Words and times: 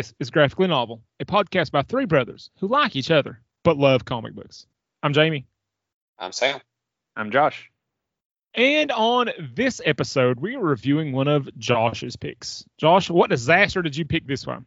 This 0.00 0.14
is 0.18 0.30
Graphically 0.30 0.66
Novel, 0.66 1.02
a 1.20 1.26
podcast 1.26 1.72
by 1.72 1.82
three 1.82 2.06
brothers 2.06 2.48
who 2.58 2.68
like 2.68 2.96
each 2.96 3.10
other 3.10 3.42
but 3.64 3.76
love 3.76 4.06
comic 4.06 4.34
books. 4.34 4.64
I'm 5.02 5.12
Jamie. 5.12 5.46
I'm 6.18 6.32
Sam. 6.32 6.58
I'm 7.16 7.30
Josh. 7.30 7.70
And 8.54 8.90
on 8.92 9.28
this 9.54 9.78
episode, 9.84 10.40
we 10.40 10.56
are 10.56 10.58
reviewing 10.58 11.12
one 11.12 11.28
of 11.28 11.50
Josh's 11.58 12.16
picks. 12.16 12.64
Josh, 12.78 13.10
what 13.10 13.28
disaster 13.28 13.82
did 13.82 13.94
you 13.94 14.06
pick 14.06 14.26
this 14.26 14.46
one? 14.46 14.64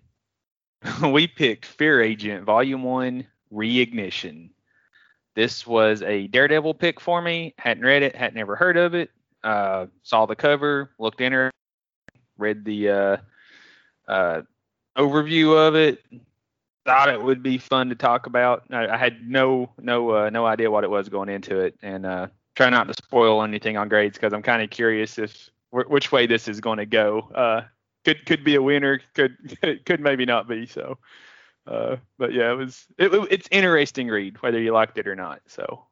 we 1.12 1.26
picked 1.26 1.66
Fear 1.66 2.04
Agent 2.04 2.44
Volume 2.44 2.84
1 2.84 3.26
Reignition. 3.52 4.52
This 5.34 5.66
was 5.66 6.04
a 6.04 6.28
Daredevil 6.28 6.76
pick 6.76 7.00
for 7.00 7.20
me. 7.20 7.56
Hadn't 7.58 7.84
read 7.84 8.04
it, 8.04 8.16
hadn't 8.16 8.38
ever 8.38 8.56
heard 8.56 8.78
of 8.78 8.94
it. 8.94 9.10
Uh, 9.44 9.88
saw 10.04 10.28
the 10.28 10.36
cover, 10.36 10.92
looked 11.00 11.22
in 11.22 11.34
her, 11.34 11.50
read 12.38 12.64
the 12.64 12.90
uh, 12.90 13.18
uh, 14.08 14.42
overview 14.98 15.56
of 15.68 15.76
it. 15.76 16.04
Thought 16.86 17.10
it 17.10 17.22
would 17.22 17.42
be 17.42 17.58
fun 17.58 17.90
to 17.90 17.96
talk 17.96 18.26
about. 18.26 18.64
I, 18.70 18.88
I 18.88 18.98
had 18.98 19.28
no 19.30 19.72
no 19.80 20.10
uh, 20.12 20.30
no 20.30 20.46
idea 20.46 20.70
what 20.70 20.84
it 20.84 20.90
was 20.90 21.08
going 21.08 21.30
into 21.30 21.60
it, 21.60 21.76
and 21.82 22.06
uh, 22.06 22.28
try 22.56 22.70
not 22.70 22.88
to 22.88 22.94
spoil 22.94 23.42
anything 23.42 23.78
on 23.78 23.88
grades 23.88 24.18
because 24.18 24.34
I'm 24.34 24.42
kind 24.42 24.62
of 24.62 24.70
curious 24.70 25.18
if 25.18 25.50
wh- 25.72 25.90
which 25.90 26.12
way 26.12 26.28
this 26.28 26.48
is 26.48 26.60
going 26.60 26.80
to 26.80 26.86
go. 26.86 27.30
Uh, 27.34 27.62
could 28.04 28.26
could 28.26 28.44
be 28.44 28.56
a 28.56 28.62
winner, 28.62 29.00
could 29.14 29.38
could 29.86 30.02
maybe 30.02 30.26
not 30.26 30.48
be. 30.48 30.66
So, 30.66 30.98
uh, 31.68 31.98
but 32.18 32.34
yeah, 32.34 32.52
it 32.52 32.56
was 32.56 32.86
it, 32.98 33.14
it's 33.32 33.48
interesting 33.52 34.08
read 34.08 34.42
whether 34.42 34.60
you 34.60 34.74
liked 34.74 34.98
it 34.98 35.08
or 35.08 35.16
not. 35.16 35.42
So, 35.48 35.86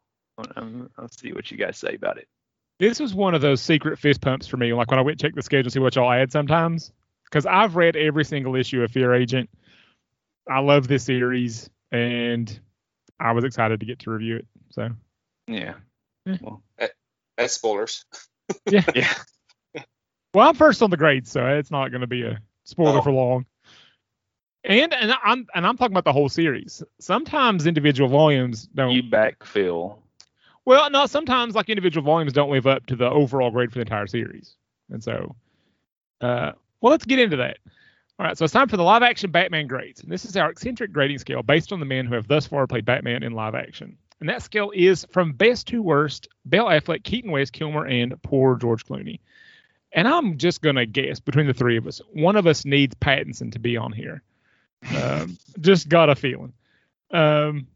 um, 0.55 0.89
I'll 0.97 1.07
see 1.07 1.31
what 1.33 1.52
you 1.52 1.58
guys 1.58 1.77
say 1.77 1.95
about 1.95 2.17
it. 2.17 2.27
This 2.80 2.99
was 2.99 3.13
one 3.13 3.36
of 3.36 3.41
those 3.41 3.61
secret 3.61 3.99
fist 3.99 4.21
pumps 4.21 4.47
for 4.47 4.58
me. 4.58 4.73
Like 4.73 4.89
when 4.89 4.99
I 4.99 5.03
went 5.03 5.19
check 5.19 5.36
the 5.36 5.41
schedule, 5.41 5.71
see 5.71 5.80
what 5.80 5.95
y'all 5.95 6.11
add 6.11 6.31
sometimes. 6.31 6.91
Because 7.31 7.45
I've 7.45 7.75
read 7.77 7.95
every 7.95 8.25
single 8.25 8.55
issue 8.55 8.83
of 8.83 8.91
Fear 8.91 9.13
Agent. 9.13 9.49
I 10.49 10.59
love 10.59 10.87
this 10.87 11.03
series, 11.05 11.69
and 11.91 12.59
I 13.19 13.31
was 13.31 13.45
excited 13.45 13.79
to 13.79 13.85
get 13.85 13.99
to 13.99 14.11
review 14.11 14.37
it. 14.37 14.47
So 14.71 14.89
Yeah. 15.47 15.75
Yeah. 16.25 16.37
Well, 16.41 16.61
That's 17.37 17.53
spoilers. 17.53 18.03
yeah. 18.69 18.83
yeah. 18.95 19.13
Well, 20.33 20.47
I'm 20.49 20.55
first 20.55 20.81
on 20.81 20.89
the 20.89 20.97
grade, 20.97 21.27
so 21.27 21.45
it's 21.45 21.71
not 21.71 21.89
going 21.89 22.02
to 22.02 22.07
be 22.07 22.23
a 22.23 22.39
spoiler 22.65 22.99
Oh. 22.99 23.02
for 23.02 23.11
long. 23.11 23.45
And 24.63 24.93
and 24.93 25.13
I'm 25.23 25.47
and 25.55 25.65
I'm 25.65 25.75
talking 25.77 25.93
about 25.93 26.03
the 26.03 26.13
whole 26.13 26.29
series. 26.29 26.83
Sometimes 26.99 27.65
individual 27.65 28.09
volumes 28.09 28.67
don't. 28.75 28.91
You 28.91 29.02
backfill. 29.03 29.97
well, 30.65 30.87
no, 30.91 31.07
sometimes 31.07 31.55
like 31.55 31.69
individual 31.69 32.05
volumes 32.05 32.31
don't 32.33 32.52
live 32.52 32.67
up 32.67 32.85
to 32.87 32.95
the 32.95 33.09
overall 33.09 33.49
grade 33.49 33.71
for 33.71 33.75
the 33.79 33.81
entire 33.81 34.05
series. 34.05 34.55
And 34.91 35.03
so, 35.03 35.35
uh, 36.21 36.52
well, 36.81 36.91
let's 36.91 37.05
get 37.05 37.19
into 37.19 37.37
that. 37.37 37.57
All 38.19 38.25
right, 38.27 38.37
so 38.37 38.45
it's 38.45 38.53
time 38.53 38.67
for 38.67 38.77
the 38.77 38.83
live 38.83 39.01
action 39.03 39.31
Batman 39.31 39.67
grades. 39.67 40.01
And 40.01 40.11
this 40.11 40.25
is 40.25 40.37
our 40.37 40.51
eccentric 40.51 40.91
grading 40.91 41.19
scale 41.19 41.41
based 41.41 41.71
on 41.71 41.79
the 41.79 41.85
men 41.85 42.05
who 42.05 42.15
have 42.15 42.27
thus 42.27 42.45
far 42.45 42.67
played 42.67 42.85
Batman 42.85 43.23
in 43.23 43.31
live 43.31 43.55
action. 43.55 43.97
And 44.19 44.29
that 44.29 44.43
scale 44.43 44.71
is 44.75 45.07
from 45.11 45.33
best 45.33 45.67
to 45.69 45.81
worst 45.81 46.27
Bale 46.47 46.65
Affleck, 46.65 47.03
Keaton 47.03 47.31
West, 47.31 47.53
Kilmer, 47.53 47.87
and 47.87 48.21
poor 48.21 48.55
George 48.55 48.85
Clooney. 48.85 49.19
And 49.93 50.07
I'm 50.07 50.37
just 50.37 50.61
going 50.61 50.75
to 50.75 50.85
guess 50.85 51.19
between 51.19 51.47
the 51.47 51.53
three 51.53 51.77
of 51.77 51.87
us, 51.87 51.99
one 52.13 52.35
of 52.35 52.45
us 52.45 52.63
needs 52.63 52.95
Pattinson 52.95 53.52
to 53.53 53.59
be 53.59 53.75
on 53.75 53.91
here. 53.91 54.21
Um, 54.95 55.37
just 55.59 55.89
got 55.89 56.09
a 56.09 56.15
feeling. 56.15 56.53
Um, 57.09 57.67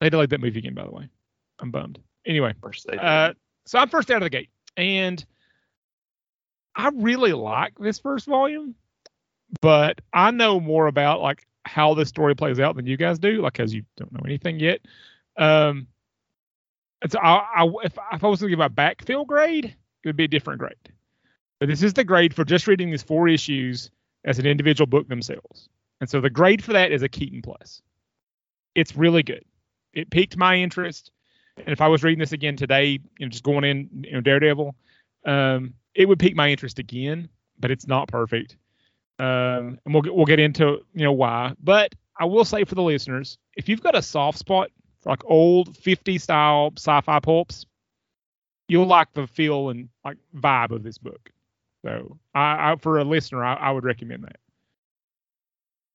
they 0.00 0.08
delayed 0.08 0.30
that 0.30 0.40
movie 0.40 0.60
again, 0.60 0.74
by 0.74 0.84
the 0.84 0.92
way. 0.92 1.08
I'm 1.58 1.70
bummed. 1.70 1.98
Anyway, 2.24 2.54
uh, 2.98 3.32
so 3.66 3.78
I'm 3.78 3.88
first 3.88 4.10
out 4.10 4.18
of 4.18 4.22
the 4.22 4.30
gate, 4.30 4.50
and 4.76 5.24
I 6.76 6.90
really 6.94 7.32
like 7.32 7.78
this 7.78 7.98
first 7.98 8.26
volume, 8.26 8.74
but 9.62 10.00
I 10.12 10.30
know 10.30 10.60
more 10.60 10.86
about 10.86 11.20
like 11.20 11.46
how 11.64 11.94
this 11.94 12.10
story 12.10 12.36
plays 12.36 12.60
out 12.60 12.76
than 12.76 12.86
you 12.86 12.96
guys 12.96 13.18
do, 13.18 13.40
like 13.40 13.58
as 13.58 13.74
you 13.74 13.82
don't 13.96 14.12
know 14.12 14.24
anything 14.24 14.60
yet. 14.60 14.80
Um, 15.36 15.86
and 17.02 17.10
so 17.10 17.18
I, 17.18 17.44
I 17.56 17.66
if, 17.82 17.98
if 18.12 18.24
I 18.24 18.26
was 18.26 18.40
to 18.40 18.48
give 18.48 18.60
a 18.60 18.68
backfill 18.68 19.26
grade, 19.26 19.64
it 19.64 20.08
would 20.08 20.16
be 20.16 20.24
a 20.24 20.28
different 20.28 20.60
grade. 20.60 20.74
But 21.58 21.68
this 21.68 21.82
is 21.82 21.94
the 21.94 22.04
grade 22.04 22.34
for 22.34 22.44
just 22.44 22.66
reading 22.66 22.90
these 22.90 23.02
four 23.02 23.26
issues 23.28 23.90
as 24.24 24.38
an 24.38 24.46
individual 24.46 24.86
book 24.86 25.08
themselves. 25.08 25.68
And 26.00 26.10
so 26.10 26.20
the 26.20 26.30
grade 26.30 26.62
for 26.62 26.74
that 26.74 26.92
is 26.92 27.02
a 27.02 27.08
Keaton 27.08 27.40
plus. 27.40 27.80
It's 28.74 28.94
really 28.94 29.22
good. 29.22 29.44
It 29.94 30.10
piqued 30.10 30.36
my 30.36 30.56
interest. 30.56 31.10
And 31.56 31.68
if 31.68 31.80
I 31.80 31.88
was 31.88 32.02
reading 32.02 32.18
this 32.18 32.32
again 32.32 32.56
today, 32.56 33.00
you 33.18 33.26
know, 33.26 33.28
just 33.28 33.42
going 33.42 33.64
in, 33.64 33.88
you 34.04 34.12
know, 34.12 34.20
Daredevil, 34.20 34.74
um, 35.24 35.72
it 35.96 36.06
would 36.06 36.18
pique 36.18 36.36
my 36.36 36.50
interest 36.50 36.78
again, 36.78 37.28
but 37.58 37.70
it's 37.70 37.86
not 37.86 38.08
perfect. 38.08 38.56
Um, 39.18 39.78
and 39.84 39.94
we'll 39.94 40.02
we'll 40.14 40.26
get 40.26 40.38
into 40.38 40.84
you 40.94 41.04
know 41.04 41.12
why. 41.12 41.54
But 41.58 41.94
I 42.18 42.26
will 42.26 42.44
say 42.44 42.64
for 42.64 42.74
the 42.74 42.82
listeners, 42.82 43.38
if 43.56 43.68
you've 43.68 43.82
got 43.82 43.96
a 43.96 44.02
soft 44.02 44.38
spot 44.38 44.70
for 45.00 45.10
like 45.10 45.24
old 45.24 45.76
50 45.76 46.18
style 46.18 46.72
sci-fi 46.76 47.20
pulps, 47.20 47.66
you'll 48.68 48.86
like 48.86 49.12
the 49.14 49.26
feel 49.26 49.70
and 49.70 49.88
like 50.04 50.18
vibe 50.36 50.70
of 50.70 50.82
this 50.82 50.98
book. 50.98 51.30
So 51.84 52.18
I, 52.34 52.72
I 52.72 52.76
for 52.76 52.98
a 52.98 53.04
listener, 53.04 53.42
I, 53.44 53.54
I 53.54 53.70
would 53.70 53.84
recommend 53.84 54.24
that. 54.24 54.36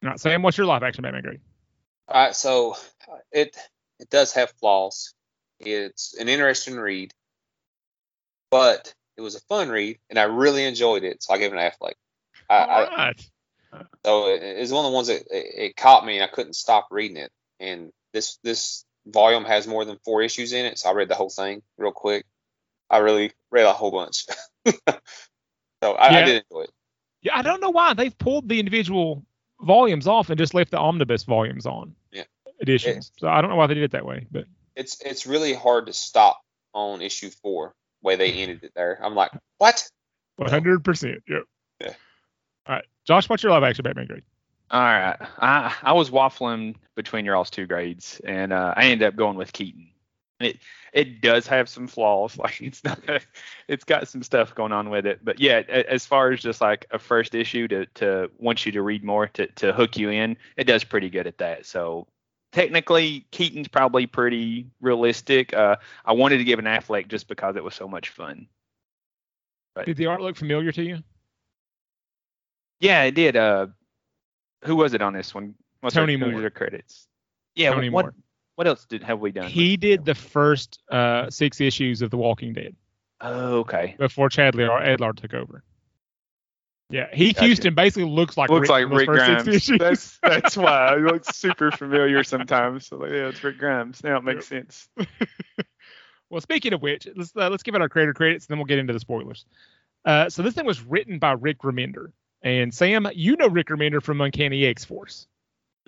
All 0.03 0.09
right, 0.09 0.19
Sam, 0.19 0.41
what's 0.41 0.57
your 0.57 0.65
live 0.65 0.81
action 0.81 1.03
Batman 1.03 1.21
grade? 1.21 1.41
All 2.07 2.25
right, 2.25 2.35
so 2.35 2.71
uh, 3.07 3.17
it 3.31 3.55
it 3.99 4.09
does 4.09 4.33
have 4.33 4.51
flaws. 4.59 5.13
It's 5.59 6.15
an 6.15 6.27
interesting 6.27 6.77
read, 6.77 7.13
but 8.49 8.95
it 9.17 9.21
was 9.21 9.35
a 9.35 9.41
fun 9.41 9.69
read, 9.69 9.99
and 10.09 10.17
I 10.17 10.23
really 10.23 10.65
enjoyed 10.65 11.03
it. 11.03 11.23
So 11.23 11.33
I 11.33 11.37
gave 11.37 11.53
it 11.53 11.57
an 11.57 11.71
Affleck. 11.71 11.93
I, 12.49 12.55
All 12.55 12.85
I, 12.85 13.13
so 14.05 14.27
it, 14.27 14.41
it's 14.41 14.71
one 14.71 14.85
of 14.85 14.91
the 14.91 14.95
ones 14.95 15.07
that 15.07 15.21
it, 15.29 15.45
it 15.69 15.75
caught 15.75 16.05
me, 16.05 16.17
and 16.17 16.23
I 16.23 16.27
couldn't 16.27 16.55
stop 16.55 16.87
reading 16.91 17.17
it. 17.17 17.31
And 17.59 17.91
this 18.13 18.37
this 18.43 18.85
volume 19.05 19.45
has 19.45 19.67
more 19.67 19.85
than 19.85 19.97
four 20.03 20.21
issues 20.21 20.53
in 20.53 20.65
it, 20.65 20.79
so 20.79 20.89
I 20.89 20.93
read 20.93 21.09
the 21.09 21.15
whole 21.15 21.29
thing 21.29 21.61
real 21.77 21.91
quick. 21.91 22.25
I 22.89 22.97
really 22.97 23.31
read 23.51 23.65
a 23.65 23.73
whole 23.73 23.91
bunch. 23.91 24.25
so 24.67 25.91
I, 25.93 26.07
I 26.07 26.19
Yeah. 26.19 26.25
did 26.25 26.43
enjoy 26.49 26.63
it. 26.63 26.71
Yeah, 27.21 27.37
I 27.37 27.41
don't 27.41 27.61
know 27.61 27.69
why 27.69 27.93
they've 27.93 28.17
pulled 28.17 28.49
the 28.49 28.59
individual 28.59 29.23
volumes 29.61 30.07
off 30.07 30.29
and 30.29 30.37
just 30.37 30.53
left 30.53 30.71
the 30.71 30.79
omnibus 30.79 31.23
volumes 31.23 31.65
on. 31.65 31.95
Yeah. 32.11 32.23
Editions. 32.59 33.11
So 33.19 33.27
I 33.27 33.41
don't 33.41 33.49
know 33.49 33.55
why 33.55 33.67
they 33.67 33.75
did 33.75 33.83
it 33.83 33.91
that 33.91 34.05
way, 34.05 34.25
but 34.31 34.45
it's 34.75 34.99
it's 35.01 35.25
really 35.27 35.53
hard 35.53 35.85
to 35.85 35.93
stop 35.93 36.41
on 36.73 37.01
issue 37.01 37.29
four 37.29 37.75
way 38.01 38.15
they 38.15 38.31
ended 38.31 38.63
it 38.63 38.73
there. 38.75 38.99
I'm 39.03 39.15
like, 39.15 39.31
what? 39.57 39.87
100%. 40.39 41.21
Yep. 41.27 41.43
Yeah. 41.81 41.87
All 42.67 42.75
right, 42.75 42.85
Josh, 43.05 43.29
what's 43.29 43.43
your 43.43 43.51
live 43.51 43.63
action 43.63 43.83
Batman 43.83 44.07
grade? 44.07 44.23
All 44.69 44.79
right. 44.81 45.17
I 45.39 45.75
I 45.83 45.93
was 45.93 46.09
waffling 46.09 46.75
between 46.95 47.25
your 47.25 47.35
all's 47.35 47.49
two 47.49 47.65
grades, 47.67 48.21
and 48.23 48.53
uh, 48.53 48.73
I 48.77 48.85
ended 48.85 49.07
up 49.07 49.15
going 49.17 49.35
with 49.35 49.51
Keaton. 49.51 49.89
It 50.39 50.59
it 50.93 51.21
does 51.21 51.45
have 51.47 51.67
some 51.67 51.87
flaws. 51.87 52.37
Like 52.41 52.61
it's 52.61 52.83
not. 52.83 52.99
It's 53.67 53.83
got 53.83 54.07
some 54.07 54.23
stuff 54.23 54.55
going 54.55 54.71
on 54.71 54.89
with 54.89 55.05
it, 55.05 55.19
but 55.23 55.39
yeah, 55.39 55.61
a- 55.67 55.91
as 55.91 56.05
far 56.05 56.31
as 56.31 56.39
just 56.39 56.61
like 56.61 56.85
a 56.91 56.99
first 56.99 57.35
issue 57.35 57.67
to 57.67 57.85
to 57.95 58.31
want 58.39 58.65
you 58.65 58.71
to 58.73 58.81
read 58.81 59.03
more 59.03 59.27
to 59.27 59.47
to 59.47 59.73
hook 59.73 59.97
you 59.97 60.09
in, 60.09 60.37
it 60.55 60.63
does 60.63 60.83
pretty 60.85 61.09
good 61.09 61.27
at 61.27 61.39
that. 61.39 61.65
So 61.65 62.07
technically, 62.51 63.25
Keaton's 63.31 63.67
probably 63.67 64.07
pretty 64.07 64.67
realistic. 64.81 65.53
Uh, 65.53 65.77
I 66.05 66.13
wanted 66.13 66.37
to 66.39 66.43
give 66.43 66.59
an 66.59 66.65
Affleck 66.65 67.07
just 67.07 67.27
because 67.27 67.55
it 67.55 67.63
was 67.63 67.75
so 67.75 67.87
much 67.87 68.09
fun. 68.09 68.47
Right. 69.75 69.85
Did 69.85 69.97
the 69.97 70.07
art 70.07 70.21
look 70.21 70.35
familiar 70.35 70.71
to 70.73 70.83
you? 70.83 70.99
Yeah, 72.79 73.03
it 73.03 73.11
did. 73.11 73.35
Uh, 73.35 73.67
who 74.63 74.75
was 74.75 74.93
it 74.93 75.01
on 75.01 75.13
this 75.13 75.33
one? 75.33 75.55
What's 75.81 75.95
Tony 75.95 76.21
our, 76.21 76.29
Moore. 76.31 76.49
credits? 76.49 77.07
Yeah, 77.55 77.73
Tony 77.73 77.89
what 77.89 78.05
Moore. 78.05 78.13
what 78.55 78.67
else 78.67 78.85
did 78.85 79.03
have 79.03 79.19
we 79.19 79.31
done? 79.31 79.45
He 79.47 79.77
did 79.77 80.05
the 80.05 80.15
first 80.15 80.79
uh, 80.91 81.29
six 81.29 81.61
issues 81.61 82.01
of 82.01 82.11
The 82.11 82.17
Walking 82.17 82.53
Dead 82.53 82.75
Oh, 83.21 83.59
okay. 83.59 83.95
before 83.97 84.29
Charlie 84.29 84.63
or 84.63 84.79
Adlard 84.79 85.17
took 85.17 85.33
over. 85.33 85.63
Yeah, 86.91 87.07
Heath 87.13 87.35
Gotcha. 87.35 87.47
Huston 87.47 87.75
basically 87.75 88.09
looks 88.09 88.37
like 88.37 88.49
looks 88.49 88.63
Rick 88.63 88.69
like 88.69 88.83
in 88.83 88.89
Rick 88.89 89.07
Grimes. 89.07 89.67
That's 89.67 90.19
that's 90.23 90.57
why 90.57 90.95
it 90.95 91.01
looks 91.01 91.35
super 91.37 91.71
familiar 91.71 92.23
sometimes. 92.23 92.87
So 92.87 92.97
like, 92.97 93.11
yeah, 93.11 93.29
it's 93.29 93.43
Rick 93.43 93.57
Grimes. 93.57 94.03
Now 94.03 94.17
it 94.17 94.23
makes 94.23 94.47
sense. 94.47 94.89
Well, 96.31 96.39
speaking 96.39 96.71
of 96.71 96.81
which, 96.81 97.09
let's 97.13 97.35
uh, 97.35 97.49
let's 97.49 97.61
give 97.61 97.75
it 97.75 97.81
our 97.81 97.89
creator 97.89 98.13
credits, 98.13 98.45
and 98.45 98.51
then 98.53 98.57
we'll 98.57 98.65
get 98.65 98.79
into 98.79 98.93
the 98.93 99.01
spoilers. 99.01 99.45
Uh, 100.05 100.29
so 100.29 100.41
this 100.41 100.53
thing 100.53 100.65
was 100.65 100.81
written 100.81 101.19
by 101.19 101.33
Rick 101.33 101.59
Remender, 101.59 102.13
and 102.41 102.73
Sam, 102.73 103.05
you 103.13 103.35
know 103.35 103.47
Rick 103.49 103.67
Remender 103.67 104.01
from 104.01 104.21
Uncanny 104.21 104.65
X 104.65 104.85
Force. 104.85 105.27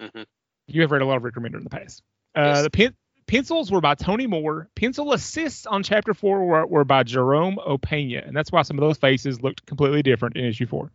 Mhm. 0.02 0.26
You 0.68 0.82
have 0.82 0.92
read 0.92 1.02
a 1.02 1.06
lot 1.06 1.16
of 1.16 1.24
Rick 1.24 1.36
Remender 1.36 1.56
in 1.60 1.64
the 1.64 1.70
past. 1.70 2.04
Uh, 2.36 2.42
Yes. 2.42 2.64
The 2.64 2.70
pen- 2.70 2.96
pencils 3.34 3.72
were 3.72 3.82
by 3.82 3.96
Tony 3.96 4.28
Moore. 4.28 4.70
Pencil 4.76 5.12
assists 5.12 5.66
on 5.66 5.82
chapter 5.82 6.14
four 6.14 6.46
were, 6.46 6.68
were 6.68 6.84
by 6.84 7.02
Jerome 7.02 7.58
Opena, 7.68 8.28
and 8.28 8.38
that's 8.38 8.52
why 8.52 8.62
some 8.62 8.78
of 8.78 8.82
those 8.82 8.98
faces 8.98 9.42
looked 9.42 9.66
completely 9.66 10.04
different 10.04 10.38
in 10.38 10.46
issue 10.46 10.68
four. 10.68 10.92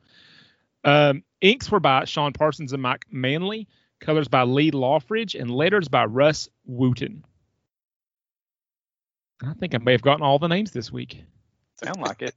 Um, 0.84 1.24
inks 1.40 1.68
were 1.68 1.80
by 1.80 2.04
Sean 2.04 2.32
Parsons 2.32 2.72
and 2.72 2.80
Mike 2.80 3.06
Manley. 3.10 3.66
Colors 4.00 4.28
by 4.28 4.44
Lee 4.44 4.70
Loughridge, 4.70 5.34
and 5.34 5.50
letters 5.50 5.88
by 5.88 6.04
Rus 6.04 6.48
Wooton. 6.70 7.24
I 9.42 9.54
think 9.54 9.74
I 9.74 9.78
may 9.78 9.90
have 9.90 10.02
gotten 10.02 10.24
all 10.24 10.38
the 10.38 10.46
names 10.46 10.70
this 10.70 10.92
week. 10.92 11.24
Sound 11.82 12.00
like 12.00 12.22
it. 12.22 12.36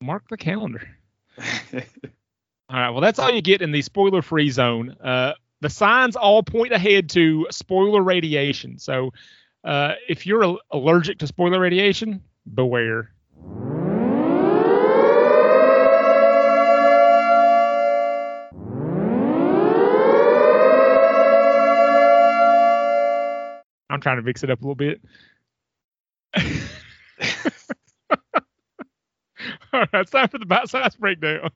Mark 0.00 0.26
the 0.30 0.38
calendar. 0.38 0.88
All 2.70 2.80
right. 2.80 2.90
Well, 2.90 3.02
that's 3.02 3.18
all 3.18 3.30
you 3.30 3.42
get 3.42 3.60
in 3.60 3.72
the 3.72 3.82
spoiler-free 3.82 4.50
zone. 4.50 4.96
Uh, 5.02 5.34
the 5.64 5.70
signs 5.70 6.14
all 6.14 6.42
point 6.42 6.72
ahead 6.74 7.08
to 7.08 7.46
spoiler 7.50 8.02
radiation. 8.02 8.78
So, 8.78 9.12
uh, 9.64 9.92
if 10.10 10.26
you're 10.26 10.44
al- 10.44 10.60
allergic 10.70 11.20
to 11.20 11.26
spoiler 11.26 11.58
radiation, 11.58 12.22
beware. 12.54 13.10
I'm 23.88 24.02
trying 24.02 24.16
to 24.16 24.22
mix 24.22 24.42
it 24.42 24.50
up 24.50 24.60
a 24.60 24.62
little 24.62 24.74
bit. 24.74 25.00
All 29.72 29.80
right, 29.80 29.88
it's 29.94 30.10
time 30.10 30.28
for 30.28 30.38
the 30.38 30.46
bite 30.46 30.68
size 30.68 30.94
breakdown. 30.96 31.50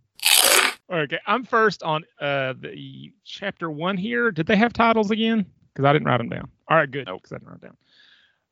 Okay, 0.90 1.18
I'm 1.26 1.44
first 1.44 1.82
on 1.82 2.04
uh 2.20 2.54
the 2.58 3.12
chapter 3.24 3.70
one 3.70 3.96
here. 3.96 4.30
Did 4.30 4.46
they 4.46 4.56
have 4.56 4.72
titles 4.72 5.10
again? 5.10 5.44
Because 5.72 5.84
I 5.84 5.92
didn't 5.92 6.06
write 6.08 6.18
them 6.18 6.28
down. 6.30 6.48
All 6.68 6.76
right, 6.76 6.90
good. 6.90 7.06
Nope. 7.06 7.22
Because 7.22 7.32
I 7.32 7.36
didn't 7.36 7.48
write 7.48 7.60
them 7.60 7.70
down. 7.70 7.76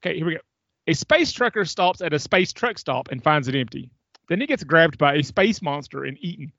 Okay, 0.02 0.16
here 0.18 0.26
we 0.26 0.34
go. 0.34 0.40
A 0.86 0.92
space 0.94 1.32
trucker 1.32 1.64
stops 1.64 2.00
at 2.00 2.12
a 2.12 2.18
space 2.18 2.52
truck 2.52 2.78
stop 2.78 3.08
and 3.10 3.22
finds 3.22 3.48
it 3.48 3.54
empty. 3.54 3.90
Then 4.28 4.40
he 4.40 4.46
gets 4.46 4.64
grabbed 4.64 4.98
by 4.98 5.14
a 5.14 5.22
space 5.22 5.62
monster 5.62 6.04
and 6.04 6.16
eaten. 6.20 6.52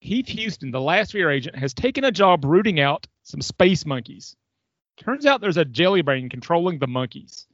Heath 0.00 0.28
Huston, 0.28 0.70
the 0.70 0.80
last 0.80 1.12
fear 1.12 1.30
agent, 1.30 1.56
has 1.56 1.74
taken 1.74 2.04
a 2.04 2.12
job 2.12 2.44
rooting 2.44 2.78
out 2.78 3.06
some 3.24 3.40
space 3.40 3.84
monkeys. 3.84 4.36
Turns 4.96 5.26
out 5.26 5.40
there's 5.40 5.56
a 5.56 5.64
jelly 5.64 6.02
brain 6.02 6.28
controlling 6.28 6.78
the 6.78 6.86
monkeys. 6.86 7.46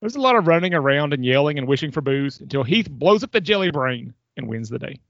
There's 0.00 0.16
a 0.16 0.20
lot 0.20 0.36
of 0.36 0.46
running 0.46 0.74
around 0.74 1.12
and 1.12 1.24
yelling 1.24 1.58
and 1.58 1.66
wishing 1.66 1.90
for 1.90 2.00
booze 2.00 2.40
until 2.40 2.62
Heath 2.62 2.88
blows 2.88 3.24
up 3.24 3.32
the 3.32 3.40
jelly 3.40 3.72
brain 3.72 4.14
and 4.36 4.46
wins 4.46 4.68
the 4.68 4.78
day. 4.78 5.00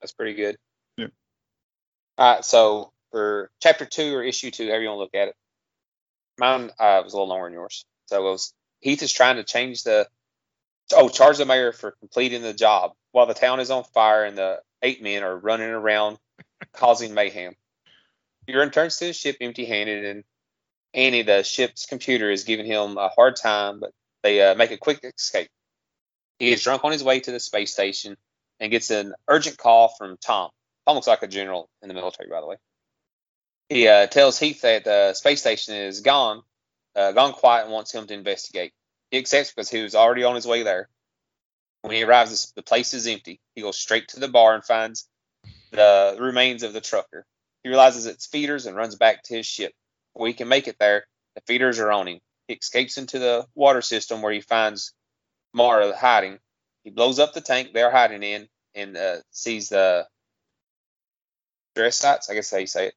That's 0.00 0.12
pretty 0.12 0.34
good. 0.34 0.56
Yeah. 0.96 1.06
All 2.16 2.34
right, 2.34 2.44
so 2.44 2.92
for 3.10 3.50
chapter 3.60 3.84
two 3.84 4.14
or 4.14 4.22
issue 4.22 4.50
two, 4.50 4.66
however 4.66 4.82
you 4.82 4.88
want 4.88 4.98
to 4.98 5.02
look 5.02 5.14
at 5.14 5.28
it, 5.28 5.34
mine 6.38 6.70
uh, 6.78 7.00
was 7.02 7.12
a 7.12 7.16
little 7.16 7.28
longer 7.28 7.46
than 7.46 7.54
yours. 7.54 7.84
So 8.06 8.18
it 8.18 8.30
was 8.30 8.52
Heath 8.80 9.02
is 9.02 9.12
trying 9.12 9.36
to 9.36 9.44
change 9.44 9.82
the 9.82 10.08
oh 10.94 11.08
charge 11.08 11.38
the 11.38 11.44
mayor 11.44 11.72
for 11.72 11.92
completing 11.92 12.42
the 12.42 12.54
job 12.54 12.92
while 13.12 13.26
the 13.26 13.34
town 13.34 13.60
is 13.60 13.70
on 13.70 13.84
fire 13.84 14.24
and 14.24 14.38
the 14.38 14.60
eight 14.82 15.02
men 15.02 15.22
are 15.22 15.36
running 15.36 15.68
around 15.68 16.18
causing 16.72 17.14
mayhem. 17.14 17.54
He 18.46 18.56
returns 18.56 18.96
to 18.96 19.06
his 19.06 19.16
ship 19.16 19.36
empty-handed, 19.40 20.04
and 20.04 20.24
Annie, 20.94 21.22
the 21.22 21.42
ship's 21.42 21.86
computer, 21.86 22.30
is 22.30 22.44
giving 22.44 22.64
him 22.64 22.96
a 22.96 23.08
hard 23.08 23.36
time, 23.36 23.80
but 23.80 23.90
they 24.22 24.40
uh, 24.40 24.54
make 24.54 24.70
a 24.70 24.78
quick 24.78 25.00
escape. 25.02 25.50
He 26.38 26.52
is 26.52 26.62
drunk 26.62 26.84
on 26.84 26.92
his 26.92 27.04
way 27.04 27.20
to 27.20 27.30
the 27.30 27.40
space 27.40 27.72
station 27.72 28.16
and 28.60 28.70
gets 28.70 28.90
an 28.90 29.14
urgent 29.28 29.56
call 29.56 29.88
from 29.88 30.16
Tom. 30.16 30.50
Tom 30.86 30.94
looks 30.94 31.06
like 31.06 31.22
a 31.22 31.28
general 31.28 31.68
in 31.82 31.88
the 31.88 31.94
military, 31.94 32.28
by 32.28 32.40
the 32.40 32.46
way. 32.46 32.56
He 33.68 33.86
uh, 33.86 34.06
tells 34.06 34.38
Heath 34.38 34.62
that 34.62 34.84
the 34.84 35.12
space 35.14 35.40
station 35.40 35.74
is 35.74 36.00
gone, 36.00 36.42
uh, 36.96 37.12
gone 37.12 37.32
quiet, 37.32 37.64
and 37.64 37.72
wants 37.72 37.92
him 37.92 38.06
to 38.06 38.14
investigate. 38.14 38.72
He 39.10 39.18
accepts 39.18 39.52
because 39.52 39.68
he 39.70 39.82
was 39.82 39.94
already 39.94 40.24
on 40.24 40.34
his 40.34 40.46
way 40.46 40.62
there. 40.62 40.88
When 41.82 41.94
he 41.94 42.02
arrives, 42.02 42.52
the 42.56 42.62
place 42.62 42.94
is 42.94 43.06
empty. 43.06 43.40
He 43.54 43.62
goes 43.62 43.78
straight 43.78 44.08
to 44.08 44.20
the 44.20 44.28
bar 44.28 44.54
and 44.54 44.64
finds 44.64 45.08
the 45.70 46.16
remains 46.18 46.62
of 46.62 46.72
the 46.72 46.80
trucker. 46.80 47.24
He 47.62 47.68
realizes 47.68 48.06
it's 48.06 48.26
feeders 48.26 48.66
and 48.66 48.76
runs 48.76 48.96
back 48.96 49.22
to 49.24 49.36
his 49.36 49.46
ship. 49.46 49.72
Before 50.14 50.26
he 50.26 50.32
can 50.32 50.48
make 50.48 50.68
it 50.68 50.76
there, 50.80 51.06
the 51.34 51.42
feeders 51.46 51.78
are 51.78 51.92
on 51.92 52.08
him. 52.08 52.18
He 52.48 52.54
escapes 52.54 52.96
into 52.96 53.18
the 53.18 53.46
water 53.54 53.82
system 53.82 54.22
where 54.22 54.32
he 54.32 54.40
finds 54.40 54.92
Mara 55.52 55.94
hiding. 55.96 56.38
He 56.88 56.94
blows 56.94 57.18
up 57.18 57.34
the 57.34 57.42
tank 57.42 57.74
they're 57.74 57.90
hiding 57.90 58.22
in 58.22 58.48
and 58.74 58.96
uh, 58.96 59.16
sees 59.30 59.68
the 59.68 60.06
stress 61.74 61.96
sites, 61.96 62.30
I 62.30 62.34
guess 62.34 62.50
how 62.50 62.56
you 62.56 62.66
say 62.66 62.86
it, 62.86 62.94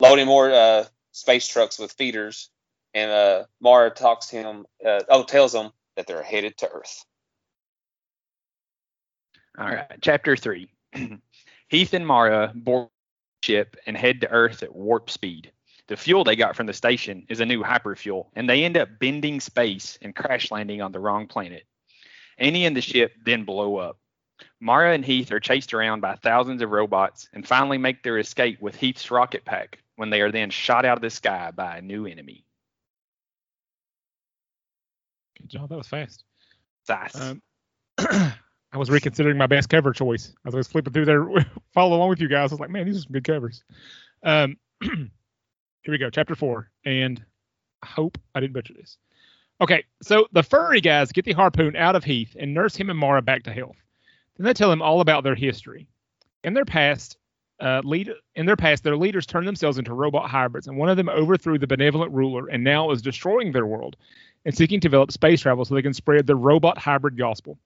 loading 0.00 0.26
more 0.26 0.52
uh, 0.52 0.84
space 1.12 1.48
trucks 1.48 1.78
with 1.78 1.92
feeders. 1.92 2.50
And 2.92 3.10
uh, 3.10 3.44
Mara 3.58 3.88
talks 3.88 4.26
to 4.26 4.36
him, 4.36 4.66
uh, 4.86 5.00
oh, 5.08 5.22
tells 5.22 5.54
him 5.54 5.70
that 5.96 6.06
they're 6.06 6.22
headed 6.22 6.58
to 6.58 6.68
Earth. 6.68 7.06
All 9.58 9.64
right, 9.64 9.86
chapter 10.02 10.36
three. 10.36 10.68
Heath 11.68 11.94
and 11.94 12.06
Mara 12.06 12.52
board 12.54 12.88
ship 13.42 13.78
and 13.86 13.96
head 13.96 14.20
to 14.20 14.30
Earth 14.30 14.62
at 14.62 14.74
warp 14.74 15.08
speed. 15.08 15.50
The 15.86 15.96
fuel 15.96 16.22
they 16.22 16.36
got 16.36 16.54
from 16.54 16.66
the 16.66 16.74
station 16.74 17.24
is 17.30 17.40
a 17.40 17.46
new 17.46 17.62
hyperfuel, 17.62 18.26
and 18.34 18.46
they 18.46 18.62
end 18.64 18.76
up 18.76 18.90
bending 18.98 19.40
space 19.40 19.98
and 20.02 20.14
crash 20.14 20.50
landing 20.50 20.82
on 20.82 20.92
the 20.92 21.00
wrong 21.00 21.26
planet. 21.26 21.64
Annie 22.38 22.66
and 22.66 22.76
the 22.76 22.80
ship 22.80 23.12
then 23.24 23.44
blow 23.44 23.76
up. 23.76 23.98
Mara 24.60 24.94
and 24.94 25.04
Heath 25.04 25.32
are 25.32 25.40
chased 25.40 25.74
around 25.74 26.00
by 26.00 26.14
thousands 26.16 26.62
of 26.62 26.70
robots 26.70 27.28
and 27.32 27.46
finally 27.46 27.78
make 27.78 28.02
their 28.02 28.18
escape 28.18 28.60
with 28.60 28.76
Heath's 28.76 29.10
rocket 29.10 29.44
pack 29.44 29.78
when 29.96 30.10
they 30.10 30.20
are 30.20 30.32
then 30.32 30.50
shot 30.50 30.84
out 30.84 30.98
of 30.98 31.02
the 31.02 31.10
sky 31.10 31.50
by 31.54 31.78
a 31.78 31.82
new 31.82 32.06
enemy. 32.06 32.44
Good 35.38 35.48
job. 35.48 35.68
That 35.68 35.76
was 35.76 35.88
fast. 35.88 36.24
Size. 36.86 37.14
Um, 37.14 37.42
I 37.98 38.78
was 38.78 38.90
reconsidering 38.90 39.36
my 39.36 39.46
best 39.46 39.68
cover 39.68 39.92
choice 39.92 40.32
as 40.46 40.54
I 40.54 40.56
was 40.56 40.68
flipping 40.68 40.92
through 40.92 41.04
there, 41.04 41.28
follow 41.74 41.96
along 41.96 42.08
with 42.08 42.20
you 42.20 42.28
guys. 42.28 42.52
I 42.52 42.54
was 42.54 42.60
like, 42.60 42.70
man, 42.70 42.86
these 42.86 42.98
are 42.98 43.02
some 43.02 43.12
good 43.12 43.24
covers. 43.24 43.62
Um, 44.22 44.56
here 44.82 45.08
we 45.88 45.98
go, 45.98 46.10
chapter 46.10 46.34
four, 46.34 46.70
and 46.84 47.22
I 47.82 47.86
hope 47.86 48.16
I 48.34 48.40
didn't 48.40 48.54
butcher 48.54 48.74
this. 48.74 48.96
Okay, 49.60 49.84
so 50.02 50.26
the 50.32 50.42
furry 50.42 50.80
guys 50.80 51.12
get 51.12 51.24
the 51.24 51.32
harpoon 51.32 51.76
out 51.76 51.94
of 51.94 52.04
Heath 52.04 52.34
and 52.38 52.52
nurse 52.52 52.74
him 52.74 52.90
and 52.90 52.98
Mara 52.98 53.22
back 53.22 53.44
to 53.44 53.52
health. 53.52 53.76
Then 54.36 54.44
they 54.46 54.54
tell 54.54 54.72
him 54.72 54.82
all 54.82 55.00
about 55.00 55.24
their 55.24 55.34
history. 55.34 55.86
In 56.42 56.54
their 56.54 56.64
past, 56.64 57.16
uh, 57.60 57.80
lead 57.84 58.10
in 58.34 58.46
their 58.46 58.56
past, 58.56 58.82
their 58.82 58.96
leaders 58.96 59.26
turned 59.26 59.46
themselves 59.46 59.78
into 59.78 59.94
robot 59.94 60.28
hybrids, 60.28 60.66
and 60.66 60.76
one 60.76 60.88
of 60.88 60.96
them 60.96 61.08
overthrew 61.08 61.58
the 61.58 61.66
benevolent 61.66 62.12
ruler 62.12 62.48
and 62.48 62.64
now 62.64 62.90
is 62.90 63.02
destroying 63.02 63.52
their 63.52 63.66
world 63.66 63.96
and 64.44 64.56
seeking 64.56 64.80
to 64.80 64.88
develop 64.88 65.12
space 65.12 65.42
travel 65.42 65.64
so 65.64 65.74
they 65.74 65.82
can 65.82 65.94
spread 65.94 66.26
the 66.26 66.34
robot 66.34 66.76
hybrid 66.76 67.16
gospel. 67.16 67.56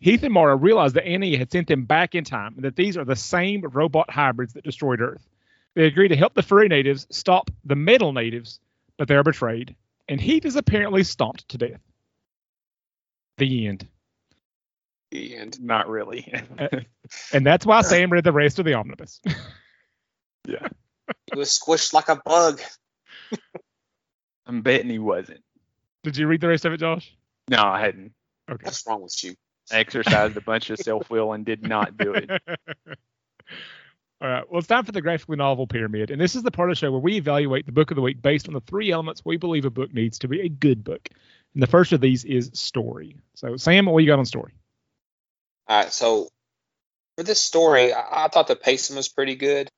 Heath 0.00 0.22
and 0.24 0.32
Mara 0.32 0.56
realize 0.56 0.94
that 0.94 1.06
Annie 1.06 1.36
had 1.36 1.52
sent 1.52 1.68
them 1.68 1.84
back 1.84 2.14
in 2.14 2.24
time 2.24 2.54
and 2.56 2.64
that 2.64 2.74
these 2.74 2.96
are 2.96 3.04
the 3.04 3.14
same 3.14 3.60
robot 3.60 4.10
hybrids 4.10 4.54
that 4.54 4.64
destroyed 4.64 5.00
Earth. 5.00 5.28
They 5.74 5.84
agree 5.84 6.08
to 6.08 6.16
help 6.16 6.34
the 6.34 6.42
furry 6.42 6.68
natives 6.68 7.06
stop 7.10 7.50
the 7.64 7.76
metal 7.76 8.12
natives, 8.12 8.58
but 8.96 9.06
they 9.06 9.14
are 9.14 9.22
betrayed, 9.22 9.76
and 10.10 10.20
he 10.20 10.38
is 10.38 10.56
apparently 10.56 11.04
stomped 11.04 11.48
to 11.48 11.56
death. 11.56 11.80
The 13.38 13.68
end. 13.68 13.86
The 15.12 15.36
end. 15.36 15.62
Not 15.62 15.88
really. 15.88 16.32
And 17.32 17.44
that's 17.44 17.66
why 17.66 17.82
Sam 17.82 18.12
read 18.12 18.22
the 18.22 18.30
rest 18.30 18.60
of 18.60 18.64
the 18.64 18.74
omnibus. 18.74 19.20
yeah. 20.46 20.68
He 21.26 21.36
was 21.36 21.58
squished 21.58 21.92
like 21.92 22.08
a 22.08 22.14
bug. 22.14 22.60
I'm 24.46 24.62
betting 24.62 24.88
he 24.88 25.00
wasn't. 25.00 25.40
Did 26.04 26.16
you 26.16 26.28
read 26.28 26.40
the 26.40 26.46
rest 26.46 26.66
of 26.66 26.72
it, 26.72 26.76
Josh? 26.76 27.12
No, 27.48 27.64
I 27.64 27.80
hadn't. 27.80 28.12
Okay. 28.48 28.64
What's 28.64 28.86
wrong 28.86 29.02
with 29.02 29.24
you? 29.24 29.34
I 29.72 29.78
Exercised 29.78 30.36
a 30.36 30.40
bunch 30.40 30.70
of 30.70 30.78
self 30.78 31.10
will 31.10 31.32
and 31.32 31.44
did 31.44 31.66
not 31.66 31.96
do 31.96 32.14
it. 32.14 32.30
All 34.22 34.28
right. 34.28 34.50
Well, 34.50 34.58
it's 34.58 34.68
time 34.68 34.84
for 34.84 34.92
the 34.92 35.00
graphic 35.00 35.30
novel 35.30 35.66
pyramid, 35.66 36.10
and 36.10 36.20
this 36.20 36.36
is 36.36 36.42
the 36.42 36.50
part 36.50 36.68
of 36.68 36.76
the 36.76 36.78
show 36.78 36.90
where 36.90 37.00
we 37.00 37.16
evaluate 37.16 37.64
the 37.64 37.72
book 37.72 37.90
of 37.90 37.94
the 37.94 38.02
week 38.02 38.20
based 38.20 38.48
on 38.48 38.54
the 38.54 38.60
three 38.60 38.92
elements 38.92 39.24
we 39.24 39.38
believe 39.38 39.64
a 39.64 39.70
book 39.70 39.94
needs 39.94 40.18
to 40.18 40.28
be 40.28 40.42
a 40.42 40.48
good 40.48 40.84
book. 40.84 41.08
And 41.54 41.62
the 41.62 41.66
first 41.66 41.92
of 41.92 42.02
these 42.02 42.24
is 42.26 42.50
story. 42.52 43.16
So, 43.34 43.56
Sam, 43.56 43.86
what 43.86 43.98
you 43.98 44.06
got 44.06 44.18
on 44.18 44.26
story? 44.26 44.52
All 45.68 45.84
right, 45.84 45.92
so 45.92 46.28
for 47.16 47.24
this 47.24 47.40
story, 47.40 47.94
I, 47.94 48.24
I 48.24 48.28
thought 48.28 48.46
the 48.46 48.56
pacing 48.56 48.96
was 48.96 49.08
pretty 49.08 49.36
good, 49.36 49.70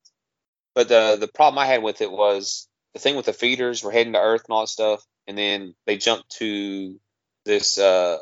but 0.75 0.89
the 0.89 1.17
the 1.21 1.29
problem 1.29 1.59
I 1.59 1.67
had 1.67 1.83
with 1.83 2.01
it 2.01 2.11
was 2.11 2.67
the 2.95 2.99
thing 2.99 3.15
with 3.15 3.27
the 3.27 3.33
feeders. 3.33 3.85
We're 3.85 3.93
heading 3.93 4.15
to 4.15 4.21
Earth 4.21 4.43
and 4.49 4.55
all 4.55 4.63
that 4.63 4.69
stuff, 4.69 5.05
and 5.29 5.39
then 5.39 5.75
they 5.87 5.99
jumped 5.99 6.31
to 6.39 6.99
this 7.45 7.79
uh, 7.79 8.19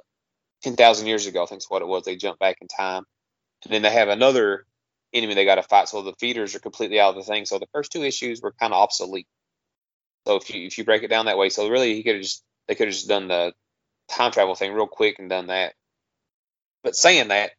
ten 0.62 0.76
thousand 0.76 1.06
years 1.06 1.26
ago. 1.26 1.42
I 1.42 1.46
think 1.46 1.62
is 1.62 1.70
what 1.70 1.80
it 1.80 1.88
was. 1.88 2.04
They 2.04 2.16
jumped 2.16 2.40
back 2.40 2.58
in 2.60 2.68
time, 2.68 3.04
and 3.64 3.72
then 3.72 3.80
they 3.80 3.90
have 3.90 4.08
another 4.08 4.66
enemy 5.14 5.34
they 5.34 5.44
got 5.44 5.56
to 5.56 5.62
fight. 5.62 5.88
So 5.88 6.02
the 6.02 6.14
feeders 6.20 6.54
are 6.54 6.60
completely 6.60 7.00
out 7.00 7.10
of 7.10 7.16
the 7.16 7.30
thing. 7.32 7.46
So 7.46 7.58
the 7.58 7.68
first 7.72 7.92
two 7.92 8.04
issues 8.04 8.42
were 8.42 8.52
kind 8.52 8.72
of 8.74 8.80
obsolete. 8.82 9.26
So 10.26 10.36
if 10.36 10.50
you 10.54 10.66
if 10.66 10.78
you 10.78 10.84
break 10.84 11.02
it 11.04 11.08
down 11.10 11.26
that 11.26 11.38
way, 11.38 11.50
so 11.50 11.68
really 11.68 11.94
he 11.94 12.02
could 12.04 12.16
have 12.16 12.22
just 12.24 12.44
they 12.68 12.74
could 12.76 12.88
have 12.88 12.94
just 12.94 13.08
done 13.08 13.28
the 13.28 13.54
time 14.08 14.32
travel 14.32 14.54
thing 14.54 14.72
real 14.72 14.86
quick 14.88 15.18
and 15.18 15.30
done 15.30 15.48
that. 15.48 15.74
But 16.84 16.96
saying 16.96 17.28
that, 17.28 17.52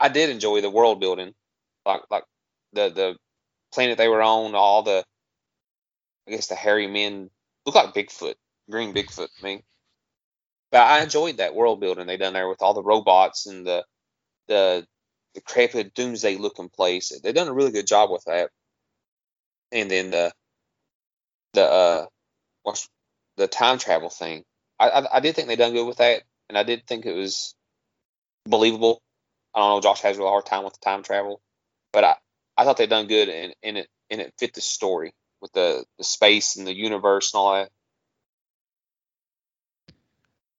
I 0.00 0.08
did 0.08 0.30
enjoy 0.30 0.60
the 0.62 0.70
world 0.70 1.00
building, 1.00 1.34
like 1.86 2.02
like 2.10 2.24
the 2.72 2.90
the 2.90 3.16
planet 3.74 3.98
they 3.98 4.08
were 4.08 4.22
on, 4.22 4.54
all 4.54 4.82
the 4.82 5.04
I 6.28 6.32
guess 6.32 6.48
the 6.48 6.56
hairy 6.56 6.88
men 6.88 7.30
look 7.66 7.76
like 7.76 7.94
Bigfoot, 7.94 8.36
green 8.70 8.94
Bigfoot 8.94 9.28
to 9.38 9.44
me. 9.44 9.64
But 10.72 10.82
I 10.82 11.02
enjoyed 11.02 11.38
that 11.38 11.54
world 11.54 11.80
building 11.80 12.06
they 12.06 12.16
done 12.18 12.34
there 12.34 12.48
with 12.48 12.62
all 12.62 12.74
the 12.74 12.82
robots 12.82 13.46
and 13.46 13.66
the 13.66 13.84
the 14.48 14.86
crappy 15.40 15.84
doomsday 15.84 16.36
looking 16.36 16.68
place. 16.68 17.12
They've 17.22 17.34
done 17.34 17.48
a 17.48 17.54
really 17.54 17.72
good 17.72 17.86
job 17.86 18.10
with 18.10 18.24
that. 18.24 18.50
And 19.72 19.90
then 19.90 20.10
the 20.10 20.32
the 21.54 21.64
uh 21.64 22.06
what's 22.62 22.88
the 23.36 23.48
time 23.48 23.78
travel 23.78 24.10
thing. 24.10 24.44
I, 24.78 24.90
I 24.90 25.16
I 25.16 25.20
did 25.20 25.34
think 25.34 25.48
they 25.48 25.56
done 25.56 25.72
good 25.72 25.86
with 25.86 25.98
that, 25.98 26.22
and 26.48 26.58
I 26.58 26.62
did 26.62 26.86
think 26.86 27.06
it 27.06 27.14
was 27.14 27.54
believable. 28.44 29.00
I 29.54 29.60
don't 29.60 29.76
know. 29.76 29.80
Josh 29.80 30.02
has 30.02 30.16
a 30.16 30.20
real 30.20 30.28
hard 30.28 30.46
time 30.46 30.64
with 30.64 30.74
the 30.74 30.84
time 30.84 31.02
travel, 31.02 31.40
but 31.92 32.04
I 32.04 32.14
I 32.56 32.64
thought 32.64 32.76
they 32.76 32.86
done 32.86 33.06
good 33.06 33.28
and, 33.28 33.54
and 33.62 33.78
it 33.78 33.88
and 34.10 34.20
it 34.20 34.34
fit 34.38 34.54
the 34.54 34.60
story 34.60 35.14
with 35.40 35.52
the 35.52 35.84
the 35.98 36.04
space 36.04 36.56
and 36.56 36.66
the 36.66 36.74
universe 36.74 37.32
and 37.32 37.38
all 37.38 37.54
that. 37.54 37.70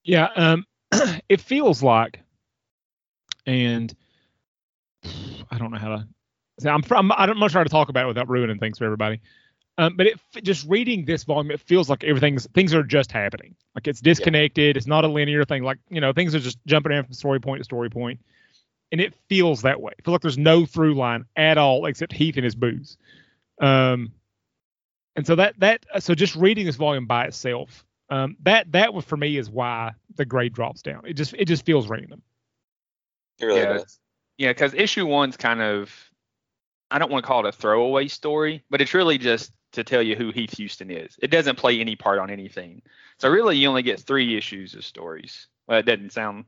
Yeah, 0.04 0.30
um, 0.36 0.66
it 1.30 1.42
feels 1.42 1.82
like, 1.82 2.20
and 3.46 3.94
I 5.52 5.58
don't 5.58 5.72
know 5.72 5.78
how 5.78 5.90
to. 5.90 6.08
Say, 6.60 6.70
I'm, 6.70 6.84
I'm 6.92 7.12
I'm 7.12 7.40
not 7.40 7.52
trying 7.52 7.66
to 7.66 7.70
talk 7.70 7.90
about 7.90 8.06
it 8.06 8.08
without 8.08 8.30
ruining 8.30 8.60
things 8.60 8.78
for 8.78 8.86
everybody. 8.86 9.20
Um, 9.78 9.98
but 9.98 10.08
it 10.08 10.20
just 10.42 10.66
reading 10.70 11.04
this 11.04 11.26
volume, 11.26 11.52
it 11.52 11.60
feels 11.60 11.90
like 11.90 12.04
everything's 12.06 12.48
things 12.54 12.74
are 12.74 12.84
just 12.84 13.12
happening. 13.12 13.56
Like 13.76 13.88
it's 13.88 14.00
disconnected. 14.00 14.76
Yeah. 14.76 14.78
It's 14.78 14.88
not 14.88 15.04
a 15.04 15.08
linear 15.08 15.44
thing. 15.44 15.64
Like 15.64 15.80
you 15.90 16.00
know, 16.00 16.14
things 16.14 16.34
are 16.34 16.40
just 16.40 16.58
jumping 16.66 16.94
in 16.94 17.04
from 17.04 17.14
story 17.14 17.42
point 17.42 17.60
to 17.60 17.66
story 17.66 17.90
point, 17.90 18.22
and 18.92 19.02
it 19.02 19.14
feels 19.28 19.64
that 19.64 19.82
way. 19.82 19.92
I 20.00 20.02
feel 20.02 20.14
like 20.14 20.22
there's 20.22 20.38
no 20.38 20.66
through 20.66 20.96
line 20.96 21.26
at 21.36 21.58
all 21.58 21.88
except 21.88 22.14
Heath 22.14 22.38
and 22.38 22.46
his 22.46 22.56
booze. 22.56 22.98
Um, 23.60 24.14
and 25.18 25.28
so 25.28 25.36
that 25.36 25.60
that 25.60 25.86
so 26.00 26.16
just 26.16 26.36
reading 26.36 26.66
this 26.66 26.78
volume 26.78 27.06
by 27.06 27.26
itself, 27.26 27.86
um, 28.10 28.38
that 28.44 28.72
that 28.72 28.94
was 28.94 29.04
for 29.04 29.18
me 29.18 29.36
is 29.36 29.50
why 29.50 29.92
the 30.16 30.26
grade 30.26 30.54
drops 30.54 30.82
down. 30.82 31.02
It 31.06 31.14
just 31.14 31.34
it 31.34 31.46
just 31.46 31.66
feels 31.66 31.90
random. 31.90 32.22
It 33.40 33.46
really 33.46 33.60
yeah. 33.60 33.74
does. 33.74 34.00
Yeah, 34.38 34.50
because 34.52 34.74
issue 34.74 35.06
one's 35.06 35.38
kind 35.38 35.62
of 35.62 35.92
I 36.92 37.00
don't 37.00 37.12
want 37.12 37.24
to 37.24 37.28
call 37.28 37.46
it 37.46 37.50
a 37.50 37.52
throwaway 37.52 38.08
story, 38.08 38.64
but 38.70 38.82
it's 38.82 38.94
really 38.94 39.18
just 39.18 39.52
to 39.74 39.84
tell 39.84 40.02
you 40.02 40.16
who 40.16 40.32
Heath 40.32 40.58
Huston 40.58 40.92
is. 40.92 41.18
It 41.22 41.32
doesn't 41.32 41.58
play 41.58 41.80
any 41.80 41.96
part 41.96 42.20
on 42.20 42.30
anything. 42.30 42.82
So 43.20 43.30
really, 43.30 43.58
you 43.58 43.68
only 43.68 43.82
get 43.82 44.00
three 44.00 44.38
issues 44.38 44.76
of 44.76 44.86
stories. 44.86 45.48
Well, 45.68 45.80
it 45.80 45.86
doesn't 45.86 46.14
sound. 46.14 46.46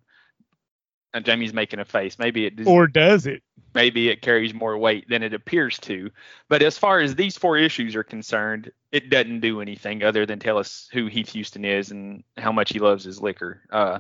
And 1.18 1.26
Jamie's 1.26 1.54
making 1.54 1.80
a 1.80 1.86
face. 1.86 2.18
Maybe 2.20 2.46
it 2.46 2.56
does, 2.56 2.68
or 2.68 2.88
does 2.88 3.26
it? 3.26 3.44
Maybe 3.74 4.10
it 4.10 4.22
carries 4.22 4.54
more 4.54 4.78
weight 4.78 5.08
than 5.10 5.24
it 5.24 5.34
appears 5.34 5.78
to. 5.80 6.10
But 6.50 6.62
as 6.62 6.78
far 6.78 7.00
as 7.00 7.16
these 7.16 7.38
four 7.38 7.58
issues 7.58 7.96
are 7.96 8.04
concerned, 8.04 8.72
it 8.92 9.10
doesn't 9.10 9.42
do 9.42 9.62
anything 9.62 10.04
other 10.04 10.26
than 10.26 10.40
tell 10.40 10.58
us 10.58 10.90
who 10.92 11.08
Heath 11.08 11.34
Huston 11.34 11.66
is 11.66 11.92
and 11.92 12.24
how 12.38 12.52
much 12.52 12.72
he 12.72 12.80
loves 12.80 13.04
his 13.04 13.22
liquor. 13.22 13.62
Uh, 13.72 14.00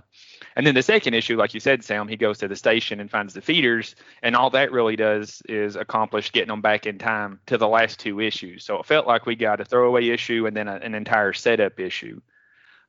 and 0.56 0.66
then 0.66 0.74
the 0.74 0.82
second 0.82 1.14
issue, 1.14 1.38
like 1.38 1.54
you 1.54 1.60
said, 1.60 1.84
Sam, 1.84 2.08
he 2.08 2.18
goes 2.18 2.38
to 2.40 2.48
the 2.48 2.56
station 2.56 3.00
and 3.00 3.12
finds 3.12 3.34
the 3.34 3.42
feeders, 3.42 3.96
and 4.24 4.36
all 4.36 4.50
that 4.52 4.72
really 4.72 4.96
does 4.96 5.42
is 5.50 5.76
accomplish 5.76 6.32
getting 6.32 6.50
them 6.50 6.62
back 6.62 6.86
in 6.86 6.98
time 6.98 7.40
to 7.48 7.58
the 7.58 7.68
last 7.68 8.00
two 8.00 8.20
issues. 8.20 8.64
So 8.64 8.80
it 8.80 8.86
felt 8.86 9.06
like 9.06 9.26
we 9.26 9.36
got 9.36 9.62
a 9.62 9.66
throwaway 9.66 10.08
issue 10.10 10.48
and 10.48 10.56
then 10.56 10.68
a, 10.68 10.76
an 10.76 10.96
entire 10.96 11.34
setup 11.34 11.80
issue. 11.80 12.22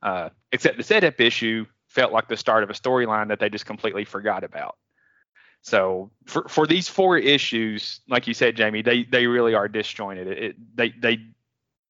Uh, 0.03 0.29
except 0.53 0.77
the 0.77 0.85
setup 0.85 1.21
issue 1.21 1.67
felt 1.89 2.13
like 2.13 2.29
the 2.29 2.37
start 2.37 2.63
of 2.63 2.71
a 2.71 2.75
storyline 2.75 3.29
that 3.29 3.41
they 3.41 3.49
just 3.49 3.67
completely 3.67 4.05
forgot 4.05 4.45
about. 4.45 4.77
So 5.63 6.11
for 6.27 6.49
for 6.49 6.67
these 6.67 6.89
four 6.89 7.19
issues, 7.19 8.01
like 8.09 8.27
you 8.27 8.35
said, 8.35 8.57
Jamie, 8.57 8.83
they 8.83 9.05
they 9.05 9.27
really 9.27 9.55
are 9.55 9.69
disjointed. 9.69 10.29
It, 10.29 10.39
it 10.39 10.77
they 10.77 10.91
they 10.91 11.19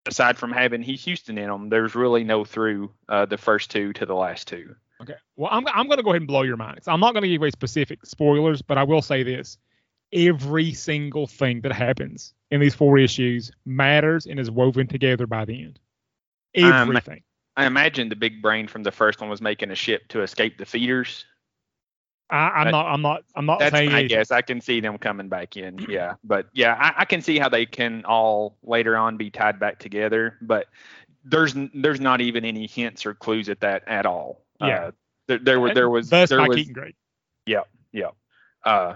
aside 0.06 0.38
from 0.38 0.52
having 0.52 0.82
Heath 0.82 1.04
Huston 1.04 1.38
in 1.38 1.48
them, 1.48 1.68
there's 1.68 1.94
really 1.94 2.24
no 2.24 2.44
through 2.44 2.90
uh, 3.08 3.26
the 3.26 3.36
first 3.36 3.70
two 3.70 3.92
to 3.94 4.06
the 4.06 4.14
last 4.14 4.48
two. 4.48 4.74
Okay. 5.00 5.14
Well, 5.36 5.50
I'm, 5.52 5.66
I'm 5.68 5.86
going 5.86 5.98
to 5.98 6.02
go 6.02 6.10
ahead 6.10 6.22
and 6.22 6.26
blow 6.26 6.42
your 6.42 6.56
mind. 6.56 6.80
I'm 6.86 6.98
not 6.98 7.12
going 7.12 7.22
to 7.22 7.28
give 7.28 7.40
away 7.40 7.50
specific 7.50 8.04
spoilers, 8.04 8.62
but 8.62 8.78
I 8.78 8.82
will 8.82 9.02
say 9.02 9.22
this. 9.22 9.58
Every 10.12 10.72
single 10.72 11.26
thing 11.26 11.60
that 11.60 11.72
happens 11.72 12.32
in 12.50 12.60
these 12.60 12.74
four 12.74 12.98
issues 12.98 13.52
matters 13.66 14.26
and 14.26 14.40
is 14.40 14.50
woven 14.50 14.86
together 14.86 15.26
by 15.26 15.44
the 15.44 15.62
end. 15.62 15.78
Everything. 16.54 17.18
Um, 17.18 17.22
I 17.58 17.66
imagine 17.66 18.08
the 18.08 18.16
big 18.16 18.40
brain 18.40 18.68
from 18.68 18.84
the 18.84 18.92
first 18.92 19.20
one 19.20 19.28
was 19.28 19.42
making 19.42 19.72
a 19.72 19.74
ship 19.74 20.06
to 20.08 20.22
escape 20.22 20.58
the 20.58 20.64
feeders. 20.64 21.24
I, 22.30 22.62
am 22.62 22.70
not. 22.70 22.86
I'm 22.86 23.02
not. 23.02 23.24
I'm 23.34 23.46
not 23.46 23.58
that's 23.58 23.74
saying. 23.74 23.92
I 23.92 24.04
guess 24.04 24.30
I 24.30 24.42
can 24.42 24.60
see 24.60 24.78
them 24.78 24.96
coming 24.96 25.28
back 25.28 25.56
in. 25.56 25.84
Yeah, 25.88 26.14
but 26.22 26.46
yeah, 26.52 26.74
I, 26.78 27.02
I, 27.02 27.04
can 27.04 27.20
see 27.20 27.38
how 27.38 27.48
they 27.48 27.66
can 27.66 28.04
all 28.04 28.58
later 28.62 28.96
on 28.96 29.16
be 29.16 29.30
tied 29.30 29.58
back 29.58 29.80
together. 29.80 30.36
But 30.40 30.66
there's 31.24 31.56
there's 31.74 32.00
not 32.00 32.20
even 32.20 32.44
any 32.44 32.68
hints 32.68 33.04
or 33.04 33.14
clues 33.14 33.48
at 33.48 33.60
that 33.60 33.82
at 33.88 34.06
all. 34.06 34.44
Yeah. 34.60 34.66
Uh, 34.66 34.90
there, 35.26 35.38
there 35.38 35.60
were 35.60 35.74
there 35.74 35.90
was 35.90 36.10
Thus 36.10 36.28
there 36.28 36.38
my 36.38 36.48
was 36.48 36.68
grade. 36.68 36.94
yeah 37.44 37.62
yeah. 37.92 38.10
Uh, 38.64 38.94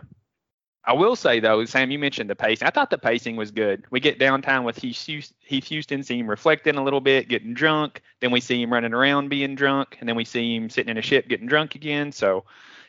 I 0.84 0.94
will 0.94 1.14
say 1.14 1.38
though, 1.38 1.64
Sam, 1.64 1.90
you 1.90 1.98
mentioned 1.98 2.28
the 2.28 2.34
pacing. 2.34 2.66
I 2.66 2.70
thought 2.70 2.90
the 2.90 2.98
pacing 2.98 3.36
was 3.36 3.52
good. 3.52 3.84
We 3.90 4.00
get 4.00 4.18
downtime 4.18 4.64
with 4.64 4.78
Heath, 4.78 5.32
Huston, 5.48 6.02
see 6.02 6.18
him 6.18 6.28
reflecting 6.28 6.76
a 6.76 6.82
little 6.82 7.00
bit, 7.00 7.28
getting 7.28 7.54
drunk. 7.54 8.02
Then 8.20 8.32
we 8.32 8.40
see 8.40 8.60
him 8.60 8.72
running 8.72 8.92
around 8.92 9.28
being 9.28 9.54
drunk, 9.54 9.96
and 10.00 10.08
then 10.08 10.16
we 10.16 10.24
see 10.24 10.56
him 10.56 10.68
sitting 10.70 10.90
in 10.90 10.98
a 10.98 11.02
ship 11.02 11.28
getting 11.28 11.46
drunk 11.46 11.76
again. 11.76 12.10
So 12.10 12.44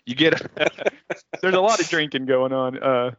you 0.06 0.16
get 0.16 0.42
there's 1.42 1.54
a 1.54 1.62
lot 1.62 1.80
of 1.80 1.88
drinking 1.88 2.26
going 2.26 2.52
on. 2.52 2.82
Uh, 2.82 3.12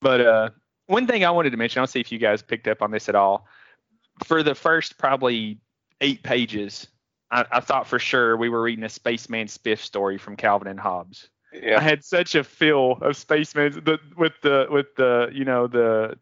but 0.00 0.20
uh, 0.20 0.50
one 0.86 1.06
thing 1.06 1.24
I 1.24 1.30
wanted 1.30 1.50
to 1.50 1.56
mention, 1.58 1.80
I'll 1.80 1.86
see 1.86 2.00
if 2.00 2.10
you 2.10 2.18
guys 2.18 2.42
picked 2.42 2.68
up 2.68 2.80
on 2.80 2.90
this 2.90 3.08
at 3.08 3.14
all. 3.14 3.46
For 4.24 4.42
the 4.42 4.54
first 4.54 4.96
probably 4.96 5.58
eight 6.00 6.22
pages, 6.22 6.86
I, 7.30 7.44
I 7.50 7.60
thought 7.60 7.86
for 7.86 7.98
sure 7.98 8.36
we 8.36 8.48
were 8.48 8.62
reading 8.62 8.84
a 8.84 8.88
Spaceman 8.88 9.48
Spiff 9.48 9.78
story 9.78 10.16
from 10.16 10.36
Calvin 10.36 10.68
and 10.68 10.80
Hobbes. 10.80 11.28
Yeah. 11.62 11.78
I 11.78 11.80
had 11.80 12.04
such 12.04 12.34
a 12.34 12.42
feel 12.42 12.98
of 13.00 13.16
Spaceman 13.16 13.72
the, 13.84 13.98
with 14.16 14.32
the 14.42 14.66
with 14.70 14.94
the 14.96 15.30
you 15.32 15.44
know 15.44 15.66
the 15.66 16.18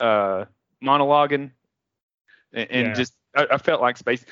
uh 0.00 0.44
monologuing 0.82 1.50
and, 2.52 2.70
and 2.70 2.86
yeah. 2.88 2.92
just 2.94 3.14
I, 3.34 3.46
I, 3.52 3.58
felt 3.58 3.80
like 3.80 3.96
space. 3.96 4.24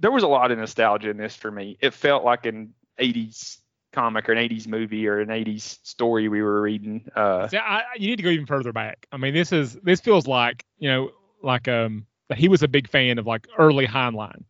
There 0.00 0.10
was 0.10 0.22
a 0.22 0.28
lot 0.28 0.50
of 0.50 0.58
nostalgia 0.58 1.10
in 1.10 1.16
this 1.16 1.34
for 1.34 1.50
me. 1.50 1.76
It 1.80 1.92
felt 1.92 2.24
like 2.24 2.46
an 2.46 2.74
80s 3.00 3.58
comic 3.92 4.28
or 4.28 4.32
an 4.32 4.48
80s 4.48 4.66
movie 4.68 5.08
or 5.08 5.20
an 5.20 5.28
80s 5.28 5.78
story 5.82 6.28
we 6.28 6.42
were 6.42 6.60
reading. 6.60 7.10
Uh, 7.16 7.48
See, 7.48 7.56
I, 7.56 7.82
you 7.96 8.08
need 8.08 8.16
to 8.16 8.22
go 8.22 8.28
even 8.28 8.46
further 8.46 8.72
back. 8.72 9.06
I 9.12 9.16
mean, 9.16 9.34
this 9.34 9.50
is 9.50 9.74
this 9.82 10.00
feels 10.00 10.26
like 10.26 10.64
you 10.78 10.90
know 10.90 11.10
like 11.42 11.68
um 11.68 12.06
he 12.34 12.48
was 12.48 12.62
a 12.62 12.68
big 12.68 12.88
fan 12.88 13.18
of 13.18 13.26
like 13.26 13.46
early 13.58 13.86
Heinlein 13.86 14.44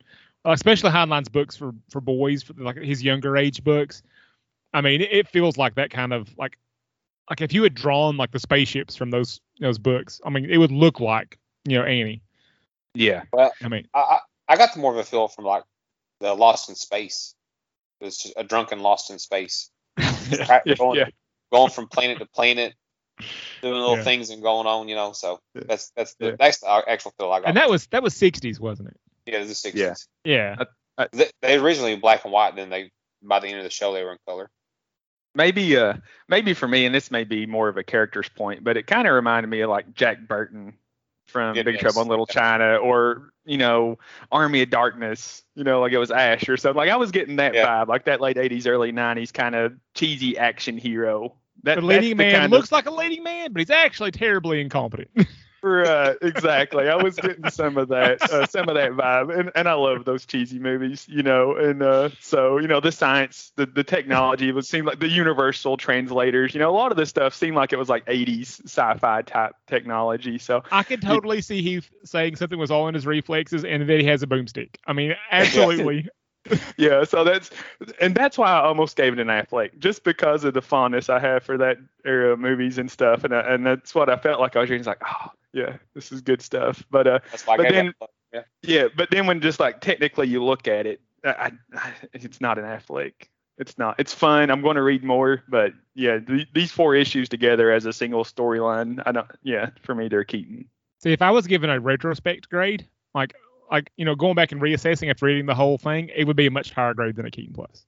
especially 0.45 0.91
Heinlein's 0.91 1.29
books 1.29 1.55
for 1.55 1.73
for 1.89 2.01
boys, 2.01 2.43
for 2.43 2.53
like 2.53 2.77
his 2.77 3.03
younger 3.03 3.37
age 3.37 3.63
books. 3.63 4.03
I 4.75 4.81
mean, 4.81 5.01
it, 5.01 5.11
it, 5.11 5.27
feels 5.29 5.57
like 5.57 5.75
that 5.75 5.89
kind 5.89 6.11
of 6.11 6.29
like 6.37 6.57
like 7.29 7.41
if 7.41 7.53
you 7.53 7.63
had 7.63 7.73
drawn 7.73 8.17
like 8.17 8.31
the 8.31 8.39
spaceships 8.39 8.95
from 8.95 9.09
those 9.09 9.39
those 9.59 9.77
books, 9.77 10.19
I 10.25 10.29
mean, 10.29 10.49
it 10.49 10.57
would 10.57 10.71
look 10.71 10.99
like 10.99 11.39
you 11.65 11.77
know 11.77 11.85
Annie. 11.85 12.21
Yeah. 12.93 13.23
Well, 13.31 13.53
I 13.63 13.69
mean, 13.69 13.87
I 13.93 14.19
I 14.47 14.57
got 14.57 14.75
more 14.75 14.91
of 14.91 14.97
a 14.97 15.03
feel 15.03 15.29
from 15.29 15.45
like 15.45 15.63
the 16.19 16.33
Lost 16.33 16.69
in 16.69 16.75
Space. 16.75 17.35
It's 18.01 18.21
just 18.21 18.33
a 18.35 18.43
drunken 18.43 18.79
Lost 18.79 19.11
in 19.11 19.17
Space. 19.17 19.69
yeah, 19.97 20.59
going, 20.77 20.99
yeah. 20.99 21.05
going 21.53 21.71
from 21.71 21.87
planet 21.87 22.19
to 22.19 22.25
planet, 22.25 22.73
doing 23.61 23.75
little 23.75 23.97
Yeah. 23.97 24.03
things 24.03 24.29
and 24.29 24.41
going 24.41 24.67
on, 24.67 24.89
you 24.89 24.95
know. 24.95 25.13
So 25.13 25.39
that's 25.53 25.91
that's 25.95 26.15
the 26.15 26.27
Yeah. 26.27 26.35
that's 26.37 26.59
the 26.59 26.83
actual 26.87 27.13
feel 27.17 27.31
I 27.31 27.39
got. 27.39 27.47
and 27.47 27.57
that 27.57 27.69
was 27.69 27.87
that 27.87 28.03
was 28.03 28.13
60s, 28.13 28.59
wasn't 28.59 28.89
it? 28.89 28.97
yeah, 29.25 29.43
the 29.43 29.55
sixties. 29.55 30.07
Yeah. 30.23 30.57
Yeah. 30.97 31.07
They, 31.11 31.29
they 31.41 31.55
originally 31.57 31.93
in 31.93 31.99
black 31.99 32.23
and 32.23 32.33
white, 32.33 32.55
then 32.55 32.69
they 32.69 32.91
by 33.21 33.39
the 33.39 33.47
end 33.47 33.57
of 33.57 33.63
the 33.63 33.69
show 33.69 33.93
they 33.93 34.03
were 34.03 34.11
in 34.11 34.17
color. 34.27 34.49
Maybe 35.35 35.77
uh 35.77 35.93
maybe 36.27 36.53
for 36.53 36.67
me, 36.67 36.85
and 36.85 36.95
this 36.95 37.11
may 37.11 37.23
be 37.23 37.45
more 37.45 37.69
of 37.69 37.77
a 37.77 37.83
character's 37.83 38.29
point, 38.29 38.63
but 38.63 38.77
it 38.77 38.87
kind 38.87 39.07
of 39.07 39.13
reminded 39.13 39.47
me 39.49 39.61
of 39.61 39.69
like 39.69 39.93
Jack 39.93 40.27
Burton 40.27 40.73
from 41.27 41.57
It 41.57 41.65
Big 41.65 41.75
is. 41.75 41.81
Trouble 41.81 42.01
in 42.03 42.07
Little 42.07 42.25
China, 42.27 42.75
or 42.77 43.31
you 43.45 43.57
know 43.57 43.99
Army 44.31 44.61
of 44.63 44.69
Darkness, 44.69 45.43
you 45.55 45.63
know, 45.63 45.81
like 45.81 45.91
it 45.91 45.97
was 45.97 46.11
Ash 46.11 46.47
or 46.49 46.57
something. 46.57 46.77
Like 46.77 46.89
I 46.89 46.95
was 46.95 47.11
getting 47.11 47.35
that 47.37 47.53
Yeah. 47.53 47.65
vibe, 47.67 47.87
like 47.87 48.05
that 48.05 48.21
late 48.21 48.37
'80s, 48.37 48.65
early 48.67 48.91
'90s 48.91 49.31
kind 49.33 49.53
of 49.55 49.73
cheesy 49.93 50.37
action 50.37 50.77
hero. 50.77 51.35
That 51.63 51.75
The 51.75 51.81
that's 51.81 51.87
leading 51.87 52.17
the 52.17 52.23
man 52.23 52.31
kind 52.33 52.45
of- 52.45 52.51
looks 52.51 52.71
like 52.71 52.85
a 52.85 52.91
leading 52.91 53.23
man, 53.23 53.51
but 53.53 53.59
he's 53.59 53.69
actually 53.69 54.11
terribly 54.11 54.61
incompetent. 54.61 55.09
Right, 55.65 56.15
exactly. 56.21 56.89
I 56.89 56.95
was 56.95 57.15
getting 57.15 57.49
some 57.49 57.75
of 57.75 57.87
that, 57.87 58.21
uh, 58.31 58.45
some 58.45 58.69
of 58.69 58.75
that 58.75 58.91
vibe, 58.91 59.35
and, 59.35 59.51
and 59.55 59.67
I 59.67 59.73
love 59.73 60.05
those 60.05 60.23
cheesy 60.23 60.59
movies, 60.59 61.07
you 61.09 61.23
know. 61.23 61.55
And 61.55 61.81
uh, 61.81 62.09
so, 62.19 62.59
you 62.59 62.67
know, 62.67 62.79
the 62.79 62.91
science, 62.91 63.51
the, 63.55 63.65
the 63.65 63.83
technology 63.83 64.51
would 64.51 64.67
seem 64.67 64.85
like 64.85 64.99
the 64.99 65.09
universal 65.09 65.75
translators. 65.75 66.53
You 66.53 66.59
know, 66.59 66.69
a 66.69 66.77
lot 66.77 66.91
of 66.91 66.97
this 66.97 67.09
stuff 67.09 67.33
seemed 67.33 67.55
like 67.55 67.73
it 67.73 67.77
was 67.77 67.89
like 67.89 68.05
80s 68.05 68.63
sci-fi 68.65 69.23
type 69.23 69.53
technology. 69.65 70.37
So, 70.37 70.61
I 70.71 70.83
could 70.83 71.01
totally 71.01 71.41
see 71.41 71.63
Heath 71.63 71.89
saying 72.03 72.35
something 72.35 72.59
was 72.59 72.69
all 72.69 72.87
in 72.87 72.93
his 72.93 73.07
reflexes 73.07 73.65
and 73.65 73.89
then 73.89 73.99
he 73.99 74.05
has 74.05 74.21
a 74.21 74.27
boomstick. 74.27 74.75
I 74.85 74.93
mean, 74.93 75.15
absolutely. 75.31 76.07
yeah, 76.77 77.03
so 77.03 77.23
that's 77.23 77.49
and 77.99 78.13
that's 78.13 78.37
why 78.37 78.51
I 78.51 78.61
almost 78.61 78.95
gave 78.95 79.13
it 79.13 79.19
an 79.19 79.29
Affleck, 79.29 79.79
just 79.79 80.03
because 80.03 80.43
of 80.43 80.53
the 80.53 80.61
fondness 80.61 81.09
I 81.09 81.17
have 81.17 81.41
for 81.41 81.57
that 81.57 81.77
era 82.05 82.33
of 82.33 82.39
movies 82.39 82.77
and 82.77 82.91
stuff, 82.91 83.23
and 83.23 83.33
I, 83.33 83.39
and 83.51 83.65
that's 83.65 83.95
what 83.95 84.11
I 84.11 84.15
felt 84.15 84.39
like 84.39 84.55
I 84.55 84.59
was 84.59 84.69
reading. 84.69 84.81
It's 84.81 84.87
like, 84.87 85.01
oh 85.03 85.31
yeah, 85.55 85.77
this 85.95 86.11
is 86.11 86.21
good 86.21 86.41
stuff. 86.41 86.83
But 86.91 87.07
uh, 87.07 87.19
That's 87.31 87.47
why 87.47 87.53
I 87.55 87.57
But 87.57 87.63
gave 87.63 87.73
then- 87.73 87.93
Yeah. 88.33 88.41
Yeah, 88.61 88.87
but 88.95 89.09
then 89.09 89.25
when 89.25 89.39
just 89.41 89.59
like 89.59 89.79
technically 89.81 90.27
you 90.27 90.43
look 90.43 90.67
at 90.67 90.85
it, 90.85 91.01
I, 91.23 91.53
I, 91.73 91.93
it's 92.13 92.41
not 92.41 92.59
an 92.59 92.65
Affleck. 92.65 93.13
It's 93.57 93.77
not. 93.77 93.95
It's 93.97 94.13
fun. 94.13 94.51
I'm 94.51 94.61
going 94.61 94.75
to 94.75 94.81
read 94.83 95.03
more, 95.03 95.41
but 95.47 95.71
yeah, 95.93 96.19
th- 96.19 96.49
these 96.53 96.71
four 96.73 96.93
issues 96.93 97.29
together 97.29 97.71
as 97.71 97.85
a 97.85 97.93
single 97.93 98.25
storyline, 98.25 99.01
I 99.05 99.13
don't. 99.13 99.27
Yeah, 99.41 99.69
for 99.81 99.95
me 99.95 100.09
they're 100.09 100.25
Keaton. 100.25 100.65
See, 101.01 101.13
if 101.13 101.21
I 101.21 101.31
was 101.31 101.47
given 101.47 101.69
a 101.69 101.79
retrospect 101.79 102.49
grade, 102.49 102.85
like 103.13 103.33
like 103.71 103.89
you 103.95 104.03
know, 104.03 104.13
going 104.15 104.35
back 104.35 104.51
and 104.51 104.61
reassessing 104.61 105.09
after 105.09 105.25
reading 105.25 105.45
the 105.45 105.55
whole 105.55 105.77
thing, 105.77 106.11
it 106.13 106.25
would 106.25 106.35
be 106.35 106.47
a 106.47 106.51
much 106.51 106.71
higher 106.71 106.93
grade 106.93 107.15
than 107.15 107.25
a 107.25 107.31
Keaton 107.31 107.53
Plus. 107.53 107.85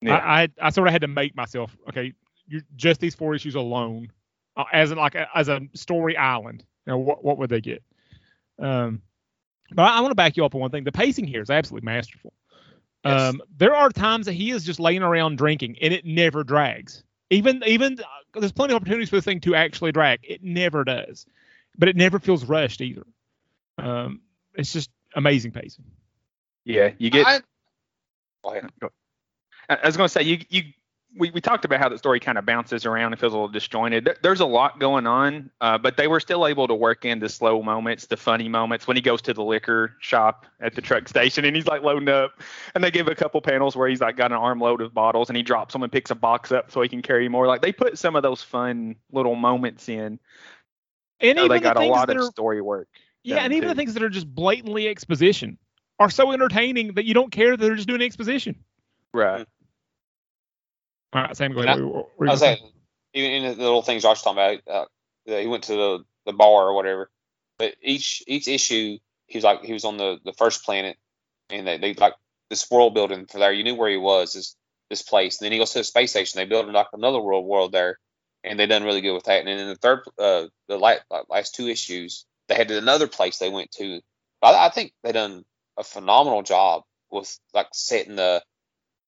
Yeah. 0.00 0.16
I, 0.16 0.42
I 0.42 0.48
I 0.62 0.70
sort 0.70 0.88
of 0.88 0.92
had 0.92 1.02
to 1.02 1.08
make 1.08 1.36
myself 1.36 1.76
okay. 1.88 2.12
You 2.48 2.62
just 2.74 3.00
these 3.00 3.14
four 3.14 3.36
issues 3.36 3.54
alone 3.54 4.10
uh, 4.56 4.64
as 4.72 4.90
in 4.90 4.98
like 4.98 5.14
a, 5.14 5.28
as 5.34 5.48
a 5.48 5.60
story 5.74 6.16
island. 6.16 6.64
You 6.86 6.92
know, 6.92 6.98
what 6.98 7.24
what 7.24 7.38
would 7.38 7.50
they 7.50 7.60
get? 7.60 7.82
Um, 8.58 9.02
but 9.72 9.82
I, 9.82 9.98
I 9.98 10.00
want 10.00 10.10
to 10.10 10.16
back 10.16 10.36
you 10.36 10.44
up 10.44 10.54
on 10.54 10.60
one 10.60 10.70
thing. 10.70 10.84
The 10.84 10.92
pacing 10.92 11.26
here 11.26 11.42
is 11.42 11.50
absolutely 11.50 11.86
masterful. 11.86 12.32
Yes. 13.04 13.20
Um, 13.20 13.42
there 13.56 13.74
are 13.74 13.90
times 13.90 14.26
that 14.26 14.32
he 14.32 14.50
is 14.50 14.64
just 14.64 14.80
laying 14.80 15.02
around 15.02 15.36
drinking, 15.36 15.76
and 15.80 15.92
it 15.92 16.04
never 16.04 16.44
drags. 16.44 17.04
Even 17.30 17.62
even 17.66 17.98
uh, 18.00 18.40
there's 18.40 18.52
plenty 18.52 18.72
of 18.72 18.76
opportunities 18.76 19.10
for 19.10 19.16
the 19.16 19.22
thing 19.22 19.40
to 19.40 19.54
actually 19.54 19.92
drag. 19.92 20.20
It 20.22 20.42
never 20.42 20.84
does, 20.84 21.26
but 21.76 21.88
it 21.88 21.96
never 21.96 22.18
feels 22.18 22.44
rushed 22.44 22.80
either. 22.80 23.04
Um, 23.78 24.20
it's 24.54 24.72
just 24.72 24.90
amazing 25.14 25.52
pacing. 25.52 25.84
Yeah, 26.64 26.90
you 26.98 27.10
get. 27.10 27.26
I. 27.26 27.40
I 28.46 28.60
I 29.68 29.86
was 29.86 29.96
going 29.96 30.06
to 30.06 30.12
say 30.12 30.22
you 30.22 30.38
you 30.48 30.62
we, 31.16 31.30
we 31.30 31.40
talked 31.40 31.64
about 31.64 31.80
how 31.80 31.88
the 31.88 31.98
story 31.98 32.18
kind 32.18 32.38
of 32.38 32.44
bounces 32.46 32.86
around 32.86 33.12
and 33.12 33.20
feels 33.20 33.32
a 33.32 33.36
little 33.36 33.48
disjointed. 33.48 34.18
There's 34.22 34.40
a 34.40 34.46
lot 34.46 34.80
going 34.80 35.06
on, 35.06 35.50
uh, 35.60 35.78
but 35.78 35.96
they 35.96 36.08
were 36.08 36.20
still 36.20 36.46
able 36.46 36.66
to 36.68 36.74
work 36.74 37.04
in 37.04 37.20
the 37.20 37.28
slow 37.28 37.62
moments, 37.62 38.06
the 38.06 38.16
funny 38.16 38.48
moments 38.48 38.86
when 38.86 38.96
he 38.96 39.00
goes 39.00 39.22
to 39.22 39.34
the 39.34 39.42
liquor 39.42 39.94
shop 40.00 40.46
at 40.60 40.74
the 40.74 40.82
truck 40.82 41.08
station 41.08 41.44
and 41.44 41.54
he's 41.54 41.66
like 41.66 41.82
loading 41.82 42.08
up, 42.08 42.42
and 42.74 42.82
they 42.82 42.90
give 42.90 43.08
a 43.08 43.14
couple 43.14 43.40
panels 43.40 43.76
where 43.76 43.88
he's 43.88 44.00
like 44.00 44.16
got 44.16 44.32
an 44.32 44.38
armload 44.38 44.80
of 44.80 44.92
bottles 44.92 45.30
and 45.30 45.36
he 45.36 45.42
drops 45.42 45.72
them 45.72 45.82
and 45.82 45.92
picks 45.92 46.10
a 46.10 46.14
box 46.14 46.50
up 46.50 46.70
so 46.70 46.80
he 46.82 46.88
can 46.88 47.02
carry 47.02 47.28
more. 47.28 47.46
Like 47.46 47.62
they 47.62 47.72
put 47.72 47.98
some 47.98 48.16
of 48.16 48.22
those 48.22 48.42
fun 48.42 48.96
little 49.12 49.36
moments 49.36 49.88
in. 49.88 50.18
And 51.20 51.38
So 51.38 51.44
even 51.44 51.48
they 51.48 51.60
got 51.60 51.76
the 51.76 51.82
a 51.82 51.86
lot 51.86 52.08
that 52.08 52.16
of 52.16 52.22
are 52.22 52.26
story 52.26 52.60
work. 52.60 52.88
yeah, 53.22 53.38
and 53.38 53.52
even 53.52 53.68
the 53.68 53.74
things 53.74 53.94
that 53.94 54.02
are 54.02 54.10
just 54.10 54.32
blatantly 54.32 54.88
exposition 54.88 55.58
are 55.98 56.10
so 56.10 56.32
entertaining 56.32 56.94
that 56.94 57.04
you 57.04 57.14
don't 57.14 57.30
care 57.30 57.56
that 57.56 57.64
they're 57.64 57.76
just 57.76 57.88
doing 57.88 58.02
exposition. 58.02 58.56
Right. 59.12 59.46
All 61.14 61.22
right, 61.22 61.36
Sam, 61.36 61.52
go 61.54 61.60
ahead. 61.60 61.70
I- 61.70 61.78
What- 61.78 61.94
what 61.94 62.10
were 62.18 62.26
you 62.26 62.30
I 62.30 62.32
was 62.32 62.40
gonna 62.40 62.56
saying, 62.56 62.72
even 63.14 63.32
in 63.32 63.44
the 63.58 63.62
little 63.64 63.82
things 63.82 64.02
Josh 64.02 64.18
was 64.18 64.22
talking 64.22 64.60
about, 64.68 64.68
uh, 64.68 64.86
he 65.40 65.48
went 65.48 65.64
to 65.66 65.74
the, 65.76 66.04
the 66.26 66.34
bar 66.34 66.68
or 66.68 66.74
whatever. 66.74 67.10
But 67.58 67.76
each 67.82 68.22
each 68.28 68.48
issue, 68.48 68.98
he 69.26 69.38
was 69.38 69.44
like 69.44 69.62
he 69.64 69.72
was 69.74 69.84
on 69.84 69.98
the, 69.98 70.18
the 70.24 70.32
first 70.34 70.64
planet, 70.64 70.98
and 71.50 71.66
they, 71.66 71.78
they 71.78 71.94
like 71.94 72.14
this 72.50 72.70
world 72.70 72.94
building 72.94 73.26
for 73.26 73.38
there. 73.38 73.52
You 73.52 73.64
knew 73.64 73.76
where 73.76 73.90
he 73.90 73.96
was, 73.98 74.34
this 74.34 74.56
this 74.90 75.02
place. 75.02 75.40
And 75.40 75.46
then 75.46 75.52
he 75.52 75.58
goes 75.58 75.72
to 75.72 75.80
the 75.80 75.84
space 75.84 76.10
station. 76.12 76.38
They 76.38 76.46
build 76.46 76.68
like 76.68 76.88
another 76.94 77.20
world 77.20 77.46
world 77.46 77.72
there, 77.72 77.98
and 78.44 78.58
they 78.58 78.66
done 78.66 78.84
really 78.84 79.02
good 79.02 79.14
with 79.14 79.24
that. 79.24 79.40
And 79.40 79.48
then 79.48 79.58
in 79.58 79.68
the 79.68 79.76
third, 79.76 80.00
uh, 80.18 80.46
the 80.68 80.78
last, 80.78 81.02
last 81.30 81.54
two 81.54 81.68
issues, 81.68 82.26
they 82.48 82.56
had 82.56 82.70
another 82.70 83.08
place 83.08 83.38
they 83.38 83.50
went 83.50 83.72
to. 83.72 84.00
I, 84.42 84.66
I 84.66 84.70
think 84.70 84.92
they 85.04 85.12
done 85.12 85.44
a 85.78 85.84
phenomenal 85.84 86.42
job 86.42 86.84
with 87.10 87.38
like 87.54 87.68
setting 87.74 88.16
the 88.16 88.42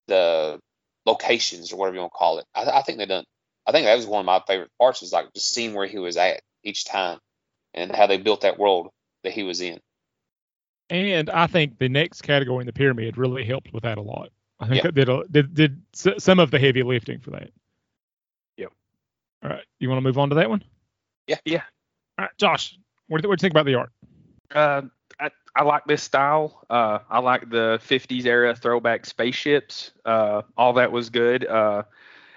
the 0.08 0.60
locations 1.06 1.72
or 1.72 1.76
whatever 1.76 1.94
you 1.94 2.00
want 2.00 2.12
to 2.12 2.18
call 2.18 2.38
it. 2.38 2.44
I, 2.54 2.64
I 2.64 2.82
think 2.82 2.98
they 2.98 3.06
done. 3.06 3.25
I 3.66 3.72
think 3.72 3.86
that 3.86 3.96
was 3.96 4.06
one 4.06 4.20
of 4.20 4.26
my 4.26 4.42
favorite 4.46 4.70
parts. 4.78 5.00
Was 5.00 5.12
like 5.12 5.32
just 5.34 5.50
seeing 5.52 5.75
where 5.75 5.86
he 5.86 5.98
was 5.98 6.16
at 6.16 6.40
each 6.62 6.84
time, 6.84 7.18
and 7.75 7.94
how 7.94 8.06
they 8.06 8.18
built 8.18 8.42
that 8.42 8.58
world 8.58 8.90
that 9.25 9.32
he 9.32 9.42
was 9.42 9.60
in. 9.60 9.80
And 10.88 11.30
I 11.30 11.46
think 11.48 11.78
the 11.78 11.88
next 11.88 12.22
category 12.22 12.60
in 12.62 12.66
the 12.66 12.72
pyramid 12.72 13.18
really 13.18 13.44
helped 13.44 13.72
with 13.72 13.82
that 13.82 13.98
a 13.98 14.02
lot. 14.02 14.30
I 14.60 14.68
think 14.68 14.84
Yeah. 14.84 14.88
it 14.88 14.94
did, 14.94 15.08
a, 15.08 15.25
did 15.30 15.54
did 15.54 15.82
some 15.92 16.38
of 16.38 16.50
the 16.50 16.58
heavy 16.58 16.82
lifting 16.82 17.18
for 17.18 17.30
that. 17.32 17.50
Yep. 18.56 18.72
All 19.42 19.50
right, 19.50 19.64
you 19.80 19.88
want 19.88 19.98
to 19.98 20.02
move 20.02 20.18
on 20.18 20.28
to 20.30 20.36
that 20.36 20.48
one? 20.48 20.62
Yeah. 21.26 21.38
Yeah. 21.44 21.62
All 22.18 22.25
right, 22.25 22.30
Josh, 22.38 22.78
what 23.08 23.20
do, 23.20 23.28
what 23.28 23.38
do 23.38 23.42
you 23.42 23.48
think 23.48 23.52
about 23.52 23.66
the 23.66 23.75
art? 23.75 23.90
Uh, 24.54 24.82
I, 25.56 25.60
I 25.60 25.64
like 25.64 25.84
this 25.86 26.02
style. 26.02 26.64
Uh, 26.68 26.98
I 27.08 27.18
like 27.20 27.48
the 27.48 27.80
50s 27.82 28.26
era 28.26 28.54
throwback 28.54 29.06
spaceships. 29.06 29.92
Uh, 30.04 30.42
all 30.56 30.75
that 30.75 30.92
was 30.92 31.10
good. 31.10 31.47
Uh, 31.47 31.84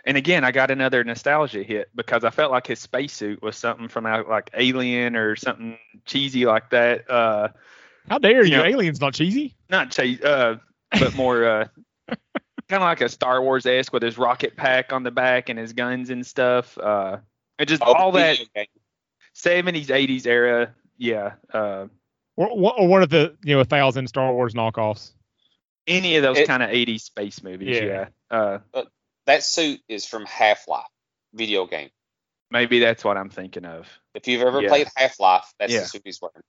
and 0.05 0.17
again, 0.17 0.43
I 0.43 0.51
got 0.51 0.71
another 0.71 1.03
nostalgia 1.03 1.61
hit 1.63 1.89
because 1.95 2.23
I 2.23 2.29
felt 2.29 2.51
like 2.51 2.67
his 2.67 2.79
spacesuit 2.79 3.41
was 3.41 3.57
something 3.57 3.87
from 3.87 4.05
out 4.05 4.29
like 4.29 4.49
Alien 4.53 5.15
or 5.15 5.35
something 5.35 5.77
cheesy 6.05 6.45
like 6.45 6.69
that. 6.71 7.09
Uh, 7.09 7.49
How 8.09 8.17
dare 8.17 8.45
you? 8.45 8.57
Yeah. 8.57 8.63
Alien's 8.63 9.01
not 9.01 9.13
cheesy. 9.13 9.55
not 9.69 9.91
cheesy, 9.91 10.23
uh, 10.23 10.55
but 10.91 11.13
more 11.15 11.45
uh, 11.45 11.67
kind 12.69 12.81
of 12.81 12.81
like 12.81 13.01
a 13.01 13.09
Star 13.09 13.41
Wars 13.41 13.65
esque 13.65 13.91
with 13.93 14.01
his 14.01 14.17
rocket 14.17 14.55
pack 14.55 14.93
on 14.93 15.03
the 15.03 15.11
back 15.11 15.49
and 15.49 15.59
his 15.59 15.73
guns 15.73 16.09
and 16.09 16.25
stuff. 16.25 16.77
Uh, 16.77 17.17
and 17.59 17.67
just 17.67 17.83
Oh, 17.85 17.93
all 17.93 18.11
that 18.13 18.37
video 18.37 18.65
70s, 19.35 19.87
80s 19.87 20.25
era. 20.25 20.73
Yeah. 20.97 21.33
Or, 22.39 22.47
or 22.73 22.87
one 22.87 23.03
of 23.03 23.09
the 23.09 23.35
you 23.43 23.53
know 23.55 23.59
a 23.61 23.65
thousand 23.65 24.07
Star 24.07 24.31
Wars 24.33 24.53
knockoffs. 24.53 25.11
any 25.87 26.15
of 26.15 26.23
those 26.23 26.47
kind 26.47 26.63
of 26.63 26.69
80s 26.69 27.01
space 27.01 27.43
movies. 27.43 27.75
Yeah. 27.81 28.07
Yeah. 28.31 28.59
Uh, 28.73 28.83
That 29.25 29.43
suit 29.43 29.81
is 29.89 30.05
from 30.05 30.25
Half 30.25 30.67
Life 30.67 30.85
video 31.33 31.65
game. 31.65 31.89
maybe 32.49 32.79
that's 32.79 33.03
what 33.03 33.17
I'm 33.17 33.29
thinking 33.29 33.65
of. 33.65 33.87
If 34.15 34.27
you've 34.27 34.41
ever 34.41 34.61
Yeah. 34.61 34.69
played 34.69 34.87
Half 34.95 35.19
Life, 35.19 35.51
that's 35.59 35.73
Yeah. 35.73 35.81
the 35.81 35.85
suit 35.87 36.01
he's 36.05 36.19
wearing. 36.21 36.41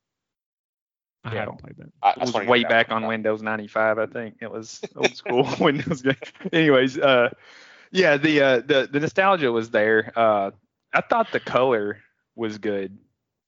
I 1.24 1.33
Yeah. 1.35 1.40
haven't 1.40 1.59
played 1.61 1.76
that. 1.79 1.92
I, 2.03 2.11
It 2.12 2.18
was 2.20 2.35
I 2.37 2.44
way 2.46 2.62
back 2.64 2.90
on 2.92 3.03
that. 3.03 3.09
Windows 3.09 3.42
95, 3.42 3.98
I 3.98 4.07
think. 4.07 4.37
It 4.40 4.50
was 4.50 4.81
old 4.96 5.14
school 5.16 5.46
Windows 5.61 6.00
game. 6.03 6.14
Anyways, 6.53 6.96
uh, 6.98 7.31
yeah, 7.90 8.16
the 8.16 8.40
uh, 8.40 8.61
the 8.61 8.88
the 8.90 9.00
nostalgia 9.00 9.50
was 9.53 9.70
there. 9.70 10.12
Uh, 10.16 10.53
I 10.94 11.00
thought 11.03 11.33
the 11.33 11.40
color 11.40 11.98
was 12.37 12.59
good. 12.59 12.96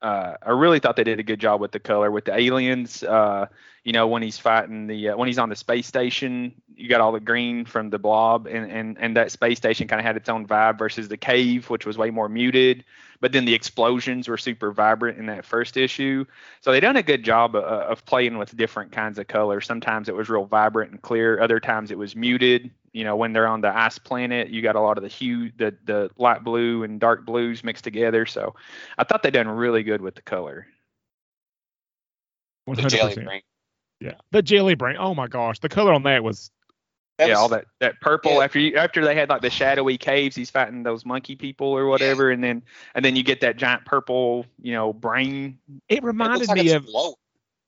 Uh, 0.03 0.35
I 0.43 0.51
really 0.51 0.79
thought 0.79 0.97
they 0.97 1.05
did 1.05 1.19
a 1.19 1.23
good 1.23 1.39
job 1.39 1.61
with 1.61 1.71
the 1.71 1.79
color 1.79 2.11
with 2.11 2.25
the 2.25 2.37
aliens. 2.37 3.03
Uh, 3.03 3.47
you 3.83 3.91
know, 3.91 4.07
when 4.07 4.21
he's 4.21 4.37
fighting 4.37 4.87
the 4.87 5.09
uh, 5.09 5.17
when 5.17 5.27
he's 5.27 5.37
on 5.37 5.49
the 5.49 5.55
space 5.55 5.87
station, 5.87 6.53
you 6.73 6.87
got 6.87 7.01
all 7.01 7.11
the 7.11 7.19
green 7.19 7.65
from 7.65 7.89
the 7.89 7.99
blob, 7.99 8.47
and 8.47 8.71
and 8.71 8.97
and 8.99 9.17
that 9.17 9.31
space 9.31 9.57
station 9.57 9.87
kind 9.87 9.99
of 9.99 10.05
had 10.05 10.15
its 10.15 10.29
own 10.29 10.47
vibe 10.47 10.79
versus 10.79 11.09
the 11.09 11.17
cave, 11.17 11.69
which 11.69 11.85
was 11.85 11.97
way 11.97 12.09
more 12.09 12.29
muted. 12.29 12.85
But 13.19 13.33
then 13.33 13.45
the 13.45 13.53
explosions 13.53 14.27
were 14.27 14.37
super 14.37 14.71
vibrant 14.71 15.17
in 15.17 15.25
that 15.27 15.45
first 15.45 15.77
issue. 15.77 16.25
So 16.61 16.71
they 16.71 16.79
done 16.79 16.97
a 16.97 17.03
good 17.03 17.23
job 17.23 17.55
of, 17.55 17.63
of 17.63 18.05
playing 18.05 18.37
with 18.37 18.55
different 18.55 18.91
kinds 18.91 19.17
of 19.17 19.27
colors. 19.27 19.65
Sometimes 19.65 20.09
it 20.09 20.15
was 20.15 20.29
real 20.29 20.45
vibrant 20.45 20.91
and 20.91 21.01
clear. 21.01 21.39
Other 21.39 21.59
times 21.59 21.91
it 21.91 21.97
was 21.97 22.15
muted. 22.15 22.71
You 22.91 23.03
know, 23.03 23.15
when 23.15 23.33
they're 23.33 23.47
on 23.47 23.61
the 23.61 23.75
ice 23.75 23.97
planet, 23.97 24.49
you 24.49 24.61
got 24.61 24.75
a 24.75 24.81
lot 24.81 24.97
of 24.97 25.03
the 25.03 25.09
hue, 25.09 25.51
the 25.57 25.75
the 25.83 26.09
light 26.17 26.43
blue 26.43 26.83
and 26.83 27.01
dark 27.01 27.25
blues 27.25 27.65
mixed 27.65 27.83
together. 27.83 28.25
So 28.25 28.55
I 28.97 29.03
thought 29.03 29.23
they 29.23 29.31
done 29.31 29.49
really 29.49 29.83
good 29.83 30.01
with 30.01 30.15
the 30.15 30.21
color. 30.21 30.67
One 32.63 32.77
The 32.77 32.83
hundred 32.83 32.97
jelly 32.97 33.15
percent. 33.15 33.43
Brain. 34.03 34.15
Yeah, 34.15 34.21
the 34.31 34.41
jelly 34.41 34.75
brain. 34.75 34.97
Oh 34.99 35.13
my 35.15 35.27
gosh, 35.27 35.59
the 35.59 35.69
color 35.69 35.93
on 35.93 36.03
that 36.03 36.23
was 36.23 36.51
That 37.17 37.27
yeah, 37.27 37.33
was- 37.33 37.39
all 37.39 37.49
that 37.49 37.65
that 37.79 38.01
purple 38.01 38.33
Yeah. 38.33 38.43
after 38.45 38.59
you 38.59 38.77
after 38.77 39.03
they 39.05 39.15
had 39.15 39.29
like 39.29 39.41
the 39.41 39.49
shadowy 39.49 39.97
caves, 39.97 40.35
he's 40.35 40.49
fighting 40.49 40.83
those 40.83 41.05
monkey 41.05 41.35
people 41.35 41.67
or 41.67 41.85
whatever, 41.87 42.31
and 42.31 42.43
then 42.43 42.63
and 42.95 43.03
then 43.05 43.15
you 43.15 43.23
get 43.23 43.41
that 43.41 43.57
giant 43.57 43.85
purple, 43.85 44.45
you 44.61 44.73
know, 44.73 44.93
brain. 44.93 45.59
it 45.89 45.97
It 45.99 46.03
reminded 46.03 46.39
looks 46.39 46.47
like 46.49 46.57
me 46.57 46.65
it's 46.67 46.73
of 46.73 46.85
glowing. 46.85 47.15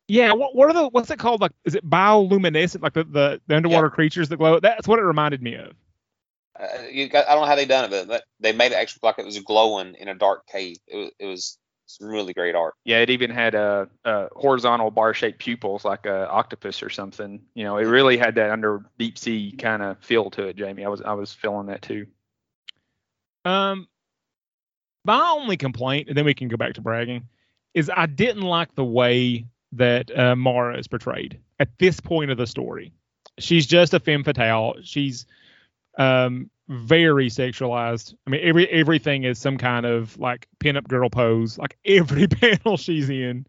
yeah. 0.07 0.33
What 0.33 0.55
what 0.55 0.69
are 0.69 0.73
the 0.73 0.87
what's 0.89 1.09
it 1.11 1.19
called? 1.19 1.41
Like 1.41 1.51
is 1.65 1.75
it 1.75 1.87
bioluminescent? 1.89 2.81
Like 2.81 2.93
the 2.93 3.03
the, 3.03 3.41
the 3.47 3.55
underwater 3.55 3.89
creatures 3.89 4.29
that 4.29 4.37
glow. 4.37 4.59
That's 4.59 4.87
what 4.87 4.99
it 4.99 5.03
reminded 5.03 5.41
me 5.41 5.55
of. 5.55 5.73
Uh, 6.57 6.67
you 6.89 7.09
got, 7.09 7.27
I 7.27 7.33
don't 7.33 7.41
know 7.41 7.47
how 7.47 7.55
they 7.55 7.65
done 7.65 7.91
it, 7.91 8.07
but 8.07 8.23
they 8.39 8.53
made 8.53 8.71
it 8.71 8.75
actually 8.75 9.01
look 9.03 9.17
like 9.17 9.23
it 9.23 9.25
was 9.25 9.37
glowing 9.39 9.93
in 9.95 10.07
a 10.07 10.15
dark 10.15 10.47
cave. 10.47 10.77
It 10.87 10.95
was, 10.95 11.11
it 11.19 11.25
was 11.25 11.57
some 11.85 12.07
really 12.07 12.33
great 12.33 12.55
art. 12.55 12.73
Yeah, 12.83 12.99
it 12.99 13.09
even 13.09 13.29
had 13.29 13.55
a, 13.55 13.87
a 14.03 14.27
horizontal 14.35 14.91
bar-shaped 14.91 15.39
pupils 15.39 15.85
like 15.85 16.05
a 16.05 16.29
octopus 16.29 16.81
or 16.83 16.89
something. 16.89 17.41
You 17.53 17.63
know, 17.63 17.77
it 17.77 17.85
really 17.85 18.17
had 18.17 18.35
that 18.35 18.49
under 18.51 18.83
deep 18.97 19.17
sea 19.17 19.51
kind 19.51 19.83
of 19.83 19.99
feel 19.99 20.29
to 20.31 20.47
it, 20.47 20.55
Jamie. 20.55 20.85
I 20.85 20.89
was 20.89 21.01
I 21.01 21.13
was 21.13 21.33
feeling 21.33 21.67
that 21.67 21.81
too. 21.81 22.07
Um, 23.45 23.87
my 25.03 25.29
only 25.31 25.57
complaint, 25.57 26.09
and 26.09 26.17
then 26.17 26.25
we 26.25 26.33
can 26.33 26.47
go 26.47 26.57
back 26.57 26.73
to 26.73 26.81
bragging, 26.81 27.27
is 27.73 27.91
I 27.95 28.07
didn't 28.07 28.41
like 28.41 28.73
the 28.73 28.85
way 28.85 29.45
that 29.73 30.17
uh, 30.17 30.35
Mara 30.35 30.77
is 30.79 30.87
portrayed 30.87 31.39
at 31.59 31.77
this 31.77 31.99
point 31.99 32.31
of 32.31 32.37
the 32.37 32.47
story. 32.47 32.93
She's 33.37 33.67
just 33.67 33.93
a 33.93 33.99
femme 33.99 34.23
fatale. 34.23 34.75
She's 34.81 35.25
um 35.97 36.49
very 36.67 37.29
sexualized. 37.29 38.15
I 38.25 38.29
mean, 38.29 38.41
every 38.43 38.67
everything 38.69 39.23
is 39.23 39.39
some 39.39 39.57
kind 39.57 39.85
of 39.85 40.17
like 40.17 40.47
pinup 40.59 40.87
girl 40.87 41.09
pose. 41.09 41.57
Like 41.57 41.77
every 41.85 42.27
panel 42.27 42.77
she's 42.77 43.09
in, 43.09 43.45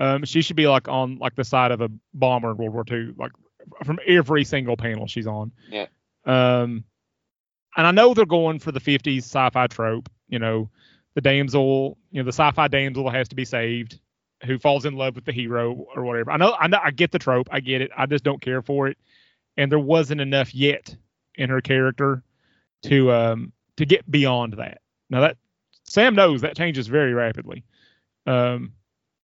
um, 0.00 0.24
she 0.24 0.42
should 0.42 0.56
be 0.56 0.68
like 0.68 0.88
on 0.88 1.18
like 1.18 1.34
the 1.36 1.44
side 1.44 1.70
of 1.70 1.80
a 1.80 1.90
bomber 2.12 2.50
in 2.50 2.56
World 2.56 2.74
War 2.74 2.84
II. 2.90 3.14
Like 3.16 3.32
from 3.84 3.98
every 4.06 4.44
single 4.44 4.76
panel 4.76 5.06
she's 5.06 5.26
on. 5.26 5.52
Yeah. 5.70 5.86
Um, 6.26 6.84
and 7.76 7.86
I 7.86 7.90
know 7.90 8.14
they're 8.14 8.26
going 8.26 8.58
for 8.58 8.72
the 8.72 8.80
50s 8.80 9.18
sci-fi 9.18 9.66
trope. 9.66 10.08
You 10.28 10.38
know, 10.38 10.70
the 11.14 11.20
damsel, 11.20 11.98
you 12.10 12.22
know, 12.22 12.24
the 12.24 12.32
sci-fi 12.32 12.68
damsel 12.68 13.10
has 13.10 13.28
to 13.28 13.36
be 13.36 13.44
saved, 13.44 14.00
who 14.44 14.58
falls 14.58 14.84
in 14.84 14.94
love 14.94 15.14
with 15.16 15.24
the 15.24 15.32
hero 15.32 15.86
or 15.94 16.04
whatever. 16.04 16.30
I 16.30 16.36
know, 16.36 16.54
I 16.58 16.68
know, 16.68 16.78
I 16.82 16.90
get 16.90 17.10
the 17.10 17.18
trope. 17.18 17.48
I 17.50 17.60
get 17.60 17.80
it. 17.80 17.90
I 17.96 18.06
just 18.06 18.24
don't 18.24 18.40
care 18.40 18.62
for 18.62 18.86
it. 18.88 18.98
And 19.56 19.70
there 19.70 19.78
wasn't 19.78 20.20
enough 20.20 20.54
yet 20.54 20.94
in 21.36 21.50
her 21.50 21.60
character 21.60 22.22
to 22.84 23.12
um 23.12 23.52
to 23.76 23.86
get 23.86 24.08
beyond 24.10 24.54
that. 24.54 24.80
Now 25.10 25.20
that 25.22 25.36
Sam 25.84 26.14
knows 26.14 26.40
that 26.42 26.56
changes 26.56 26.86
very 26.86 27.12
rapidly. 27.12 27.64
Um, 28.26 28.72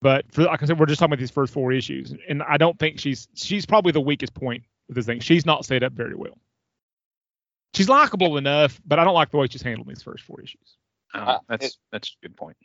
but 0.00 0.24
for 0.32 0.44
like 0.44 0.62
I 0.62 0.66
said, 0.66 0.78
we're 0.78 0.86
just 0.86 0.98
talking 1.00 1.12
about 1.12 1.20
these 1.20 1.30
first 1.30 1.52
four 1.52 1.72
issues, 1.72 2.14
and 2.28 2.42
I 2.42 2.56
don't 2.56 2.78
think 2.78 2.98
she's 3.00 3.28
she's 3.34 3.66
probably 3.66 3.92
the 3.92 4.00
weakest 4.00 4.34
point 4.34 4.64
of 4.88 4.94
this 4.94 5.06
thing. 5.06 5.20
She's 5.20 5.44
not 5.46 5.64
set 5.64 5.82
up 5.82 5.92
very 5.92 6.14
well. 6.14 6.38
She's 7.74 7.88
likable 7.88 8.36
enough, 8.38 8.80
but 8.86 8.98
I 8.98 9.04
don't 9.04 9.14
like 9.14 9.30
the 9.30 9.36
way 9.36 9.46
she's 9.48 9.62
handled 9.62 9.88
these 9.88 10.02
first 10.02 10.24
four 10.24 10.40
issues. 10.40 10.76
Um, 11.14 11.28
Uh, 11.28 11.38
that's 11.48 11.66
it- 11.66 11.76
that's 11.92 12.08
a 12.08 12.26
good 12.26 12.36
point. 12.36 12.56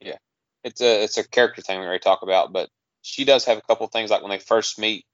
Yeah, 0.00 0.16
it's 0.64 0.80
a 0.80 1.04
it's 1.04 1.18
a 1.18 1.28
character 1.28 1.62
thing 1.62 1.78
we 1.80 1.86
already 1.86 2.00
talk 2.00 2.22
about, 2.22 2.52
but 2.52 2.68
she 3.02 3.24
does 3.24 3.44
have 3.44 3.58
a 3.58 3.62
couple 3.62 3.86
things 3.88 4.10
like 4.10 4.22
when 4.22 4.30
they 4.30 4.38
first 4.38 4.78
meet, 4.78 5.04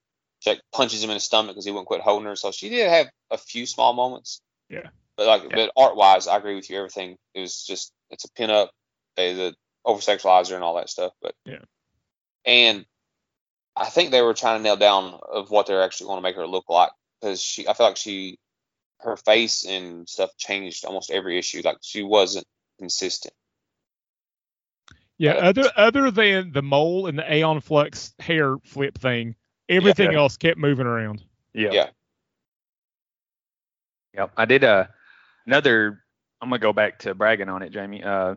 she 0.40 0.50
like 0.50 0.60
punches 0.72 1.02
him 1.02 1.10
in 1.10 1.16
the 1.16 1.20
stomach 1.20 1.52
because 1.52 1.64
he 1.64 1.70
wouldn't 1.70 1.86
quit 1.86 2.00
holding 2.00 2.26
her. 2.26 2.36
So 2.36 2.50
she 2.52 2.68
did 2.68 2.88
have 2.88 3.08
a 3.30 3.38
few 3.38 3.66
small 3.66 3.92
moments. 3.92 4.40
Yeah. 4.68 4.88
But 5.16 5.26
like, 5.26 5.42
Yeah. 5.44 5.56
but 5.56 5.72
art 5.76 5.96
wise, 5.96 6.26
I 6.28 6.36
agree 6.36 6.54
with 6.56 6.68
you. 6.70 6.76
Everything 6.78 7.16
it 7.34 7.40
was 7.40 7.64
just 7.64 7.92
it's 8.10 8.24
a 8.24 8.32
pin 8.32 8.50
up, 8.50 8.70
the 9.16 9.54
over 9.84 10.00
sexualizer 10.00 10.54
and 10.54 10.62
all 10.64 10.76
that 10.76 10.90
stuff. 10.90 11.12
But 11.22 11.34
Yeah. 11.44 11.64
and 12.44 12.84
I 13.74 13.86
think 13.86 14.10
they 14.10 14.22
were 14.22 14.34
trying 14.34 14.58
to 14.58 14.62
nail 14.62 14.76
down 14.76 15.18
of 15.28 15.50
what 15.50 15.66
they're 15.66 15.82
actually 15.82 16.08
going 16.08 16.18
to 16.18 16.22
make 16.22 16.36
her 16.36 16.46
look 16.46 16.68
like 16.68 16.90
because 17.20 17.42
she 17.42 17.66
I 17.68 17.72
feel 17.74 17.86
like 17.86 17.96
she 17.96 18.38
her 19.00 19.16
face 19.16 19.64
and 19.64 20.08
stuff 20.08 20.30
changed 20.38 20.84
almost 20.84 21.10
every 21.10 21.38
issue. 21.38 21.62
Like 21.64 21.78
she 21.82 22.02
wasn't 22.02 22.46
consistent. 22.78 23.34
Yeah, 25.18 25.32
Uh, 25.32 25.48
other 25.48 25.72
other 25.76 26.10
than 26.10 26.52
the 26.52 26.62
mole 26.62 27.06
and 27.06 27.18
the 27.18 27.34
Aeon 27.34 27.60
Flux 27.60 28.14
hair 28.18 28.56
flip 28.64 28.98
thing, 28.98 29.34
everything 29.68 30.12
Yeah. 30.12 30.18
else 30.18 30.36
kept 30.36 30.58
moving 30.58 30.86
around. 30.86 31.24
Yeah. 31.54 31.70
Yeah. 31.72 31.90
Yep. 34.14 34.32
I 34.36 34.44
did 34.46 34.64
uh, 34.64 34.86
another. 35.46 36.02
I'm 36.40 36.50
gonna 36.50 36.58
go 36.60 36.72
back 36.72 36.98
to 37.00 37.14
bragging 37.14 37.48
on 37.48 37.62
it, 37.62 37.70
Jamie. 37.70 38.02
Uh, 38.02 38.34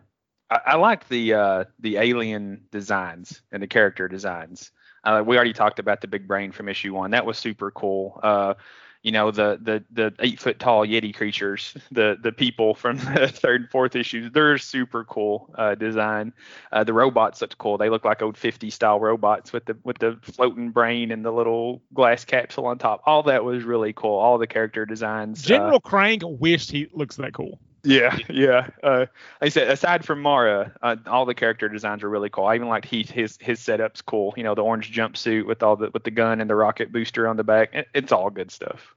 I, 0.49 0.75
like 0.77 1.07
the 1.09 1.33
uh, 1.33 1.63
the 1.79 1.97
alien 1.97 2.65
designs 2.71 3.41
and 3.51 3.61
the 3.61 3.67
character 3.67 4.07
designs. 4.07 4.71
Uh, 5.03 5.23
we 5.25 5.35
already 5.35 5.53
talked 5.53 5.79
about 5.79 6.01
the 6.01 6.07
big 6.07 6.27
brain 6.27 6.51
from 6.51 6.69
issue 6.69 6.93
one. 6.93 7.11
That 7.11 7.25
was 7.25 7.37
super 7.37 7.71
cool. 7.71 8.19
Uh, 8.23 8.55
you 9.03 9.11
know 9.11 9.31
the 9.31 9.59
the 9.61 9.83
the 9.91 10.13
eight 10.19 10.39
foot 10.39 10.59
tall 10.59 10.85
yeti 10.85 11.15
creatures, 11.15 11.75
the 11.91 12.17
the 12.21 12.31
people 12.31 12.73
from 12.73 12.97
the 13.15 13.27
third 13.27 13.61
and 13.61 13.69
fourth 13.69 13.95
issues. 13.95 14.31
They're 14.31 14.57
super 14.57 15.03
cool 15.05 15.53
uh, 15.55 15.75
design. 15.75 16.33
Uh, 16.71 16.83
the 16.83 16.93
robots 16.93 17.41
looked 17.41 17.57
cool. 17.57 17.77
They 17.77 17.89
look 17.89 18.05
like 18.05 18.21
old 18.21 18.37
50 18.37 18.69
style 18.69 18.99
robots 18.99 19.53
with 19.53 19.65
the 19.65 19.77
with 19.83 19.99
the 19.99 20.17
floating 20.21 20.71
brain 20.71 21.11
and 21.11 21.23
the 21.23 21.31
little 21.31 21.81
glass 21.93 22.25
capsule 22.25 22.65
on 22.65 22.77
top. 22.77 23.01
All 23.05 23.23
that 23.23 23.43
was 23.43 23.63
really 23.63 23.93
cool. 23.93 24.17
All 24.17 24.37
the 24.37 24.47
character 24.47 24.85
designs. 24.85 25.43
uh, 25.45 25.47
General 25.47 25.79
Crank 25.79 26.23
wished 26.25 26.71
he 26.71 26.87
looks 26.93 27.15
that 27.15 27.33
cool. 27.33 27.59
Yeah, 27.83 28.17
yeah. 28.29 28.67
Uh, 28.83 28.99
like 28.99 29.09
I 29.41 29.49
said, 29.49 29.69
aside 29.69 30.05
from 30.05 30.21
Mara, 30.21 30.71
uh, 30.81 30.95
all 31.07 31.25
the 31.25 31.33
character 31.35 31.69
designs 31.69 32.03
are 32.03 32.09
really 32.09 32.29
cool. 32.29 32.45
I 32.45 32.55
even 32.55 32.67
liked 32.67 32.85
Heath. 32.85 33.09
His 33.09 33.37
his 33.41 33.59
setup's 33.59 34.01
cool. 34.01 34.33
You 34.37 34.43
know, 34.43 34.55
the 34.55 34.63
orange 34.63 34.91
jumpsuit 34.91 35.45
with 35.45 35.63
all 35.63 35.75
the 35.75 35.89
with 35.93 36.03
the 36.03 36.11
gun 36.11 36.41
and 36.41 36.49
the 36.49 36.55
rocket 36.55 36.91
booster 36.91 37.27
on 37.27 37.37
the 37.37 37.43
back. 37.43 37.69
It, 37.73 37.87
it's 37.93 38.11
all 38.11 38.29
good 38.29 38.51
stuff. 38.51 38.95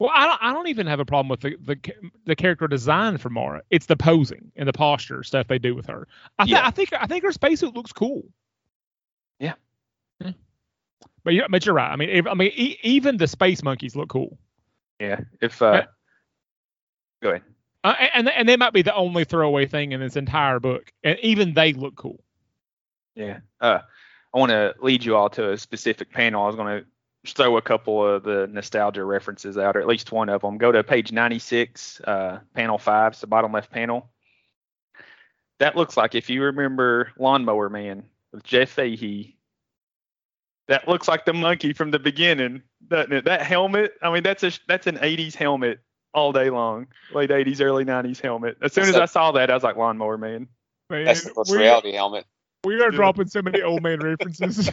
Well, 0.00 0.10
I 0.14 0.26
don't, 0.26 0.42
I 0.42 0.52
don't 0.52 0.68
even 0.68 0.86
have 0.86 1.00
a 1.00 1.04
problem 1.04 1.28
with 1.28 1.40
the, 1.40 1.56
the 1.64 1.76
the 2.24 2.36
character 2.36 2.68
design 2.68 3.18
for 3.18 3.30
Mara. 3.30 3.62
It's 3.70 3.86
the 3.86 3.96
posing 3.96 4.52
and 4.54 4.68
the 4.68 4.72
posture 4.72 5.22
stuff 5.24 5.48
they 5.48 5.58
do 5.58 5.74
with 5.74 5.86
her. 5.86 6.06
I, 6.38 6.44
th- 6.44 6.54
Yeah. 6.56 6.66
I 6.66 6.70
think 6.70 6.92
I 6.92 7.06
think 7.06 7.24
her 7.24 7.32
spacesuit 7.32 7.74
looks 7.74 7.92
cool. 7.92 8.22
Yeah. 9.40 9.54
Yeah. 10.20 10.32
But 11.24 11.34
you 11.34 11.44
but 11.50 11.66
you're 11.66 11.74
right. 11.74 11.90
I 11.90 11.96
mean, 11.96 12.10
if, 12.10 12.26
I 12.28 12.34
mean, 12.34 12.52
e- 12.54 12.78
even 12.84 13.16
the 13.16 13.26
space 13.26 13.62
monkeys 13.64 13.96
look 13.96 14.08
cool. 14.08 14.38
Yeah. 15.00 15.20
If 15.40 15.60
uh, 15.62 15.70
Right. 15.70 15.86
go 17.22 17.30
ahead. 17.30 17.42
Uh, 17.84 17.94
and 18.14 18.28
and 18.28 18.48
they 18.48 18.56
might 18.56 18.72
be 18.72 18.82
the 18.82 18.94
only 18.94 19.24
throwaway 19.24 19.66
thing 19.66 19.92
in 19.92 20.00
this 20.00 20.16
entire 20.16 20.58
book, 20.58 20.92
and 21.04 21.18
even 21.20 21.54
they 21.54 21.72
look 21.72 21.94
cool. 21.94 22.22
Yeah. 23.14 23.38
Uh, 23.60 23.80
I 24.34 24.38
want 24.38 24.50
to 24.50 24.74
lead 24.80 25.04
you 25.04 25.16
all 25.16 25.30
to 25.30 25.52
a 25.52 25.58
specific 25.58 26.12
panel. 26.12 26.42
I 26.42 26.46
was 26.46 26.56
going 26.56 26.80
to 26.80 27.32
throw 27.32 27.56
a 27.56 27.62
couple 27.62 28.06
of 28.06 28.22
the 28.22 28.48
nostalgia 28.48 29.04
references 29.04 29.58
out, 29.58 29.76
or 29.76 29.80
at 29.80 29.86
least 29.86 30.12
one 30.12 30.28
of 30.28 30.42
them. 30.42 30.58
Go 30.58 30.72
to 30.72 30.84
page 30.84 31.12
96, 31.12 32.00
uh, 32.02 32.40
panel 32.54 32.78
five, 32.78 33.18
the 33.20 33.26
bottom 33.26 33.52
left 33.52 33.70
panel. 33.70 34.10
That 35.58 35.76
looks 35.76 35.96
like 35.96 36.14
if 36.14 36.30
you 36.30 36.42
remember 36.44 37.12
Lawnmower 37.18 37.68
Man 37.68 38.04
with 38.32 38.44
Jeff 38.44 38.70
Fahey. 38.70 39.36
That 40.68 40.86
looks 40.86 41.08
like 41.08 41.24
the 41.24 41.32
monkey 41.32 41.72
from 41.72 41.90
the 41.90 41.98
beginning, 41.98 42.62
doesn't 42.86 43.12
it? 43.12 43.24
That 43.24 43.40
helmet. 43.40 43.94
I 44.02 44.12
mean, 44.12 44.22
that's 44.22 44.42
a 44.42 44.52
that's 44.68 44.86
an 44.86 44.98
80s 44.98 45.34
helmet 45.34 45.80
all 46.14 46.32
day 46.32 46.50
long, 46.50 46.86
late 47.12 47.30
80s, 47.30 47.60
early 47.60 47.84
90s 47.84 48.20
helmet. 48.20 48.56
As 48.62 48.72
soon 48.72 48.82
That's 48.84 48.88
as 48.90 48.94
the- 48.96 49.02
I 49.02 49.06
saw 49.06 49.32
that, 49.32 49.50
I 49.50 49.54
was 49.54 49.62
like 49.62 49.76
Lawnmower 49.76 50.18
Man. 50.18 50.48
Man, 50.90 51.04
That's 51.04 51.22
the 51.24 51.30
first 51.34 51.50
we, 51.50 51.58
reality 51.58 51.92
helmet. 51.92 52.24
we 52.64 52.74
are 52.80 52.90
Yeah. 52.90 52.96
dropping 52.96 53.28
so 53.28 53.42
many 53.42 53.60
old 53.62 53.82
man 53.82 54.00
references. 54.00 54.70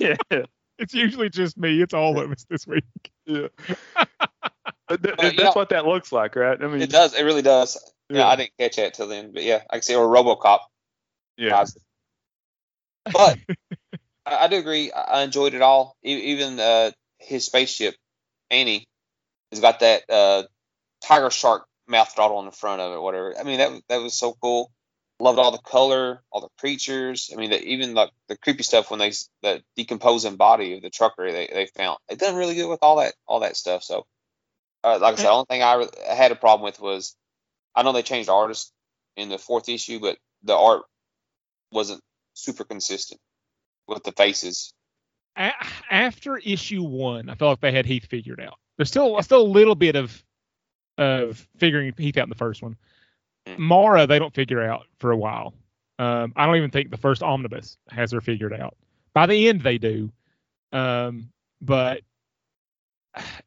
yeah. 0.00 0.16
it's 0.78 0.94
usually 0.94 1.28
just 1.30 1.56
me. 1.58 1.82
It's 1.82 1.94
all 1.94 2.18
of 2.20 2.30
us 2.30 2.44
this 2.48 2.66
week. 2.66 2.84
Yeah. 3.26 3.48
But 4.88 5.02
th- 5.02 5.16
that's 5.16 5.38
know- 5.38 5.52
what 5.54 5.70
that 5.70 5.86
looks 5.86 6.12
like, 6.12 6.36
right? 6.36 6.60
I 6.62 6.66
mean, 6.66 6.82
It 6.82 6.90
does. 6.90 7.14
It 7.14 7.22
really 7.22 7.40
does. 7.40 7.80
Yeah, 8.10 8.18
Yeah. 8.18 8.28
I 8.28 8.36
didn't 8.36 8.52
catch 8.58 8.76
that 8.76 8.92
till 8.94 9.08
then, 9.08 9.32
but 9.32 9.42
yeah, 9.42 9.62
I 9.70 9.76
can 9.76 9.82
see 9.82 9.94
or 9.94 10.06
RoboCop. 10.06 10.58
yeah. 11.38 11.48
guys. 11.50 11.78
But 13.10 13.38
I, 14.26 14.36
I 14.44 14.48
do 14.48 14.56
agree. 14.58 14.92
I, 14.92 15.00
I 15.00 15.22
enjoyed 15.22 15.54
it 15.54 15.62
all. 15.62 15.96
E- 16.04 16.32
even 16.32 16.60
uh, 16.60 16.90
his 17.18 17.46
spaceship, 17.46 17.94
Annie, 18.50 18.84
has 19.52 19.60
got 19.60 19.80
that 19.80 20.02
uh, 20.08 20.42
tiger 21.04 21.30
shark 21.30 21.66
mouth 21.86 22.12
throttle 22.14 22.38
on 22.38 22.46
the 22.46 22.52
front 22.52 22.80
of 22.80 22.92
it. 22.92 23.00
Whatever. 23.00 23.34
I 23.38 23.44
mean, 23.44 23.58
that 23.58 23.82
that 23.88 24.02
was 24.02 24.14
so 24.14 24.34
cool. 24.40 24.72
Loved 25.20 25.38
all 25.38 25.52
the 25.52 25.58
color, 25.58 26.22
all 26.32 26.40
the 26.40 26.48
creatures. 26.58 27.30
I 27.32 27.36
mean, 27.36 27.50
the, 27.50 27.62
even 27.62 27.94
like 27.94 28.10
the 28.28 28.36
creepy 28.36 28.64
stuff 28.64 28.90
when 28.90 28.98
they 28.98 29.12
the 29.42 29.62
decomposing 29.76 30.36
body 30.36 30.74
of 30.74 30.82
the 30.82 30.90
trucker 30.90 31.30
they, 31.30 31.48
they 31.52 31.66
found. 31.66 31.98
They 32.08 32.16
done 32.16 32.34
really 32.34 32.54
good 32.54 32.68
with 32.68 32.80
all 32.82 32.96
that 32.96 33.14
all 33.26 33.40
that 33.40 33.56
stuff. 33.56 33.84
So, 33.84 34.06
uh, 34.82 34.98
like 35.00 35.14
I 35.14 35.16
said, 35.16 35.26
the 35.26 35.32
only 35.32 35.46
thing 35.48 35.62
I, 35.62 35.74
re- 35.74 35.88
I 36.10 36.14
had 36.14 36.32
a 36.32 36.36
problem 36.36 36.64
with 36.64 36.80
was 36.80 37.14
I 37.74 37.82
know 37.82 37.92
they 37.92 38.02
changed 38.02 38.28
artists 38.28 38.72
in 39.16 39.28
the 39.28 39.38
fourth 39.38 39.68
issue, 39.68 40.00
but 40.00 40.18
the 40.42 40.56
art 40.56 40.82
wasn't 41.70 42.00
super 42.34 42.64
consistent 42.64 43.20
with 43.86 44.02
the 44.02 44.12
faces. 44.12 44.72
A- 45.36 45.52
after 45.90 46.38
issue 46.38 46.82
one, 46.82 47.28
I 47.28 47.34
felt 47.34 47.52
like 47.52 47.60
they 47.60 47.72
had 47.72 47.86
Heath 47.86 48.06
figured 48.06 48.40
out. 48.40 48.58
There's 48.76 48.88
still 48.88 49.20
still 49.22 49.42
a 49.42 49.44
little 49.46 49.74
bit 49.74 49.96
of 49.96 50.22
of 50.98 51.46
figuring 51.56 51.92
Heath 51.96 52.16
out 52.18 52.24
in 52.24 52.28
the 52.28 52.34
first 52.34 52.62
one. 52.62 52.76
Mm. 53.46 53.58
Mara, 53.58 54.06
they 54.06 54.18
don't 54.18 54.34
figure 54.34 54.62
out 54.62 54.86
for 54.98 55.10
a 55.10 55.16
while. 55.16 55.54
Um, 55.98 56.32
I 56.36 56.46
don't 56.46 56.56
even 56.56 56.70
think 56.70 56.90
the 56.90 56.96
first 56.96 57.22
omnibus 57.22 57.76
has 57.90 58.12
her 58.12 58.20
figured 58.20 58.52
out. 58.52 58.76
By 59.14 59.26
the 59.26 59.48
end, 59.48 59.62
they 59.62 59.78
do. 59.78 60.10
Um, 60.72 61.30
but 61.60 62.00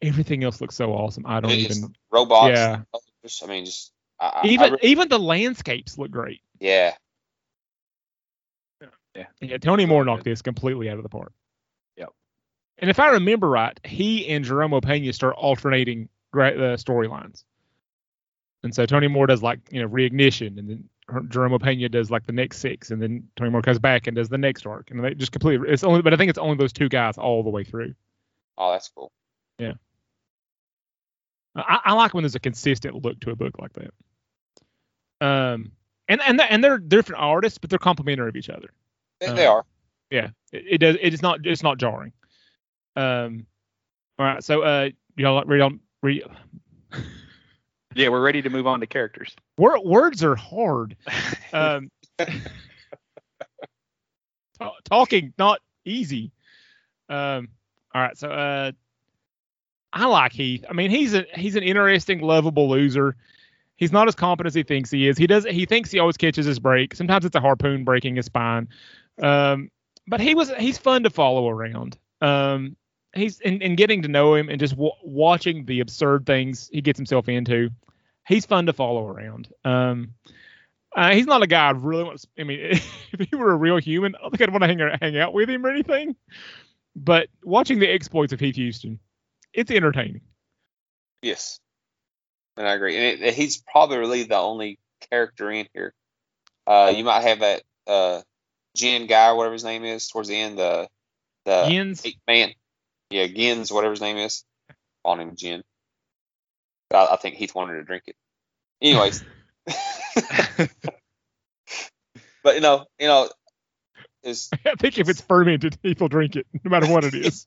everything 0.01 0.43
else 0.43 0.61
looks 0.61 0.75
so 0.75 0.93
awesome. 0.93 1.25
I 1.25 1.39
don't 1.39 1.51
It's 1.51 1.77
even. 1.77 1.95
robots. 2.11 2.55
Yeah. 2.55 2.81
Just, 3.23 3.43
I 3.43 3.47
mean, 3.47 3.65
just 3.65 3.91
I, 4.19 4.25
I- 4.27 4.41
I 4.43 4.45
Even 4.47 4.77
even 4.83 5.09
the 5.09 5.19
landscapes 5.19 5.97
look 5.97 6.11
great. 6.11 6.41
yeah. 6.59 6.93
Yeah, 9.15 9.25
Yeah. 9.41 9.57
Tony 9.57 9.85
Moore 9.85 10.03
knocked 10.03 10.25
this 10.25 10.41
completely 10.41 10.89
out 10.89 10.97
of 10.97 11.03
the 11.03 11.09
park. 11.09 11.31
And 12.79 12.89
if 12.89 12.99
I 12.99 13.11
remember 13.11 13.49
right, 13.49 13.79
he 13.85 14.27
and 14.27 14.43
Jerome 14.43 14.79
Pena 14.81 15.13
start 15.13 15.35
alternating 15.37 16.09
gra- 16.31 16.49
uh, 16.49 16.77
storylines. 16.77 17.43
And 18.63 18.73
so 18.73 18.85
Tony 18.85 19.07
Moore 19.07 19.27
does 19.27 19.43
like 19.43 19.59
you 19.71 19.81
know 19.81 19.87
reignition, 19.87 20.57
and 20.57 20.69
then 20.69 20.89
Jerome 21.29 21.57
Pena 21.59 21.87
does 21.87 22.09
like 22.09 22.25
the 22.25 22.33
next 22.33 22.57
six, 22.57 22.91
and 22.91 23.01
then 23.01 23.27
Tony 23.35 23.51
Moore 23.51 23.61
comes 23.61 23.79
back 23.79 24.07
and 24.07 24.15
does 24.15 24.29
the 24.29 24.37
next 24.37 24.65
arc, 24.65 24.91
and 24.91 25.03
they 25.03 25.13
just 25.13 25.31
completely. 25.31 25.69
It's 25.69 25.83
only, 25.83 26.01
but 26.01 26.13
I 26.13 26.17
think 26.17 26.29
it's 26.29 26.39
only 26.39 26.57
those 26.57 26.73
two 26.73 26.89
guys 26.89 27.17
all 27.17 27.43
the 27.43 27.49
way 27.49 27.63
through. 27.63 27.93
Oh, 28.57 28.71
that's 28.71 28.89
cool. 28.89 29.11
I, 31.55 31.79
I 31.85 31.93
like 31.93 32.13
when 32.13 32.23
there's 32.23 32.35
a 32.35 32.39
consistent 32.39 33.01
look 33.03 33.19
to 33.21 33.31
a 33.31 33.35
book 33.35 33.57
like 33.59 33.71
that. 33.73 33.91
Um, 35.25 35.71
and 36.07 36.21
and 36.21 36.41
and 36.41 36.63
they're 36.63 36.77
different 36.77 37.21
artists, 37.21 37.57
but 37.57 37.69
they're 37.69 37.79
complementary 37.79 38.27
of 38.27 38.35
each 38.35 38.49
other. 38.49 38.69
They, 39.19 39.27
Uh, 39.27 39.33
they 39.33 39.45
are. 39.45 39.65
yeah 40.11 40.29
it, 40.51 40.63
it 40.71 40.77
does 40.79 40.97
it 41.01 41.13
is 41.13 41.21
not 41.21 41.45
it's 41.45 41.63
not 41.63 41.77
jarring 41.77 42.11
um 42.95 43.45
all 44.17 44.25
right 44.25 44.43
so 44.43 44.61
uh 44.61 44.89
y'all 45.17 45.43
read 45.45 45.61
on 45.61 45.79
read. 46.01 46.23
Yeah, 47.97 48.09
we're 48.09 48.19
ready 48.21 48.41
to 48.41 48.49
move 48.49 48.67
on 48.67 48.81
to 48.81 48.87
characters. 48.87 49.33
word, 49.57 49.79
words 49.85 50.21
are 50.23 50.35
hard. 50.35 50.97
Um 51.53 51.89
ta- 54.59 54.73
talking 54.83 55.33
not 55.37 55.61
easy. 55.85 56.31
Um 57.09 57.47
all 57.93 58.01
right 58.01 58.17
so 58.17 58.29
uh 58.29 58.71
i 59.93 60.05
like 60.05 60.33
heath. 60.33 60.65
I 60.69 60.73
mean 60.73 60.91
he's 60.91 61.13
a 61.13 61.25
he's 61.35 61.55
an 61.55 61.63
interesting 61.63 62.19
lovable 62.19 62.67
loser. 62.69 63.15
He's 63.77 63.91
not 63.93 64.07
as 64.09 64.15
competent 64.15 64.47
as 64.47 64.55
he 64.55 64.63
thinks 64.63 64.91
he 64.91 65.07
is. 65.07 65.17
He 65.17 65.27
does 65.27 65.45
he 65.45 65.65
thinks 65.65 65.89
he 65.91 65.99
always 65.99 66.17
catches 66.17 66.45
his 66.45 66.59
break. 66.59 66.95
Sometimes 66.95 67.23
it's 67.23 67.35
a 67.35 67.41
harpoon 67.41 67.85
breaking 67.85 68.17
his 68.17 68.25
spine. 68.25 68.67
Um 69.21 69.69
but 70.07 70.19
he 70.19 70.35
was 70.35 70.51
he's 70.57 70.77
fun 70.77 71.03
to 71.03 71.09
follow 71.09 71.49
around. 71.49 71.97
Um 72.19 72.75
he's 73.15 73.39
and, 73.41 73.61
and 73.61 73.77
getting 73.77 74.01
to 74.01 74.07
know 74.07 74.35
him 74.35 74.49
and 74.49 74.59
just 74.59 74.73
w- 74.73 74.91
watching 75.03 75.65
the 75.65 75.79
absurd 75.79 76.25
things 76.25 76.69
he 76.71 76.81
gets 76.81 76.97
himself 76.97 77.29
into 77.29 77.69
he's 78.27 78.45
fun 78.45 78.65
to 78.65 78.73
follow 78.73 79.07
around 79.07 79.47
um 79.63 80.13
uh, 80.95 81.11
he's 81.11 81.25
not 81.25 81.43
a 81.43 81.47
guy 81.47 81.67
I 81.67 81.71
really 81.71 82.03
want. 82.05 82.21
To, 82.21 82.27
I 82.39 82.43
mean, 82.43 82.59
if 83.11 83.29
he 83.29 83.35
were 83.35 83.51
a 83.51 83.57
real 83.57 83.77
human, 83.77 84.15
I 84.15 84.19
don't 84.21 84.31
think 84.31 84.41
I'd 84.43 84.49
want 84.51 84.63
to 84.63 84.67
hang 84.67 84.79
hang 85.01 85.17
out 85.17 85.33
with 85.33 85.49
him 85.49 85.65
or 85.65 85.69
anything. 85.69 86.15
But 86.95 87.27
watching 87.43 87.79
the 87.79 87.91
exploits 87.91 88.31
of 88.31 88.39
Heath 88.39 88.55
Huston, 88.55 88.99
it's 89.53 89.69
entertaining. 89.69 90.21
Yes. 91.21 91.59
And 92.55 92.67
I 92.67 92.73
agree. 92.73 92.95
And 92.95 93.23
it, 93.23 93.33
he's 93.33 93.57
probably 93.57 93.97
really 93.97 94.23
the 94.23 94.37
only 94.37 94.79
character 95.11 95.51
in 95.51 95.67
here. 95.73 95.93
Uh, 96.65 96.93
you 96.95 97.03
might 97.03 97.23
have 97.23 97.39
that 97.39 97.63
uh, 97.85 98.21
Jin 98.75 99.07
guy, 99.07 99.33
whatever 99.33 99.53
his 99.53 99.65
name 99.65 99.83
is, 99.83 100.07
towards 100.07 100.29
the 100.29 100.35
end. 100.35 100.57
The 100.57 100.87
the 101.43 101.67
Yins. 101.69 102.05
man, 102.27 102.53
yeah, 103.09 103.27
Gins, 103.27 103.71
whatever 103.71 103.91
his 103.91 104.01
name 104.01 104.17
is. 104.17 104.43
Call 105.03 105.19
him 105.19 105.35
Jin. 105.35 105.63
I, 106.93 107.07
I 107.11 107.15
think 107.17 107.35
Heath 107.35 107.55
wanted 107.55 107.75
to 107.75 107.83
drink 107.83 108.03
it. 108.07 108.15
Anyways, 108.81 109.23
but 112.43 112.55
you 112.55 112.61
know, 112.61 112.85
you 112.99 113.07
know, 113.07 113.29
is 114.23 114.49
I 114.65 114.75
think 114.75 114.97
if 114.97 115.09
it's 115.09 115.21
fermented, 115.21 115.81
people 115.81 116.07
drink 116.07 116.35
it, 116.35 116.47
no 116.63 116.69
matter 116.69 116.87
what 116.87 117.03
it 117.03 117.13
is. 117.13 117.45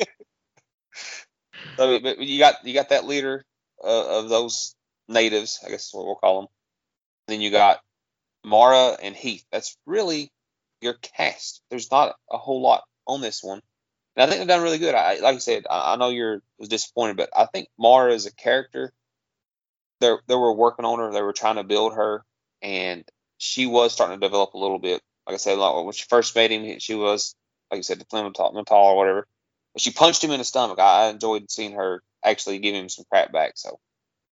So, 1.76 1.98
but 2.00 2.18
you 2.18 2.38
got 2.38 2.64
you 2.64 2.74
got 2.74 2.90
that 2.90 3.04
leader 3.04 3.44
uh, 3.82 4.18
of 4.18 4.28
those 4.28 4.74
natives, 5.08 5.60
I 5.64 5.70
guess 5.70 5.86
is 5.86 5.94
what 5.94 6.06
we'll 6.06 6.16
call 6.16 6.40
them. 6.40 6.48
Then 7.28 7.40
you 7.40 7.50
got 7.50 7.80
Mara 8.44 8.96
and 9.02 9.14
Heath. 9.14 9.44
That's 9.52 9.76
really 9.86 10.30
your 10.80 10.94
cast. 10.94 11.62
There's 11.70 11.90
not 11.90 12.14
a 12.30 12.38
whole 12.38 12.62
lot 12.62 12.84
on 13.06 13.20
this 13.20 13.42
one, 13.42 13.60
and 14.18 14.24
I 14.24 14.26
think 14.26 14.40
they've 14.40 14.48
done 14.48 14.64
really 14.64 14.78
good. 14.78 14.96
I 14.96 15.20
like 15.20 15.36
I 15.36 15.38
said, 15.38 15.64
I, 15.70 15.92
I 15.92 15.96
know 15.96 16.08
you're 16.08 16.42
was 16.58 16.68
disappointed, 16.68 17.16
but 17.16 17.30
I 17.36 17.46
think 17.46 17.68
Mara 17.78 18.12
is 18.12 18.26
a 18.26 18.32
character. 18.34 18.92
They 20.00 20.12
they 20.26 20.34
were 20.34 20.52
working 20.52 20.84
on 20.84 20.98
her. 20.98 21.12
They 21.12 21.22
were 21.22 21.32
trying 21.32 21.56
to 21.56 21.64
build 21.64 21.94
her, 21.94 22.24
and 22.60 23.04
she 23.38 23.66
was 23.66 23.92
starting 23.92 24.18
to 24.18 24.26
develop 24.26 24.54
a 24.54 24.58
little 24.58 24.80
bit. 24.80 25.00
Like 25.26 25.34
I 25.34 25.36
said, 25.36 25.56
like 25.56 25.84
when 25.84 25.92
she 25.92 26.04
first 26.08 26.34
met 26.34 26.50
him, 26.50 26.80
she 26.80 26.96
was 26.96 27.36
like 27.70 27.78
I 27.78 27.82
said, 27.82 28.00
the 28.00 28.06
Flemmental 28.06 28.76
or 28.76 28.96
whatever. 28.96 29.26
But 29.72 29.82
she 29.82 29.92
punched 29.92 30.24
him 30.24 30.32
in 30.32 30.38
the 30.38 30.44
stomach. 30.44 30.80
I, 30.80 31.06
I 31.06 31.10
enjoyed 31.10 31.48
seeing 31.48 31.72
her 31.72 32.02
actually 32.24 32.58
give 32.58 32.74
him 32.74 32.88
some 32.88 33.04
crap 33.08 33.32
back. 33.32 33.52
So 33.54 33.78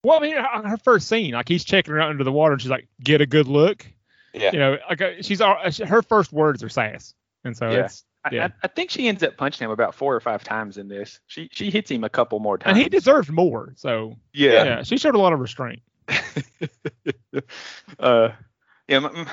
Well, 0.02 0.18
I 0.18 0.20
mean, 0.20 0.34
her 0.34 0.78
first 0.78 1.08
scene, 1.08 1.32
like 1.34 1.48
he's 1.48 1.64
checking 1.64 1.94
her 1.94 2.00
out 2.00 2.10
under 2.10 2.24
the 2.24 2.32
water, 2.32 2.54
and 2.54 2.60
she's 2.60 2.70
like, 2.70 2.88
"Get 3.00 3.20
a 3.20 3.26
good 3.26 3.46
look." 3.46 3.86
Yeah. 4.34 4.50
You 4.52 4.58
know, 4.58 4.78
like 4.88 5.00
uh, 5.00 5.10
she's 5.22 5.40
all 5.40 5.56
her 5.86 6.02
first 6.02 6.32
words 6.32 6.64
are 6.64 6.68
sass, 6.68 7.14
and 7.44 7.56
so 7.56 7.70
Yeah. 7.70 7.84
it's 7.84 8.04
Yeah. 8.32 8.46
I, 8.46 8.52
I 8.64 8.68
think 8.68 8.90
she 8.90 9.08
ends 9.08 9.22
up 9.22 9.36
punching 9.36 9.64
him 9.64 9.70
about 9.70 9.94
four 9.94 10.14
or 10.14 10.20
five 10.20 10.42
times 10.44 10.78
in 10.78 10.88
this. 10.88 11.20
She 11.26 11.48
she 11.52 11.70
hits 11.70 11.90
him 11.90 12.04
a 12.04 12.08
couple 12.08 12.38
more 12.38 12.58
times. 12.58 12.74
and 12.74 12.82
he 12.82 12.88
deserved 12.88 13.30
more. 13.30 13.72
So 13.76 14.16
yeah. 14.32 14.64
yeah, 14.64 14.82
she 14.82 14.96
showed 14.98 15.14
a 15.14 15.18
lot 15.18 15.32
of 15.32 15.40
restraint. 15.40 15.80
uh, 17.98 18.28
yeah. 18.88 18.96
m- 18.96 19.06
m- 19.06 19.26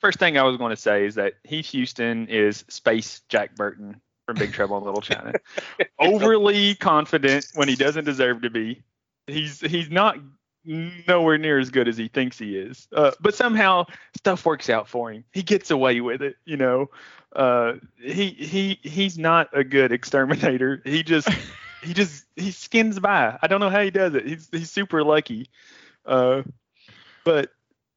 First 0.00 0.18
thing 0.18 0.36
I 0.36 0.42
was 0.42 0.58
going 0.58 0.70
to 0.70 0.76
say 0.76 1.06
is 1.06 1.14
that 1.14 1.34
Heath 1.44 1.72
Huston 1.72 2.26
is 2.28 2.64
space 2.68 3.22
Jack 3.30 3.54
Burton 3.56 4.00
from 4.26 4.36
Big 4.36 4.52
Trouble 4.52 4.76
in 4.76 4.84
Little 4.84 5.00
China. 5.02 5.32
Overly 5.98 6.74
confident 6.74 7.46
when 7.54 7.68
he 7.68 7.74
doesn't 7.76 8.04
deserve 8.04 8.42
to 8.42 8.50
be. 8.50 8.82
He's 9.26 9.60
he's 9.60 9.90
not 9.90 10.18
nowhere 10.64 11.38
near 11.38 11.58
as 11.58 11.70
good 11.70 11.88
as 11.88 11.96
he 11.96 12.08
thinks 12.08 12.38
he 12.38 12.56
is. 12.56 12.88
Uh, 12.92 13.12
but 13.20 13.34
somehow 13.34 13.86
stuff 14.16 14.44
works 14.46 14.70
out 14.70 14.88
for 14.88 15.12
him. 15.12 15.24
He 15.32 15.42
gets 15.42 15.70
away 15.70 16.00
with 16.00 16.22
it. 16.22 16.36
You 16.44 16.56
know. 16.56 16.90
Uh, 17.34 17.74
he 18.00 18.30
he 18.30 18.78
he's 18.82 19.18
not 19.18 19.48
a 19.52 19.64
good 19.64 19.90
exterminator. 19.90 20.80
He 20.84 21.02
just 21.02 21.28
he 21.82 21.92
just 21.94 22.24
he 22.36 22.50
skins 22.52 22.98
by. 23.00 23.38
I 23.42 23.46
don't 23.48 23.60
know 23.60 23.70
how 23.70 23.82
he 23.82 23.90
does 23.90 24.14
it. 24.14 24.26
He's 24.26 24.48
he's 24.52 24.70
super 24.70 25.02
lucky. 25.02 25.50
Uh, 26.06 26.42
but 27.24 27.50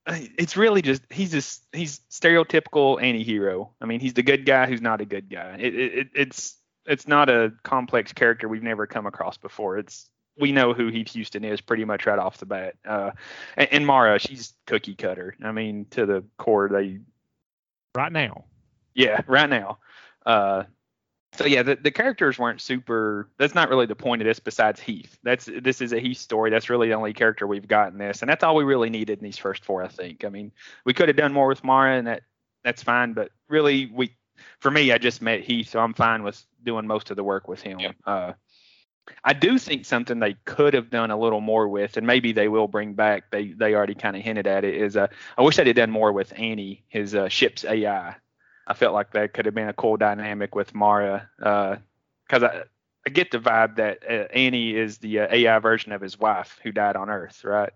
it's 0.07 0.57
really 0.57 0.81
just 0.81 1.03
he's 1.11 1.31
just 1.31 1.63
he's 1.71 1.99
stereotypical 2.09 3.01
anti-hero. 3.01 3.71
I 3.81 3.85
mean, 3.85 3.99
he's 3.99 4.13
the 4.13 4.23
good 4.23 4.45
guy 4.45 4.65
who's 4.65 4.81
not 4.81 5.01
a 5.01 5.05
good 5.05 5.29
guy. 5.29 5.57
It, 5.59 5.75
it, 5.75 5.93
it 5.93 6.07
it's 6.15 6.57
it's 6.85 7.07
not 7.07 7.29
a 7.29 7.53
complex 7.63 8.13
character 8.13 8.47
we've 8.47 8.63
never 8.63 8.87
come 8.87 9.05
across 9.05 9.37
before. 9.37 9.77
It's 9.77 10.09
we 10.39 10.51
know 10.51 10.73
who 10.73 10.87
Heath 10.87 11.13
Huston 11.13 11.43
is 11.43 11.61
pretty 11.61 11.85
much 11.85 12.05
right 12.05 12.19
off 12.19 12.37
the 12.37 12.45
bat. 12.45 12.75
Uh, 12.85 13.11
and, 13.55 13.69
and 13.71 13.85
Mara, 13.85 14.19
she's 14.19 14.53
cookie 14.65 14.95
cutter. 14.95 15.35
I 15.43 15.51
mean, 15.51 15.85
to 15.91 16.05
the 16.05 16.23
core, 16.37 16.69
they 16.69 16.99
Right 17.97 18.11
now, 18.11 18.45
yeah, 18.93 19.21
right 19.25 19.49
now. 19.49 19.79
Uh, 20.23 20.65
so 21.33 21.45
yeah, 21.45 21.63
the, 21.63 21.77
the 21.77 21.89
characters 21.89 22.37
weren't 22.37 22.61
super. 22.61 23.27
That's 23.39 23.55
not 23.55 23.69
really 23.69 23.87
the 23.87 23.95
point 23.95 24.21
of 24.21 24.27
this. 24.27 24.39
Besides 24.39 24.79
Heath, 24.79 25.17
that's 25.23 25.49
this 25.61 25.81
is 25.81 25.93
a 25.93 25.99
Heath 25.99 26.19
story. 26.19 26.51
That's 26.51 26.69
really 26.69 26.89
the 26.89 26.93
only 26.93 27.13
character 27.13 27.47
we've 27.47 27.67
got 27.67 27.91
in 27.91 27.97
this, 27.97 28.21
and 28.21 28.29
that's 28.29 28.43
all 28.43 28.55
we 28.55 28.63
really 28.65 28.91
needed 28.91 29.17
in 29.17 29.23
these 29.23 29.39
first 29.39 29.65
four. 29.65 29.83
I 29.83 29.87
think. 29.87 30.25
I 30.25 30.29
mean, 30.29 30.51
we 30.85 30.93
could 30.93 31.07
have 31.07 31.17
done 31.17 31.33
more 31.33 31.47
with 31.47 31.63
Mara, 31.63 31.97
and 31.97 32.05
that 32.05 32.21
that's 32.63 32.83
fine. 32.83 33.13
But 33.13 33.31
really, 33.49 33.87
we 33.87 34.15
for 34.59 34.69
me, 34.69 34.91
I 34.91 34.99
just 34.99 35.19
met 35.19 35.41
Heath, 35.41 35.69
so 35.69 35.79
I'm 35.79 35.95
fine 35.95 36.21
with 36.21 36.39
doing 36.63 36.85
most 36.85 37.09
of 37.09 37.15
the 37.15 37.23
work 37.23 37.47
with 37.47 37.61
him. 37.61 37.79
Yeah. 37.79 37.91
Uh, 38.05 38.33
I 39.23 39.33
do 39.33 39.57
think 39.57 39.85
something 39.85 40.19
they 40.19 40.35
could 40.45 40.73
have 40.73 40.89
done 40.89 41.11
a 41.11 41.17
little 41.17 41.41
more 41.41 41.67
with, 41.67 41.97
and 41.97 42.07
maybe 42.07 42.31
they 42.31 42.47
will 42.47 42.67
bring 42.67 42.93
back. 42.93 43.31
They 43.31 43.49
they 43.49 43.75
already 43.75 43.95
kind 43.95 44.15
of 44.15 44.21
hinted 44.21 44.47
at 44.47 44.63
it. 44.63 44.75
Is 44.75 44.97
uh, 44.97 45.07
I 45.37 45.41
wish 45.41 45.55
they'd 45.55 45.67
have 45.67 45.75
done 45.75 45.91
more 45.91 46.11
with 46.11 46.33
Annie, 46.37 46.83
his 46.89 47.15
uh, 47.15 47.29
ship's 47.29 47.65
AI. 47.65 48.15
I 48.67 48.73
felt 48.73 48.93
like 48.93 49.13
that 49.13 49.33
could 49.33 49.45
have 49.45 49.55
been 49.55 49.69
a 49.69 49.73
cool 49.73 49.97
dynamic 49.97 50.55
with 50.55 50.75
Mara, 50.75 51.29
because 51.37 52.43
I 52.43 52.63
I 53.05 53.09
get 53.09 53.31
the 53.31 53.39
vibe 53.39 53.77
that 53.77 54.03
uh, 54.03 54.27
Annie 54.33 54.75
is 54.75 54.97
the 54.97 55.21
uh, 55.21 55.27
AI 55.31 55.59
version 55.59 55.93
of 55.93 56.01
his 56.01 56.19
wife 56.19 56.59
who 56.61 56.73
died 56.73 56.97
on 56.97 57.09
Earth, 57.09 57.45
right? 57.45 57.71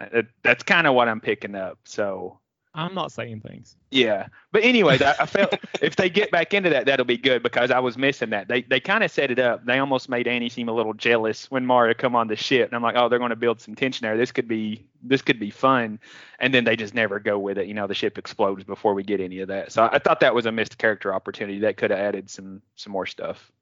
Uh, 0.00 0.22
that's 0.42 0.62
kind 0.62 0.86
of 0.86 0.94
what 0.94 1.08
I'm 1.08 1.20
picking 1.20 1.54
up. 1.54 1.78
So 1.84 2.40
I'm 2.74 2.94
not 2.94 3.12
saying 3.12 3.40
things. 3.40 3.76
yeah, 3.90 4.28
but 4.50 4.64
anyway, 4.64 4.98
I, 4.98 5.14
I 5.20 5.26
felt 5.26 5.54
if 5.82 5.96
they 5.96 6.08
get 6.08 6.30
back 6.30 6.54
into 6.54 6.70
that, 6.70 6.86
that'll 6.86 7.04
be 7.04 7.18
good 7.18 7.42
because 7.42 7.70
I 7.70 7.78
was 7.80 7.98
missing 7.98 8.30
that. 8.30 8.48
They 8.48 8.62
they 8.62 8.80
kind 8.80 9.04
of 9.04 9.10
set 9.10 9.30
it 9.30 9.38
up. 9.38 9.64
They 9.66 9.78
almost 9.78 10.08
made 10.08 10.26
Annie 10.26 10.48
seem 10.48 10.68
a 10.68 10.72
little 10.72 10.94
jealous 10.94 11.50
when 11.50 11.66
Mario 11.66 11.92
come 11.94 12.16
on 12.16 12.28
the 12.28 12.36
ship, 12.36 12.68
and 12.68 12.74
I'm 12.74 12.82
like, 12.82 12.96
oh, 12.96 13.08
they're 13.08 13.18
going 13.18 13.30
to 13.30 13.36
build 13.36 13.60
some 13.60 13.74
tension 13.74 14.06
there. 14.06 14.16
This 14.16 14.32
could 14.32 14.48
be 14.48 14.86
this 15.02 15.20
could 15.20 15.38
be 15.38 15.50
fun, 15.50 15.98
and 16.38 16.54
then 16.54 16.64
they 16.64 16.76
just 16.76 16.94
never 16.94 17.20
go 17.20 17.38
with 17.38 17.58
it. 17.58 17.66
You 17.66 17.74
know, 17.74 17.86
the 17.86 17.94
ship 17.94 18.16
explodes 18.16 18.64
before 18.64 18.94
we 18.94 19.02
get 19.02 19.20
any 19.20 19.40
of 19.40 19.48
that. 19.48 19.70
So 19.70 19.88
I 19.92 19.98
thought 19.98 20.20
that 20.20 20.34
was 20.34 20.46
a 20.46 20.52
missed 20.52 20.78
character 20.78 21.12
opportunity 21.12 21.58
that 21.60 21.76
could 21.76 21.90
have 21.90 22.00
added 22.00 22.30
some 22.30 22.62
some 22.76 22.92
more 22.92 23.06
stuff. 23.06 23.52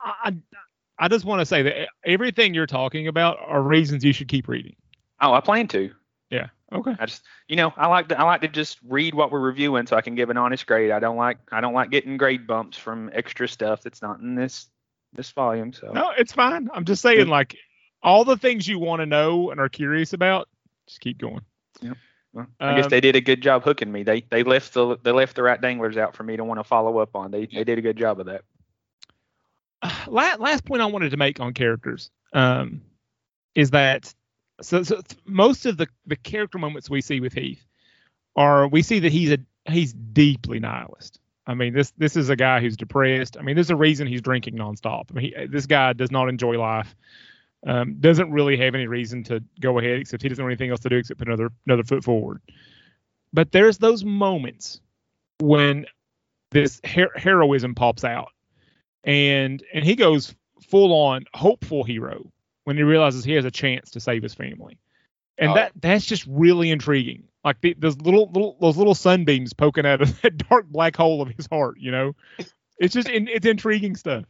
I 0.00 0.12
I, 0.24 0.36
I 0.98 1.08
just 1.08 1.24
want 1.24 1.40
to 1.40 1.46
say 1.46 1.62
that 1.62 1.88
everything 2.04 2.54
you're 2.54 2.66
talking 2.66 3.08
about 3.08 3.38
are 3.40 3.60
reasons 3.60 4.04
you 4.04 4.12
should 4.12 4.28
keep 4.28 4.46
reading. 4.46 4.76
Oh, 5.20 5.32
I 5.32 5.40
plan 5.40 5.66
to. 5.68 5.90
Yeah. 6.72 6.78
Okay. 6.78 6.96
I 6.98 7.06
just, 7.06 7.22
you 7.48 7.56
know, 7.56 7.72
I 7.76 7.86
like 7.86 8.08
to, 8.08 8.18
I 8.18 8.24
like 8.24 8.40
to 8.40 8.48
just 8.48 8.78
read 8.88 9.14
what 9.14 9.30
we're 9.30 9.40
reviewing 9.40 9.86
so 9.86 9.96
I 9.96 10.00
can 10.00 10.14
give 10.14 10.30
an 10.30 10.36
honest 10.36 10.66
grade. 10.66 10.90
I 10.90 10.98
don't 10.98 11.16
like, 11.16 11.38
I 11.50 11.60
don't 11.60 11.74
like 11.74 11.90
getting 11.90 12.16
grade 12.16 12.46
bumps 12.46 12.78
from 12.78 13.10
extra 13.12 13.46
stuff 13.48 13.82
that's 13.82 14.02
not 14.02 14.20
in 14.20 14.34
this, 14.34 14.68
this 15.12 15.30
volume. 15.30 15.72
So 15.72 15.92
No, 15.92 16.10
it's 16.16 16.32
fine. 16.32 16.68
I'm 16.72 16.84
just 16.84 17.02
saying, 17.02 17.28
like, 17.28 17.56
all 18.02 18.24
the 18.24 18.36
things 18.36 18.66
you 18.66 18.78
want 18.78 19.00
to 19.00 19.06
know 19.06 19.50
and 19.50 19.60
are 19.60 19.68
curious 19.68 20.12
about, 20.12 20.48
just 20.86 21.00
keep 21.00 21.18
going. 21.18 21.42
well, 22.32 22.46
I 22.58 22.74
guess 22.76 22.84
Um, 22.86 22.90
they 22.90 23.00
did 23.00 23.16
a 23.16 23.20
good 23.20 23.42
job 23.42 23.62
hooking 23.62 23.92
me. 23.92 24.02
They, 24.02 24.22
they 24.30 24.42
left 24.42 24.72
the, 24.72 24.96
they 25.02 25.12
left 25.12 25.36
the 25.36 25.42
right 25.42 25.60
danglers 25.60 25.96
out 25.96 26.16
for 26.16 26.22
me 26.22 26.36
to 26.36 26.44
want 26.44 26.58
to 26.58 26.64
follow 26.64 26.98
up 26.98 27.14
on. 27.14 27.30
They, 27.30 27.46
they 27.46 27.64
did 27.64 27.78
a 27.78 27.82
good 27.82 27.96
job 27.98 28.18
of 28.20 28.26
that. 28.26 28.42
last, 30.06 30.40
last 30.40 30.64
point 30.64 30.82
I 30.82 30.86
wanted 30.86 31.10
to 31.10 31.16
make 31.16 31.40
on 31.40 31.52
characters 31.52 32.10
um, 32.32 32.80
is 33.54 33.70
that 33.70 34.14
so, 34.62 34.82
so 34.82 35.00
most 35.26 35.66
of 35.66 35.76
the, 35.76 35.86
the 36.06 36.16
character 36.16 36.58
moments 36.58 36.88
we 36.88 37.00
see 37.00 37.20
with 37.20 37.34
Heath 37.34 37.64
are 38.36 38.68
we 38.68 38.82
see 38.82 38.98
that 39.00 39.12
he's 39.12 39.32
a 39.32 39.38
he's 39.70 39.92
deeply 39.92 40.58
nihilist. 40.58 41.18
I 41.46 41.54
mean 41.54 41.74
this 41.74 41.92
this 41.98 42.16
is 42.16 42.30
a 42.30 42.36
guy 42.36 42.60
who's 42.60 42.76
depressed. 42.76 43.36
I 43.38 43.42
mean 43.42 43.54
there's 43.54 43.70
a 43.70 43.76
reason 43.76 44.06
he's 44.06 44.22
drinking 44.22 44.56
nonstop. 44.56 45.10
I 45.10 45.14
mean 45.14 45.32
he, 45.36 45.46
this 45.46 45.66
guy 45.66 45.92
does 45.92 46.10
not 46.10 46.28
enjoy 46.28 46.58
life. 46.58 46.94
Um, 47.64 47.96
doesn't 48.00 48.32
really 48.32 48.56
have 48.56 48.74
any 48.74 48.88
reason 48.88 49.22
to 49.24 49.42
go 49.60 49.78
ahead 49.78 50.00
except 50.00 50.22
he 50.22 50.28
doesn't 50.28 50.42
have 50.42 50.48
anything 50.48 50.70
else 50.70 50.80
to 50.80 50.88
do 50.88 50.96
except 50.96 51.18
put 51.18 51.28
another 51.28 51.50
another 51.66 51.84
foot 51.84 52.02
forward. 52.02 52.40
But 53.32 53.52
there's 53.52 53.78
those 53.78 54.04
moments 54.04 54.80
when 55.40 55.86
this 56.50 56.80
her- 56.84 57.12
heroism 57.16 57.74
pops 57.74 58.04
out 58.04 58.32
and 59.04 59.62
and 59.74 59.84
he 59.84 59.94
goes 59.94 60.34
full 60.68 60.92
on 60.92 61.24
hopeful 61.34 61.84
hero 61.84 62.31
when 62.64 62.76
he 62.76 62.82
realizes 62.82 63.24
he 63.24 63.32
has 63.32 63.44
a 63.44 63.50
chance 63.50 63.90
to 63.90 64.00
save 64.00 64.22
his 64.22 64.34
family. 64.34 64.78
And 65.38 65.52
Oh. 65.52 65.54
that 65.54 65.72
that's 65.80 66.04
just 66.04 66.26
really 66.26 66.70
intriguing. 66.70 67.24
Like 67.44 67.60
the, 67.60 67.74
those 67.78 67.96
little 67.98 68.30
little 68.32 68.56
those 68.60 68.76
little 68.76 68.94
sunbeams 68.94 69.52
poking 69.52 69.86
out 69.86 70.02
of 70.02 70.20
that 70.22 70.36
dark 70.48 70.66
black 70.66 70.96
hole 70.96 71.22
of 71.22 71.28
his 71.28 71.46
heart 71.46 71.76
you 71.78 71.90
know? 71.90 72.14
It's 72.78 72.94
just 72.94 73.08
in, 73.08 73.28
it's 73.28 73.46
intriguing 73.46 73.96
stuff. 73.96 74.24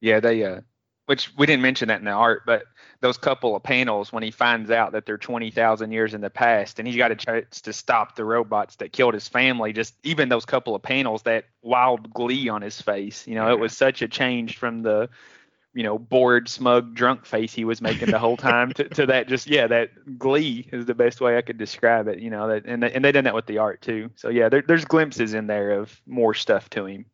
Yeah, 0.00 0.20
they 0.20 0.44
uh 0.44 0.60
which 1.06 1.32
we 1.38 1.46
didn't 1.46 1.62
mention 1.62 1.88
that 1.88 2.00
in 2.00 2.04
the 2.04 2.10
art, 2.10 2.42
but 2.44 2.64
those 3.00 3.16
couple 3.16 3.54
of 3.54 3.62
panels 3.62 4.12
when 4.12 4.24
he 4.24 4.32
finds 4.32 4.72
out 4.72 4.90
that 4.92 5.06
they're 5.06 5.16
20,000 5.16 5.92
years 5.92 6.14
in 6.14 6.20
the 6.20 6.30
past 6.30 6.78
and 6.80 6.88
he's 6.88 6.96
got 6.96 7.12
a 7.12 7.16
chance 7.16 7.60
to 7.60 7.72
stop 7.72 8.16
the 8.16 8.24
robots 8.24 8.76
that 8.76 8.92
killed 8.92 9.14
his 9.14 9.28
family, 9.28 9.72
just 9.72 9.94
even 10.02 10.28
those 10.28 10.44
couple 10.44 10.74
of 10.74 10.82
panels, 10.82 11.22
that 11.22 11.44
wild 11.62 12.12
glee 12.12 12.48
on 12.48 12.60
his 12.60 12.80
face, 12.80 13.24
you 13.26 13.36
know, 13.36 13.52
it 13.52 13.60
was 13.60 13.76
such 13.76 14.02
a 14.02 14.08
change 14.08 14.56
from 14.58 14.82
the, 14.82 15.08
you 15.76 15.82
know, 15.82 15.98
bored, 15.98 16.48
smug, 16.48 16.94
drunk 16.94 17.24
face 17.24 17.52
he 17.52 17.64
was 17.64 17.80
making 17.80 18.10
the 18.10 18.18
whole 18.18 18.36
time 18.36 18.72
to, 18.72 18.88
to 18.88 19.06
that 19.06 19.28
just, 19.28 19.46
yeah, 19.46 19.66
that 19.66 20.18
glee 20.18 20.68
is 20.72 20.86
the 20.86 20.94
best 20.94 21.20
way 21.20 21.36
I 21.36 21.42
could 21.42 21.58
describe 21.58 22.08
it, 22.08 22.18
you 22.18 22.30
know, 22.30 22.48
that, 22.48 22.64
and, 22.64 22.82
they, 22.82 22.92
and 22.92 23.04
they 23.04 23.12
done 23.12 23.24
that 23.24 23.34
with 23.34 23.46
the 23.46 23.58
art 23.58 23.82
too. 23.82 24.10
So 24.16 24.28
yeah, 24.28 24.48
there, 24.48 24.64
there's 24.66 24.84
glimpses 24.84 25.34
in 25.34 25.46
there 25.46 25.72
of 25.72 26.00
more 26.06 26.34
stuff 26.34 26.68
to 26.70 26.86
him. 26.86 27.06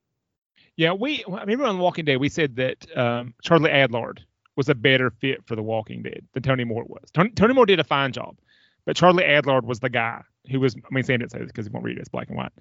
yeah 0.77 0.93
we 0.93 1.25
I 1.25 1.41
remember 1.41 1.65
on 1.65 1.79
walking 1.79 2.05
dead 2.05 2.19
we 2.19 2.29
said 2.29 2.57
that 2.57 2.87
um, 2.97 3.35
charlie 3.43 3.71
adlard 3.71 4.21
was 4.57 4.69
a 4.69 4.75
better 4.75 5.11
fit 5.11 5.45
for 5.47 5.57
the 5.57 5.63
walking 5.63 6.03
dead 6.03 6.25
than 6.33 6.43
tony 6.43 6.65
moore 6.65 6.85
was 6.87 7.11
tony, 7.13 7.31
tony 7.31 7.55
moore 7.55 7.67
did 7.67 7.81
a 7.81 7.85
fine 7.85 8.13
job 8.13 8.37
but 8.85 8.97
Charlie 8.97 9.25
Adlard 9.25 9.65
was 9.65 9.81
the 9.81 9.91
guy 9.91 10.23
who 10.51 10.61
was. 10.61 10.75
I 10.75 10.95
mean, 10.95 11.05
Sam 11.05 11.21
didn't 11.21 11.31
say 11.31 11.39
this 11.39 11.49
because 11.49 11.67
he 11.67 11.73
won't 11.73 11.85
read 11.85 11.99
it. 11.99 12.01
It's 12.01 12.09
black 12.09 12.29
and 12.29 12.37
white. 12.37 12.53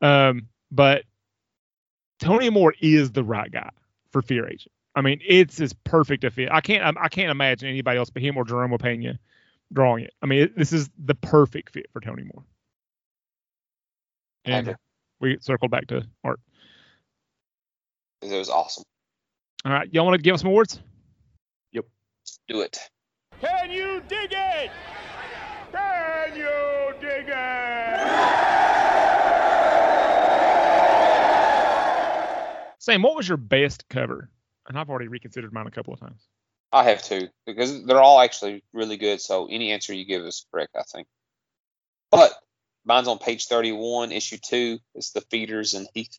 Um, 0.00 0.48
but 0.70 1.04
Tony 2.18 2.50
Moore 2.50 2.74
is 2.80 3.12
the 3.12 3.24
right 3.24 3.50
guy 3.50 3.70
for 4.10 4.22
Fear 4.22 4.46
Agent. 4.46 4.72
I 4.94 5.00
mean, 5.00 5.20
it's 5.26 5.60
as 5.60 5.72
perfect 5.72 6.24
a 6.24 6.30
fit. 6.30 6.48
I 6.52 6.60
can't. 6.60 6.96
I 7.00 7.08
can't 7.08 7.30
imagine 7.30 7.68
anybody 7.68 7.98
else 7.98 8.10
but 8.10 8.22
him 8.22 8.36
or 8.36 8.44
Jerome 8.44 8.70
Opeña 8.70 9.18
drawing 9.72 10.04
it. 10.04 10.12
I 10.22 10.26
mean, 10.26 10.42
it, 10.42 10.56
this 10.56 10.72
is 10.72 10.88
the 11.04 11.14
perfect 11.16 11.70
fit 11.72 11.86
for 11.92 12.00
Tony 12.00 12.22
Moore. 12.22 12.44
And 14.44 14.68
Okay. 14.68 14.76
we 15.20 15.38
circled 15.40 15.70
back 15.70 15.88
to 15.88 16.06
art. 16.22 16.38
It 18.22 18.32
was 18.32 18.48
awesome. 18.50 18.84
All 19.64 19.72
right, 19.72 19.88
y'all 19.92 20.04
want 20.04 20.16
to 20.16 20.22
give 20.22 20.34
us 20.34 20.42
some 20.42 20.50
awards? 20.50 20.80
Yep. 21.72 21.86
Do 22.48 22.60
it. 22.60 22.78
Can 23.40 23.70
you 23.70 24.02
dig 24.06 24.32
it? 24.32 24.70
Can 25.72 26.36
you 26.36 26.94
dig 27.00 27.26
it? 27.28 28.00
Sam, 32.78 33.00
what 33.00 33.16
was 33.16 33.26
your 33.26 33.38
best 33.38 33.88
cover? 33.88 34.28
And 34.68 34.78
I've 34.78 34.88
already 34.88 35.08
reconsidered 35.08 35.52
mine 35.52 35.66
a 35.66 35.70
couple 35.70 35.92
of 35.92 36.00
times. 36.00 36.26
I 36.72 36.84
have 36.84 37.02
two 37.02 37.28
because 37.46 37.84
they're 37.84 38.00
all 38.00 38.20
actually 38.20 38.64
really 38.72 38.96
good. 38.96 39.20
So 39.20 39.46
any 39.46 39.72
answer 39.72 39.94
you 39.94 40.04
give 40.04 40.22
is 40.22 40.46
correct, 40.50 40.74
I 40.76 40.82
think. 40.82 41.06
But 42.10 42.32
mine's 42.84 43.08
on 43.08 43.18
page 43.18 43.46
31, 43.46 44.10
issue 44.12 44.38
two. 44.38 44.78
It's 44.94 45.12
the 45.12 45.20
feeders 45.20 45.74
and 45.74 45.86
Heath. 45.94 46.18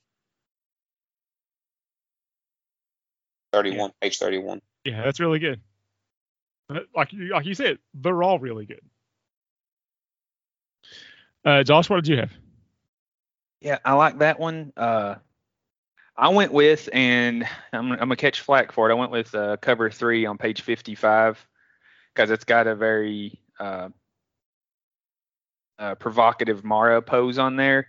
31, 3.52 3.92
page 4.02 4.18
31. 4.18 4.62
Yeah, 4.84 5.04
that's 5.04 5.20
really 5.20 5.40
good. 5.40 5.62
Like 6.96 7.14
you, 7.14 7.30
like 7.30 7.46
you 7.46 7.54
said, 7.54 7.80
they're 7.94 8.24
all 8.24 8.40
really 8.40 8.66
good. 8.66 8.82
Uh, 11.44 11.64
Josh, 11.64 11.90
what 11.90 11.98
did 11.98 12.08
you 12.08 12.18
have? 12.18 12.32
Yeah, 13.62 13.78
I 13.86 13.94
like 13.94 14.20
that 14.20 14.40
one. 14.40 14.74
Uh, 14.76 15.16
I 16.18 16.30
went 16.30 16.54
with, 16.54 16.88
and 16.94 17.48
I'm, 17.74 17.92
I'm 17.92 17.98
gonna 17.98 18.16
catch 18.16 18.42
flack 18.42 18.72
for 18.72 18.90
it. 18.90 18.94
I 18.94 18.96
went 18.96 19.12
with 19.12 19.34
uh, 19.36 19.58
cover 19.58 19.90
three 19.90 20.26
on 20.26 20.38
page 20.38 20.62
55 20.62 21.46
because 22.14 22.32
it's 22.32 22.46
got 22.46 22.68
a 22.68 22.76
very 22.76 23.40
uh, 23.60 23.90
uh, 25.78 25.96
provocative 25.96 26.64
Mara 26.64 27.02
pose 27.02 27.38
on 27.38 27.58
there. 27.58 27.88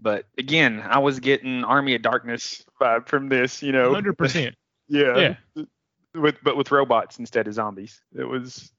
But 0.00 0.26
again, 0.36 0.82
I 0.84 0.98
was 0.98 1.20
getting 1.20 1.62
Army 1.62 1.94
of 1.94 2.02
Darkness 2.02 2.64
vibe 2.80 3.06
from 3.06 3.28
this, 3.28 3.62
you 3.62 3.70
know. 3.70 3.94
Hundred 3.94 4.18
percent. 4.18 4.56
yeah. 4.88 5.36
Yeah. 5.56 5.64
With 6.14 6.36
but 6.42 6.56
with 6.56 6.72
robots 6.72 7.18
instead 7.18 7.46
of 7.46 7.54
zombies. 7.54 8.00
It 8.18 8.24
was 8.24 8.72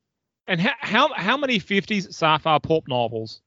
And 0.48 0.60
how, 0.60 0.74
how 0.80 1.14
how 1.14 1.38
many 1.38 1.60
'50s 1.60 2.08
sci-fi 2.10 2.60
pulp 2.60 2.88
novels 2.90 3.42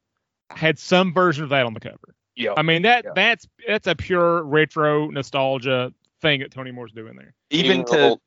had 0.51 0.79
some 0.79 1.13
version 1.13 1.45
of 1.45 1.51
that 1.51 1.67
on 1.67 1.75
the 1.75 1.81
cover? 1.81 2.15
Yeah. 2.37 2.53
I 2.57 2.63
mean 2.63 2.83
that 2.83 3.05
Yeah. 3.05 3.11
that's 3.15 3.49
that's 3.67 3.87
a 3.87 3.95
pure 3.97 4.43
retro 4.43 5.09
nostalgia 5.11 5.93
thing 6.21 6.41
that 6.41 6.51
Tony 6.53 6.71
Moore's 6.71 6.93
doing 6.93 7.17
there. 7.17 7.35
even 7.51 7.79
the 7.79 7.85
to 7.85 7.93
little, 7.93 8.21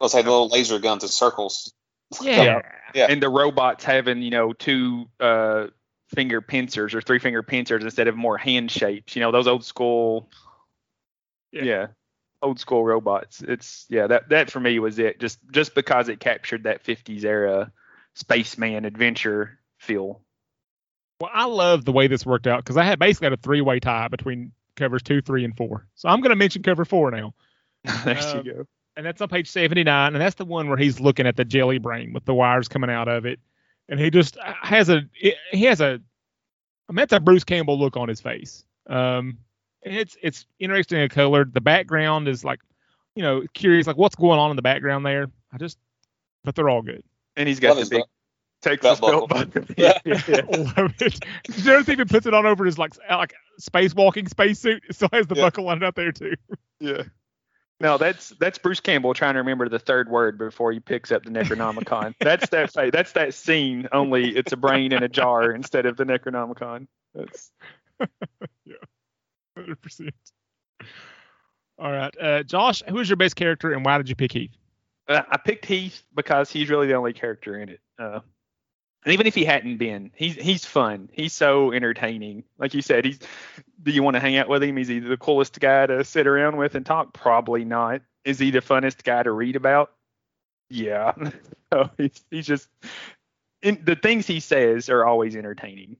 let's 0.00 0.12
say 0.12 0.22
the 0.22 0.30
little 0.30 0.48
laser 0.48 0.78
guns 0.78 1.02
and 1.04 1.10
circles. 1.12 1.72
Yeah. 2.20 2.60
Yeah. 2.94 3.06
and 3.08 3.22
the 3.22 3.28
robots 3.30 3.84
having 3.84 4.20
you 4.22 4.30
know 4.30 4.52
two 4.52 5.06
uh 5.20 5.68
finger 6.14 6.42
pincers 6.42 6.94
or 6.94 7.00
three 7.00 7.18
finger 7.18 7.42
pincers 7.42 7.82
instead 7.84 8.06
of 8.06 8.14
more 8.16 8.36
hand 8.36 8.70
shapes 8.70 9.16
you 9.16 9.20
know 9.22 9.30
those 9.32 9.46
old 9.46 9.64
school 9.64 10.28
Yeah. 11.52 11.62
yeah, 11.62 11.86
old 12.42 12.60
school 12.60 12.84
robots 12.84 13.40
it's 13.40 13.86
yeah 13.88 14.06
that 14.08 14.28
that 14.28 14.50
for 14.50 14.60
me 14.60 14.78
was 14.78 14.98
it 14.98 15.20
just 15.20 15.38
just 15.50 15.74
because 15.74 16.10
it 16.10 16.20
captured 16.20 16.64
that 16.64 16.84
50s 16.84 17.24
era 17.24 17.72
spaceman 18.14 18.84
adventure 18.84 19.58
feel 19.78 20.20
Well, 21.22 21.30
I 21.32 21.44
love 21.44 21.84
the 21.84 21.92
way 21.92 22.08
this 22.08 22.26
worked 22.26 22.48
out 22.48 22.64
because 22.64 22.76
I 22.76 22.82
had 22.82 22.98
basically 22.98 23.26
had 23.26 23.34
a 23.34 23.36
three-way 23.36 23.78
tie 23.78 24.08
between 24.08 24.50
covers 24.74 25.04
two, 25.04 25.22
three, 25.22 25.44
and 25.44 25.56
four. 25.56 25.86
So 25.94 26.08
I'm 26.08 26.20
going 26.20 26.30
to 26.30 26.36
mention 26.36 26.64
cover 26.64 26.84
four 26.84 27.12
now, 27.12 27.32
there 28.04 28.18
Um, 28.18 28.38
you 28.44 28.52
go 28.52 28.66
and 28.96 29.06
that's 29.06 29.20
on 29.22 29.28
page 29.28 29.48
79, 29.48 30.12
and 30.14 30.20
that's 30.20 30.34
the 30.34 30.44
one 30.44 30.68
where 30.68 30.76
he's 30.76 30.98
looking 30.98 31.26
at 31.26 31.36
the 31.36 31.44
jelly 31.44 31.78
brain 31.78 32.12
with 32.12 32.24
the 32.24 32.34
wires 32.34 32.66
coming 32.66 32.90
out 32.90 33.06
of 33.06 33.24
it, 33.24 33.38
and 33.88 33.98
he 34.00 34.10
just 34.10 34.36
has 34.62 34.88
a 34.88 35.02
he 35.12 35.64
has 35.64 35.80
a 35.80 36.00
I 36.88 36.92
mean, 36.92 36.96
that's 36.96 37.12
a 37.12 37.20
Bruce 37.20 37.44
Campbell 37.44 37.78
look 37.78 37.96
on 37.96 38.08
his 38.08 38.20
face. 38.20 38.64
Um, 38.88 39.38
and 39.84 39.94
it's 39.94 40.16
it's 40.22 40.44
interestingly 40.58 41.08
colored. 41.08 41.54
The 41.54 41.60
background 41.60 42.26
is 42.26 42.44
like, 42.44 42.58
you 43.14 43.22
know, 43.22 43.44
curious 43.54 43.86
like 43.86 43.96
what's 43.96 44.16
going 44.16 44.40
on 44.40 44.50
in 44.50 44.56
the 44.56 44.62
background 44.62 45.06
there. 45.06 45.28
I 45.52 45.58
just, 45.58 45.78
but 46.42 46.56
they're 46.56 46.68
all 46.68 46.82
good. 46.82 47.04
and 47.36 47.48
he's 47.48 47.60
got 47.60 47.76
the 47.76 47.82
big 47.82 47.90
belt- 47.90 48.10
texas 48.62 49.00
belt 49.00 49.28
belt 49.28 49.28
buckle. 49.28 49.60
buckle 49.62 49.74
yeah, 49.76 49.98
yeah. 50.06 50.40
Love 50.76 50.94
it. 51.00 51.18
Jared 51.50 51.88
even 51.88 52.08
puts 52.08 52.26
it 52.26 52.32
on 52.34 52.46
over 52.46 52.64
his 52.64 52.78
like 52.78 52.92
like 53.10 53.34
spacewalking 53.60 54.28
spacesuit. 54.28 54.82
It 54.88 54.94
still 54.94 55.08
has 55.12 55.26
the 55.26 55.34
Yeah. 55.34 55.42
buckle 55.42 55.68
on 55.68 55.76
it 55.78 55.84
out 55.84 55.94
there 55.94 56.12
too. 56.12 56.34
Yeah. 56.80 57.02
No, 57.80 57.98
that's 57.98 58.30
that's 58.38 58.58
Bruce 58.58 58.78
Campbell 58.80 59.12
trying 59.12 59.34
to 59.34 59.40
remember 59.40 59.68
the 59.68 59.78
third 59.80 60.08
word 60.08 60.38
before 60.38 60.70
he 60.70 60.78
picks 60.78 61.10
up 61.10 61.24
the 61.24 61.30
Necronomicon. 61.30 62.14
that's 62.20 62.48
that 62.50 62.72
that's 62.92 63.12
that 63.12 63.34
scene. 63.34 63.88
Only 63.90 64.36
it's 64.36 64.52
a 64.52 64.56
brain 64.56 64.92
in 64.92 65.02
a 65.02 65.08
jar 65.08 65.50
instead 65.50 65.84
of 65.86 65.96
the 65.96 66.04
Necronomicon. 66.04 66.86
That's 67.14 67.50
yeah, 68.64 68.74
Hundred 69.56 69.80
percent. 69.82 70.14
All 71.78 71.90
right, 71.90 72.14
uh, 72.20 72.42
Josh, 72.44 72.82
who 72.88 72.98
is 73.00 73.08
your 73.08 73.16
best 73.16 73.34
character 73.34 73.72
and 73.72 73.84
why 73.84 73.98
did 73.98 74.08
you 74.08 74.14
pick 74.14 74.32
Heath? 74.32 74.52
uh, 75.08 75.22
I 75.28 75.36
picked 75.38 75.64
Heath 75.66 76.02
because 76.14 76.50
he's 76.50 76.70
really 76.70 76.86
the 76.86 76.94
only 76.94 77.12
character 77.12 77.58
in 77.58 77.68
it. 77.70 77.80
Uh, 77.98 78.20
and 79.04 79.12
even 79.12 79.26
if 79.26 79.34
he 79.34 79.44
hadn't 79.44 79.78
been, 79.78 80.12
he's 80.14 80.34
he's 80.36 80.64
fun. 80.64 81.08
He's 81.12 81.32
so 81.32 81.72
entertaining. 81.72 82.44
Like 82.58 82.74
you 82.74 82.82
said, 82.82 83.04
he's. 83.04 83.18
Do 83.82 83.90
you 83.90 84.02
want 84.02 84.14
to 84.14 84.20
hang 84.20 84.36
out 84.36 84.48
with 84.48 84.62
him? 84.62 84.78
Is 84.78 84.86
he 84.86 85.00
the 85.00 85.16
coolest 85.16 85.58
guy 85.58 85.86
to 85.86 86.04
sit 86.04 86.28
around 86.28 86.56
with 86.56 86.76
and 86.76 86.86
talk? 86.86 87.12
Probably 87.12 87.64
not. 87.64 88.02
Is 88.24 88.38
he 88.38 88.52
the 88.52 88.60
funnest 88.60 89.02
guy 89.02 89.24
to 89.24 89.32
read 89.32 89.56
about? 89.56 89.90
Yeah. 90.70 91.14
he's 91.98 92.24
he's 92.30 92.46
just. 92.46 92.68
In, 93.62 93.80
the 93.84 93.94
things 93.94 94.26
he 94.26 94.40
says 94.40 94.88
are 94.88 95.04
always 95.04 95.36
entertaining. 95.36 95.96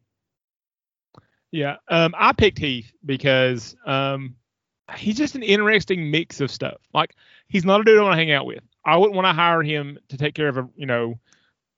Yeah, 1.52 1.76
um, 1.88 2.14
I 2.16 2.32
picked 2.32 2.58
Heath 2.58 2.92
because 3.04 3.76
um, 3.84 4.34
he's 4.96 5.16
just 5.16 5.34
an 5.34 5.42
interesting 5.42 6.10
mix 6.10 6.40
of 6.40 6.50
stuff. 6.50 6.80
Like 6.94 7.14
he's 7.48 7.64
not 7.64 7.80
a 7.80 7.84
dude 7.84 7.98
I 7.98 8.02
want 8.02 8.14
to 8.14 8.16
hang 8.16 8.32
out 8.32 8.46
with. 8.46 8.62
I 8.84 8.96
wouldn't 8.96 9.14
want 9.14 9.26
to 9.26 9.32
hire 9.32 9.62
him 9.62 9.98
to 10.08 10.16
take 10.16 10.34
care 10.34 10.48
of 10.48 10.56
a 10.56 10.68
you 10.76 10.86
know, 10.86 11.18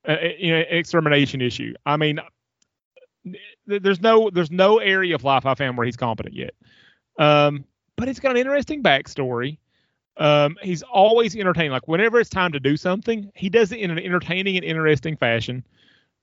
you 0.07 0.53
know, 0.53 0.64
extermination 0.69 1.40
issue. 1.40 1.75
I 1.87 1.97
mean, 1.97 2.21
there's 3.67 4.01
no 4.01 4.31
there's 4.31 4.51
no 4.51 4.79
area 4.79 5.14
of 5.14 5.25
life 5.25 5.47
I 5.47 5.55
found 5.55 5.77
where 5.77 5.87
he's 5.87 5.97
competent 5.97 6.35
yet. 6.35 6.55
Um, 7.19 7.64
but 7.97 8.09
he's 8.09 8.21
got 8.21 8.33
an 8.33 8.37
interesting 8.38 8.83
backstory. 8.83 9.59
Um, 10.17 10.57
he's 10.62 10.83
always 10.83 11.35
entertaining. 11.35 11.73
Like 11.73 11.88
whenever 11.88 12.21
it's 12.21 12.31
time 12.31 12.53
to 12.53 12.61
do 12.61 12.77
something, 12.77 13.31
he 13.35 13.49
does 13.49 13.73
it 13.73 13.81
in 13.81 13.90
an 13.90 13.99
entertaining 13.99 14.57
and 14.57 14.64
interesting 14.64 15.17
fashion. 15.17 15.64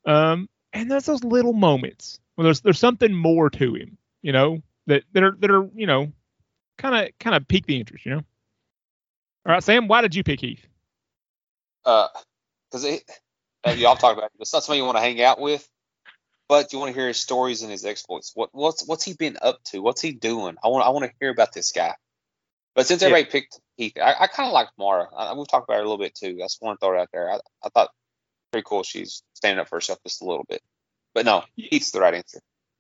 Um, 0.06 0.50
and 0.74 0.90
there's 0.90 1.06
those 1.06 1.24
little 1.24 1.54
moments 1.54 2.20
where 2.36 2.44
there's 2.44 2.62
there's 2.62 2.80
something 2.80 3.14
more 3.14 3.50
to 3.50 3.76
him, 3.76 3.98
you 4.22 4.32
know, 4.32 4.62
that 4.88 5.04
that 5.14 5.24
are 5.24 5.36
that 5.40 5.52
are 5.52 5.70
you 5.76 5.88
know, 5.88 6.12
kind 6.78 6.96
of 6.96 7.18
kind 7.20 7.36
of 7.36 7.48
pique 7.48 7.66
the 7.66 7.80
interest, 7.80 8.06
you 8.06 8.12
know. 8.12 8.22
All 9.46 9.54
right, 9.54 9.64
Sam, 9.64 9.88
why 9.88 10.02
did 10.02 10.14
you 10.14 10.24
pick 10.24 10.40
Heath? 10.40 10.66
Uh, 11.84 12.08
because 12.70 12.86
it, 12.86 13.04
y'all 13.66 13.96
talk 13.96 14.14
about 14.18 14.26
it. 14.26 14.32
It's 14.40 14.54
not 14.54 14.64
somebody 14.64 14.80
you 14.80 14.86
want 14.86 14.98
to 14.98 15.02
hang 15.02 15.22
out 15.22 15.40
with, 15.40 15.68
but 16.48 16.74
you 16.74 16.80
want 16.80 16.94
to 16.94 17.00
hear 17.00 17.08
his 17.08 17.18
stories 17.18 17.62
and 17.62 17.72
his 17.72 17.86
exploits. 17.86 18.32
What 18.36 18.50
what's 18.52 18.86
what's 18.88 19.04
he 19.04 19.14
been 19.14 19.38
up 19.42 19.64
to? 19.66 19.80
What's 19.80 20.02
he 20.02 20.12
doing? 20.12 20.58
I 20.64 20.68
want 20.68 20.86
I 20.86 20.90
want 20.90 21.06
to 21.06 21.12
hear 21.20 21.30
about 21.30 21.54
this 21.54 21.72
guy. 21.72 21.96
But 22.76 22.88
since 22.88 23.02
Yeah. 23.02 23.10
everybody 23.10 23.32
picked 23.32 23.60
Heath, 23.78 23.94
I, 23.98 24.16
I 24.22 24.28
kind 24.28 24.48
of 24.48 24.54
like 24.54 24.70
Mara. 24.78 25.08
I, 25.16 25.34
we've 25.34 25.48
talked 25.48 25.68
about 25.68 25.76
her 25.76 25.82
a 25.82 25.84
little 25.84 25.98
bit 25.98 26.16
too. 26.16 26.38
I 26.40 26.46
just 26.46 26.62
want 26.62 26.80
to 26.80 26.86
throw 26.86 26.98
it 26.98 27.02
out 27.02 27.10
there. 27.12 27.32
I, 27.32 27.40
I 27.64 27.70
thought 27.70 27.90
pretty 28.52 28.66
cool. 28.68 28.84
She's 28.84 29.24
standing 29.34 29.60
up 29.60 29.70
for 29.70 29.76
herself 29.78 30.00
just 30.06 30.22
a 30.22 30.26
little 30.26 30.46
bit. 30.48 30.62
But 31.14 31.26
no, 31.26 31.44
Heath's 31.58 31.92
the 31.92 32.00
right 32.00 32.14
answer. 32.14 32.40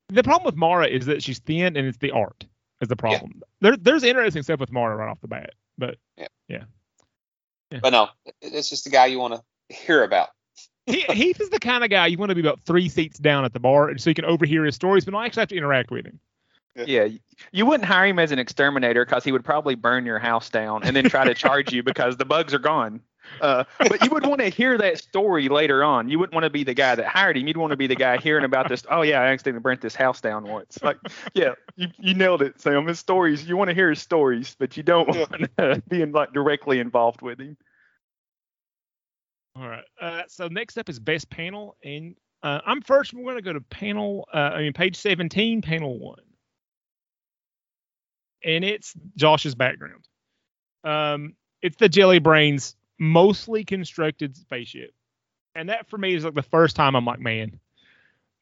The 0.09 0.23
problem 0.23 0.45
with 0.45 0.55
Mara 0.55 0.87
is 0.87 1.05
that 1.05 1.23
she's 1.23 1.39
thin 1.39 1.77
and 1.77 1.87
it's 1.87 1.97
the 1.97 2.11
art 2.11 2.45
is 2.81 2.87
the 2.87 2.95
problem. 2.95 3.41
There 3.61 3.77
there's 3.77 4.03
interesting 4.03 4.43
stuff 4.43 4.59
with 4.59 4.71
Mara 4.71 4.95
right 4.95 5.09
off 5.09 5.21
the 5.21 5.27
bat, 5.27 5.51
but 5.77 5.97
yeah. 6.17 6.27
yeah. 6.49 7.79
But 7.81 7.91
no, 7.91 8.09
it's 8.41 8.69
just 8.69 8.83
the 8.83 8.89
guy 8.89 9.05
you 9.05 9.19
want 9.19 9.35
to 9.35 9.75
hear 9.75 10.03
about. 10.03 10.29
He, 10.85 11.01
Heath 11.01 11.39
is 11.39 11.49
the 11.49 11.59
kind 11.59 11.83
of 11.83 11.89
guy 11.89 12.07
you 12.07 12.17
want 12.17 12.29
to 12.29 12.35
be 12.35 12.41
about 12.41 12.61
three 12.61 12.89
seats 12.89 13.19
down 13.19 13.45
at 13.45 13.53
the 13.53 13.59
bar, 13.59 13.89
and 13.89 14.01
so 14.01 14.09
you 14.09 14.13
can 14.13 14.25
overhear 14.25 14.65
his 14.65 14.75
stories, 14.75 15.05
but 15.05 15.11
not 15.11 15.25
actually 15.25 15.41
have 15.41 15.49
to 15.49 15.57
interact 15.57 15.91
with 15.91 16.05
him. 16.05 16.19
Yeah, 16.75 17.09
you 17.51 17.65
wouldn't 17.65 17.85
hire 17.85 18.07
him 18.07 18.19
as 18.19 18.31
an 18.31 18.39
exterminator 18.39 19.05
because 19.05 19.23
he 19.23 19.31
would 19.31 19.43
probably 19.43 19.75
burn 19.75 20.05
your 20.05 20.19
house 20.19 20.49
down 20.49 20.83
and 20.83 20.95
then 20.95 21.09
try 21.09 21.25
to 21.25 21.33
charge 21.33 21.73
you 21.73 21.83
because 21.83 22.15
the 22.15 22.25
bugs 22.25 22.53
are 22.53 22.59
gone. 22.59 23.01
Uh, 23.39 23.63
but 23.77 24.03
you 24.03 24.09
would 24.09 24.25
want 24.25 24.41
to 24.41 24.49
hear 24.49 24.77
that 24.77 24.97
story 24.97 25.47
later 25.49 25.83
on. 25.83 26.09
You 26.09 26.19
wouldn't 26.19 26.33
want 26.33 26.43
to 26.45 26.49
be 26.49 26.63
the 26.63 26.73
guy 26.73 26.95
that 26.95 27.05
hired 27.05 27.37
him. 27.37 27.47
You'd 27.47 27.57
want 27.57 27.71
to 27.71 27.77
be 27.77 27.87
the 27.87 27.95
guy 27.95 28.17
hearing 28.17 28.45
about 28.45 28.67
this. 28.69 28.83
Oh 28.89 29.01
yeah, 29.01 29.21
I 29.21 29.27
accidentally 29.27 29.61
burnt 29.61 29.81
this 29.81 29.95
house 29.95 30.21
down 30.21 30.43
once. 30.43 30.79
Like, 30.81 30.97
yeah, 31.33 31.53
you, 31.75 31.87
you 31.97 32.13
nailed 32.13 32.41
it, 32.41 32.59
Sam. 32.59 32.87
His 32.87 32.99
stories. 32.99 33.47
You 33.47 33.57
want 33.57 33.69
to 33.69 33.75
hear 33.75 33.89
his 33.89 34.01
stories, 34.01 34.55
but 34.57 34.75
you 34.77 34.83
don't 34.83 35.07
want 35.07 35.57
to 35.57 35.83
be 35.89 36.01
in, 36.01 36.11
like 36.11 36.33
directly 36.33 36.79
involved 36.79 37.21
with 37.21 37.39
him. 37.39 37.57
All 39.55 39.67
right. 39.67 39.83
Uh, 39.99 40.23
so 40.27 40.47
next 40.47 40.77
up 40.77 40.89
is 40.89 40.99
best 40.99 41.29
panel, 41.29 41.77
and 41.83 42.15
Uh, 42.43 42.59
I'm 42.65 42.81
first. 42.81 43.13
We're 43.13 43.23
going 43.23 43.35
to 43.35 43.41
go 43.43 43.53
to 43.53 43.61
panel. 43.61 44.27
Uh, 44.33 44.37
I 44.37 44.61
mean, 44.63 44.73
page 44.73 44.95
17, 44.95 45.61
panel 45.61 45.99
one, 45.99 46.23
and 48.43 48.63
it's 48.63 48.93
Josh's 49.15 49.55
background. 49.55 50.03
Um, 50.83 51.35
it's 51.61 51.77
the 51.77 51.89
Jelly 51.89 52.19
Brains 52.19 52.75
mostly 52.99 53.63
constructed 53.63 54.35
spaceship, 54.35 54.91
and 55.55 55.69
that 55.69 55.89
for 55.89 55.97
me 55.97 56.15
is 56.15 56.25
like 56.25 56.33
the 56.35 56.41
first 56.43 56.75
time 56.75 56.95
I'm 56.95 57.05
like, 57.05 57.19
man, 57.19 57.59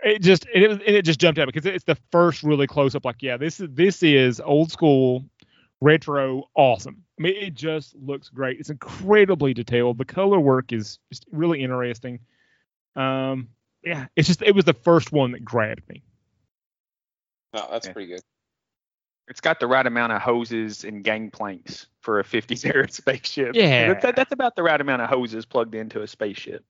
it 0.03 0.21
just 0.21 0.47
it, 0.53 0.67
was- 0.69 0.79
it 0.85 1.03
just 1.03 1.19
jumped 1.19 1.39
out 1.39 1.47
because 1.47 1.65
it's 1.65 1.85
the 1.85 1.97
first 2.11 2.43
really 2.43 2.67
close 2.67 2.95
up. 2.95 3.05
Like, 3.05 3.21
yeah, 3.21 3.37
this 3.37 3.59
is 3.59 3.69
this 3.73 4.03
is 4.03 4.41
old 4.41 4.71
school, 4.71 5.25
retro, 5.81 6.49
awesome. 6.55 7.03
I 7.19 7.21
mean, 7.21 7.35
it 7.35 7.53
just 7.53 7.95
looks 7.95 8.29
great. 8.29 8.59
It's 8.59 8.69
incredibly 8.69 9.53
detailed. 9.53 9.97
The 9.97 10.05
color 10.05 10.39
work 10.39 10.71
is 10.71 10.99
just 11.11 11.25
really 11.31 11.61
interesting. 11.61 12.19
Um, 12.95 13.49
yeah, 13.83 14.07
it's 14.15 14.27
just 14.27 14.41
it 14.41 14.55
was 14.55 14.63
the 14.65 14.73
first 14.73 15.11
one 15.11 15.33
that 15.33 15.43
grabbed 15.43 15.87
me. 15.89 16.01
No, 17.53 17.67
that's 17.69 17.87
Yeah. 17.87 17.93
pretty 17.93 18.07
good. 18.13 18.21
It's 19.27 19.41
got 19.41 19.59
the 19.59 19.67
right 19.67 19.85
amount 19.85 20.11
of 20.13 20.21
hoses 20.21 20.83
and 20.85 21.03
gangplanks 21.03 21.87
for 22.01 22.19
a 22.19 22.23
50s 22.23 22.65
era 22.75 22.89
spaceship. 22.89 23.53
Yeah. 23.55 23.89
That- 23.93 24.01
that- 24.01 24.15
that's 24.15 24.31
about 24.31 24.55
the 24.55 24.63
right 24.63 24.79
amount 24.79 25.01
of 25.01 25.09
hoses 25.09 25.45
plugged 25.45 25.75
into 25.75 26.01
a 26.01 26.07
spaceship. 26.07 26.63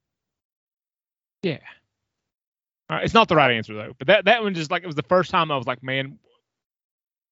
Yeah. 1.43 1.59
All 2.89 2.95
right, 2.97 3.05
it's 3.05 3.13
not 3.13 3.27
the 3.27 3.35
right 3.35 3.51
answer 3.51 3.75
though, 3.75 3.93
but 3.99 4.07
that 4.07 4.25
that 4.25 4.41
one 4.41 4.55
just 4.55 4.71
like 4.71 4.81
it 4.83 4.87
was 4.87 4.95
the 4.95 5.03
first 5.03 5.29
time 5.29 5.51
I 5.51 5.57
was 5.57 5.67
like, 5.67 5.83
man, 5.83 6.17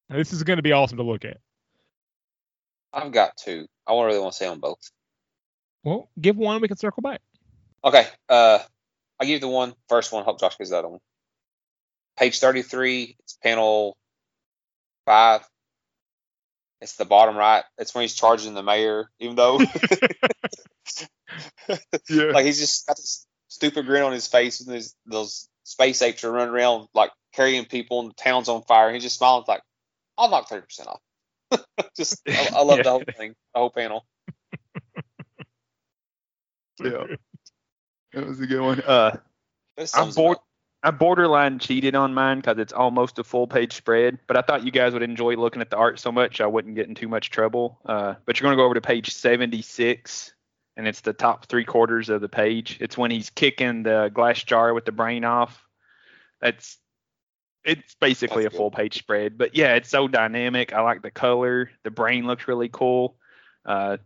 this 0.08 0.32
is 0.32 0.44
going 0.44 0.58
to 0.58 0.64
be 0.64 0.72
awesome 0.72 0.98
to 0.98 1.04
look 1.04 1.26
at. 1.26 1.40
I've 2.94 3.12
got 3.12 3.38
two. 3.38 3.68
I 3.86 3.94
want 3.94 4.08
really 4.08 4.20
want 4.20 4.34
to 4.34 4.38
say 4.38 4.48
on 4.48 4.60
both. 4.60 4.80
Well, 5.84 6.10
give 6.20 6.38
one, 6.38 6.62
we 6.62 6.68
can 6.68 6.78
circle 6.78 7.02
back. 7.02 7.22
Okay. 7.84 8.06
Uh, 8.28 8.60
I'll 9.20 9.28
give 9.28 9.36
you 9.36 9.40
the 9.40 9.48
one 9.48 9.74
first 9.90 10.12
one. 10.12 10.24
Hope 10.24 10.40
Josh 10.40 10.58
gets 10.58 10.70
the 10.72 10.78
other 10.78 10.90
one. 10.90 11.00
Page 12.18 12.40
33. 12.40 13.16
It's 13.20 13.38
panel 13.42 13.96
five. 15.06 15.42
It's 16.82 16.96
the 16.96 17.06
bottom 17.06 17.36
right. 17.36 17.64
It's 17.78 17.96
when 17.96 18.04
he's 18.04 18.14
charging 18.16 18.54
the 18.54 18.64
mayor, 18.64 19.10
even 19.20 19.36
though 19.36 19.58
Yeah. 22.10 22.32
like 22.34 22.46
he's 22.46 22.60
just 22.60 22.88
got 22.88 22.98
this 22.98 23.26
stupid 23.48 23.86
grin 23.86 24.04
on 24.04 24.12
his 24.12 24.28
face 24.28 24.62
and 24.62 24.74
his, 24.74 24.96
those 25.06 25.48
space 25.64 26.02
apes 26.02 26.24
are 26.24 26.32
running 26.32 26.54
around 26.54 26.88
like 26.94 27.12
carrying 27.34 27.66
people 27.66 28.00
and 28.02 28.10
the 28.10 28.14
town's 28.16 28.50
on 28.50 28.64
fire. 28.64 28.88
And 28.88 28.96
he 28.96 29.02
just 29.02 29.18
smiles 29.18 29.48
like, 29.48 29.62
I'll 30.18 30.30
knock 30.30 30.50
30% 30.50 30.88
off. 30.88 31.00
just, 31.98 32.22
I, 32.28 32.50
I 32.56 32.62
love 32.62 32.84
the 32.84 32.90
whole 32.90 33.04
thing, 33.18 33.36
the 33.54 33.60
whole 33.60 33.70
panel. 33.70 34.06
Yeah. 36.80 37.06
That 38.14 38.28
was 38.28 38.40
a 38.40 38.46
good 38.46 38.62
one. 38.62 38.82
Uh, 38.82 39.18
I'm 39.96 40.12
bored. 40.12 40.38
up. 40.38 40.44
I 40.84 40.92
borderline 40.92 41.60
cheated 41.60 41.96
on 41.96 42.14
mine 42.14 42.38
because 42.38 42.60
it's 42.60 42.72
almost 42.72 43.18
a 43.18 43.24
full 43.24 43.48
page 43.48 43.74
spread, 43.74 44.20
but 44.28 44.38
I 44.38 44.42
thought 44.42 44.64
you 44.64 44.72
guys 44.72 44.94
would 44.94 45.02
enjoy 45.02 45.36
looking 45.36 45.62
at 45.62 45.70
the 45.72 45.78
art 45.78 46.00
so 46.00 46.12
much 46.12 46.40
I 46.40 46.46
wouldn't 46.46 46.76
get 46.76 46.88
in 46.88 46.96
too 46.96 47.08
much 47.08 47.32
trouble. 47.32 47.80
Uh, 47.86 48.14
but 48.26 48.40
you're 48.40 48.46
going 48.46 48.56
to 48.56 48.62
go 48.62 48.66
over 48.66 48.76
to 48.76 48.82
page 48.82 49.12
76, 49.12 50.34
and 50.78 50.88
it's 50.88 51.02
the 51.02 51.14
top 51.14 51.48
three 51.48 51.66
quarters 51.66 52.10
of 52.10 52.22
the 52.22 52.30
page. 52.30 52.78
It's 52.80 52.98
when 52.98 53.10
he's 53.10 53.32
kicking 53.32 53.84
the 53.84 54.12
glass 54.14 54.44
jar 54.44 54.74
with 54.74 54.86
the 54.86 54.92
brain 54.92 55.26
off. 55.26 55.66
That's 56.42 56.78
it's 57.68 57.96
basically 57.96 58.44
That's 58.44 58.56
a 58.56 58.58
full 58.58 58.72
page 58.72 58.98
spread, 58.98 59.38
but 59.38 59.56
yeah, 59.56 59.76
it's 59.76 59.90
so 59.90 60.08
dynamic. 60.08 60.74
I 60.74 60.82
like 60.82 61.02
the 61.02 61.12
color. 61.12 61.70
The 61.84 61.92
brain 61.92 62.26
looks 62.26 62.48
really 62.48 62.70
cool. 62.70 63.18
Uh, 63.66 63.98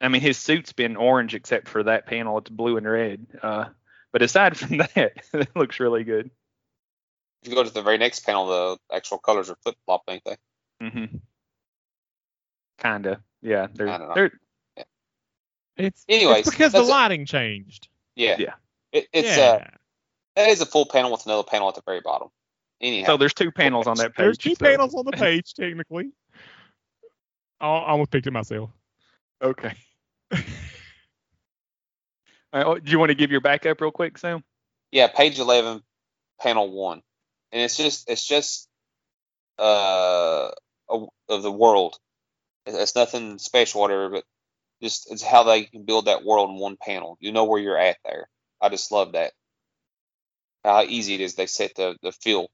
I 0.00 0.08
mean, 0.08 0.20
his 0.20 0.36
suit's 0.36 0.74
been 0.74 0.96
orange 0.96 1.34
except 1.34 1.68
for 1.68 1.82
that 1.84 2.06
panel. 2.06 2.36
It's 2.38 2.50
blue 2.50 2.76
and 2.76 2.86
red. 2.86 3.26
Uh, 3.42 3.66
but 4.12 4.20
aside 4.20 4.56
from 4.58 4.78
that, 4.78 5.12
it 5.32 5.48
looks 5.56 5.80
really 5.80 6.04
good. 6.04 6.30
If 7.42 7.48
you 7.48 7.54
go 7.54 7.64
to 7.64 7.70
the 7.70 7.82
very 7.82 7.96
next 7.96 8.20
panel, 8.20 8.46
the 8.46 8.94
actual 8.94 9.18
colors 9.18 9.48
are 9.48 9.56
flip 9.62 9.76
flop, 9.86 10.02
ain't 10.08 10.24
they? 10.24 10.36
Mm-hmm. 10.82 11.16
Kinda. 12.78 13.20
Yeah. 13.40 13.68
They're, 13.72 13.88
I 13.88 13.98
don't 13.98 14.08
know. 14.08 14.14
they're 14.14 14.32
It's 15.78 16.04
Anyways, 16.06 16.40
it's 16.40 16.50
because 16.50 16.72
the 16.72 16.78
that's 16.78 16.88
it. 16.88 16.92
lighting 16.92 17.24
changed. 17.24 17.88
Yeah. 18.14 18.36
Yeah. 18.38 18.54
It, 18.92 19.08
it's 19.10 19.38
yeah. 19.38 19.44
uh, 19.44 19.64
that 20.36 20.48
is 20.50 20.60
a 20.60 20.66
full 20.66 20.86
panel 20.86 21.10
with 21.10 21.24
another 21.24 21.44
panel 21.44 21.68
at 21.68 21.76
the 21.76 21.82
very 21.86 22.00
bottom. 22.02 22.28
Anyhow, 22.80 23.06
so 23.06 23.16
there's 23.16 23.34
two 23.34 23.50
panels 23.52 23.86
on 23.86 23.96
that 23.96 24.14
page. 24.14 24.24
There's 24.24 24.38
two 24.38 24.54
so- 24.54 24.64
panels 24.66 24.94
on 24.94 25.04
the 25.04 25.12
page 25.16 25.54
technically. 25.54 26.10
I 27.60 27.66
I 27.66 27.90
almost 27.90 28.10
picked 28.10 28.26
it 28.26 28.32
myself. 28.32 28.70
Okay. 29.42 29.72
All 30.32 30.38
right, 32.52 32.62
oh, 32.66 32.78
do 32.78 32.90
you 32.90 32.98
want 32.98 33.10
to 33.10 33.14
give 33.14 33.30
your 33.30 33.40
backup 33.40 33.80
real 33.80 33.90
quick, 33.90 34.18
Sam? 34.18 34.42
yeah, 34.92 35.08
page 35.08 35.38
eleven, 35.38 35.82
panel 36.40 36.70
one, 36.70 37.02
and 37.52 37.62
it's 37.62 37.76
just 37.76 38.08
it's 38.10 38.24
just 38.26 38.68
uh 39.58 40.50
a- 40.90 41.06
of 41.28 41.42
the 41.42 41.52
world. 41.52 41.96
It's 42.66 42.76
it's 42.76 42.94
nothing 42.96 43.38
special, 43.38 43.80
whatever, 43.80 44.08
but 44.10 44.24
just 44.82 45.10
it's 45.10 45.22
how 45.22 45.44
they 45.44 45.64
can 45.64 45.84
build 45.84 46.06
that 46.06 46.24
world 46.24 46.50
in 46.50 46.56
one 46.56 46.76
panel. 46.80 47.16
You 47.20 47.32
know 47.32 47.44
where 47.44 47.60
you're 47.60 47.78
at 47.78 47.96
there. 48.04 48.28
I 48.60 48.68
just 48.68 48.92
love 48.92 49.12
that. 49.12 49.32
How 50.64 50.82
easy 50.82 51.14
it 51.14 51.20
is. 51.20 51.34
They 51.34 51.46
set 51.46 51.74
the 51.76 51.96
the 52.02 52.12
feel. 52.12 52.48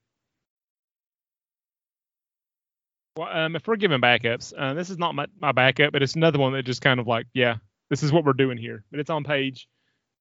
Well, 3.17 3.29
um, 3.31 3.57
if 3.57 3.67
we're 3.67 3.77
giving 3.77 4.01
backups, 4.01 4.53
uh, 4.57 4.75
this 4.75 4.91
is 4.91 4.99
not 4.99 5.15
my, 5.15 5.27
my 5.41 5.53
backup, 5.53 5.93
but 5.93 6.03
it's 6.03 6.15
another 6.15 6.39
one 6.39 6.53
that 6.53 6.63
just 6.63 6.81
kind 6.81 7.01
of 7.01 7.07
like, 7.07 7.27
yeah, 7.35 7.57
this 7.91 8.03
is 8.03 8.13
what 8.13 8.25
we're 8.25 8.33
doing 8.33 8.57
here. 8.57 8.85
But 8.91 9.01
it's 9.01 9.11
on 9.11 9.25
page 9.25 9.69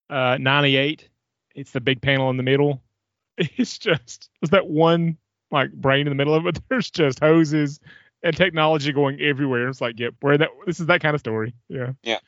uh, 0.09 0.37
98. 0.39 1.07
It's 1.55 1.71
the 1.71 1.81
big 1.81 2.01
panel 2.01 2.29
in 2.29 2.37
the 2.37 2.43
middle. 2.43 2.81
It's 3.57 3.77
just 3.77 4.29
there's 4.41 4.49
that 4.51 4.67
one 4.67 5.15
like 5.49 5.71
brain 5.71 6.07
in 6.07 6.09
the 6.11 6.15
middle 6.15 6.35
of 6.35 6.45
it. 6.45 6.59
There's 6.69 6.91
just 6.91 7.21
hoses 7.21 7.79
and 8.21 8.35
technology 8.35 8.91
going 8.91 9.21
everywhere. 9.21 9.69
It's 9.69 9.79
like, 9.79 9.97
yep, 9.97 10.15
where 10.19 10.37
that 10.37 10.49
this 10.65 10.81
is 10.81 10.87
that 10.87 11.01
kind 11.01 11.15
of 11.15 11.21
story. 11.21 11.53
Yeah, 11.69 11.93
Yeah. 12.03 12.19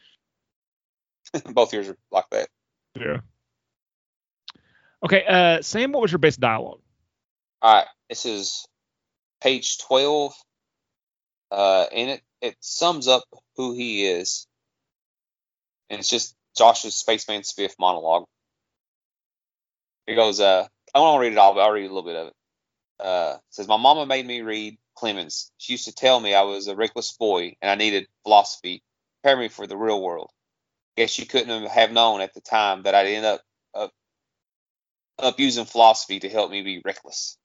Both 1.53 1.74
yours 1.74 1.89
are 1.89 1.97
like 2.12 2.30
that. 2.32 2.47
yeah. 2.97 3.18
Okay, 5.03 5.26
uh, 5.28 5.62
Sam, 5.62 5.91
what 5.91 6.01
was 6.01 6.14
your 6.14 6.20
best 6.20 6.39
dialogue? 6.39 6.80
All 7.62 7.76
right, 7.76 7.88
this 8.07 8.26
is 8.26 8.66
page 9.41 9.80
12, 9.80 10.34
uh, 11.52 11.86
and 11.93 12.12
it, 12.12 12.22
it 12.41 12.56
sums 12.62 13.08
up 13.08 13.24
who 13.58 13.74
he 13.74 14.06
is. 14.06 14.47
And 15.89 15.99
it's 15.99 16.10
just 16.10 16.36
Josh's 16.58 16.95
Spaceman 16.95 17.41
Spiff 17.41 17.74
monologue. 17.80 18.26
It 20.08 20.16
goes, 20.16 20.39
uh, 20.39 20.68
I 20.95 20.99
want 20.99 21.18
to 21.18 21.22
read 21.22 21.34
it 21.34 21.38
all, 21.38 21.54
but 21.54 21.62
I'll 21.62 21.72
read 21.72 21.86
a 21.86 21.93
little 21.93 22.04
bit 22.04 22.16
of 22.16 22.28
it. 22.28 22.34
Uh, 22.99 23.34
it 23.38 23.41
says, 23.49 23.68
My 23.68 23.78
mama 23.78 24.06
made 24.06 24.26
me 24.26 24.41
read 24.41 24.78
Clemens. 24.95 25.52
She 25.58 25.74
used 25.74 25.86
to 25.86 25.93
tell 25.93 26.20
me 26.20 26.34
I 26.34 26.43
was 26.43 26.68
a 26.68 26.76
reckless 26.76 27.12
boy 27.14 27.56
and 27.62 27.70
I 27.70 27.76
needed 27.76 28.08
philosophy, 28.24 28.84
prepare 29.22 29.39
me 29.39 29.49
for 29.49 29.68
the 29.68 29.78
real 29.78 30.02
world. 30.02 30.32
Guess 30.97 31.10
she 31.12 31.26
couldn't 31.26 31.68
have 31.68 31.91
known 31.91 32.22
at 32.22 32.34
the 32.34 32.41
time 32.41 32.84
that 32.84 32.95
I'd 32.95 33.08
end 33.08 33.26
up, 33.26 33.41
up, 33.74 33.91
up 35.20 35.39
using 35.39 35.66
philosophy 35.66 36.20
to 36.20 36.30
help 36.30 36.52
me 36.52 36.62
be 36.62 36.82
reckless. 36.84 37.38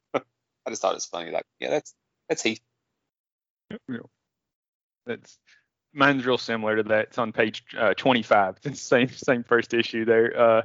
I 0.14 0.22
just 0.70 0.82
thought 0.82 0.92
it 0.92 0.96
was 0.96 1.06
funny. 1.06 1.30
Like, 1.30 1.46
yeah, 1.60 1.70
that's 1.70 1.94
that's 2.28 2.42
Heath. 2.42 2.60
That's 5.06 5.38
mine's 5.92 6.26
real 6.26 6.38
similar 6.38 6.76
to 6.76 6.82
that. 6.84 7.06
It's 7.06 7.18
on 7.18 7.32
page 7.32 7.64
uh, 7.76 7.94
25. 7.94 8.56
It's 8.56 8.64
the 8.64 8.76
same 8.76 9.08
same 9.08 9.44
first 9.44 9.74
issue 9.74 10.04
there. 10.04 10.38
Uh, 10.38 10.62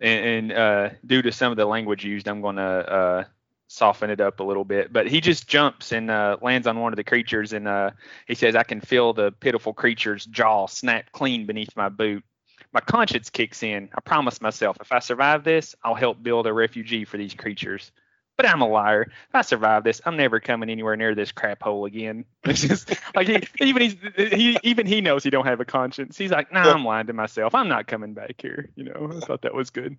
and, 0.00 0.50
and 0.50 0.52
uh, 0.52 0.90
due 1.06 1.22
to 1.22 1.32
some 1.32 1.50
of 1.50 1.56
the 1.56 1.64
language 1.66 2.04
used, 2.04 2.28
I'm 2.28 2.42
going 2.42 2.56
to 2.56 2.62
uh, 2.62 3.24
soften 3.68 4.10
it 4.10 4.20
up 4.20 4.40
a 4.40 4.44
little 4.44 4.64
bit. 4.64 4.92
But 4.92 5.08
he 5.08 5.20
just 5.20 5.48
jumps 5.48 5.92
and 5.92 6.10
uh, 6.10 6.36
lands 6.42 6.66
on 6.66 6.80
one 6.80 6.92
of 6.92 6.96
the 6.96 7.04
creatures, 7.04 7.52
and 7.52 7.66
uh, 7.68 7.90
he 8.26 8.34
says, 8.34 8.56
"I 8.56 8.62
can 8.62 8.80
feel 8.80 9.12
the 9.12 9.32
pitiful 9.32 9.72
creature's 9.72 10.26
jaw 10.26 10.66
snap 10.66 11.12
clean 11.12 11.46
beneath 11.46 11.76
my 11.76 11.88
boot." 11.88 12.24
My 12.72 12.80
conscience 12.80 13.30
kicks 13.30 13.62
in. 13.62 13.88
I 13.94 14.00
promise 14.00 14.40
myself, 14.40 14.76
if 14.80 14.92
I 14.92 14.98
survive 14.98 15.44
this, 15.44 15.74
I'll 15.82 15.94
help 15.94 16.22
build 16.22 16.46
a 16.46 16.52
refugee 16.52 17.04
for 17.04 17.16
these 17.16 17.32
creatures. 17.32 17.90
But 18.36 18.46
I'm 18.46 18.60
a 18.60 18.68
liar. 18.68 19.02
If 19.02 19.34
I 19.34 19.42
survive 19.42 19.82
this, 19.82 20.02
I'm 20.04 20.16
never 20.16 20.40
coming 20.40 20.68
anywhere 20.68 20.96
near 20.96 21.14
this 21.14 21.32
crap 21.32 21.62
hole 21.62 21.86
again. 21.86 22.24
It's 22.44 22.60
just 22.60 22.94
like 23.14 23.28
he, 23.28 23.42
even 23.60 23.82
he's, 23.82 23.96
he 24.16 24.58
even 24.62 24.86
he 24.86 25.00
knows 25.00 25.24
he 25.24 25.30
don't 25.30 25.46
have 25.46 25.60
a 25.60 25.64
conscience. 25.64 26.18
He's 26.18 26.30
like, 26.30 26.52
nah, 26.52 26.72
I'm 26.72 26.84
lying 26.84 27.06
to 27.06 27.12
myself. 27.12 27.54
I'm 27.54 27.68
not 27.68 27.86
coming 27.86 28.14
back 28.14 28.34
here. 28.40 28.70
You 28.76 28.84
know, 28.84 29.10
I 29.16 29.20
thought 29.20 29.42
that 29.42 29.54
was 29.54 29.70
good. 29.70 29.96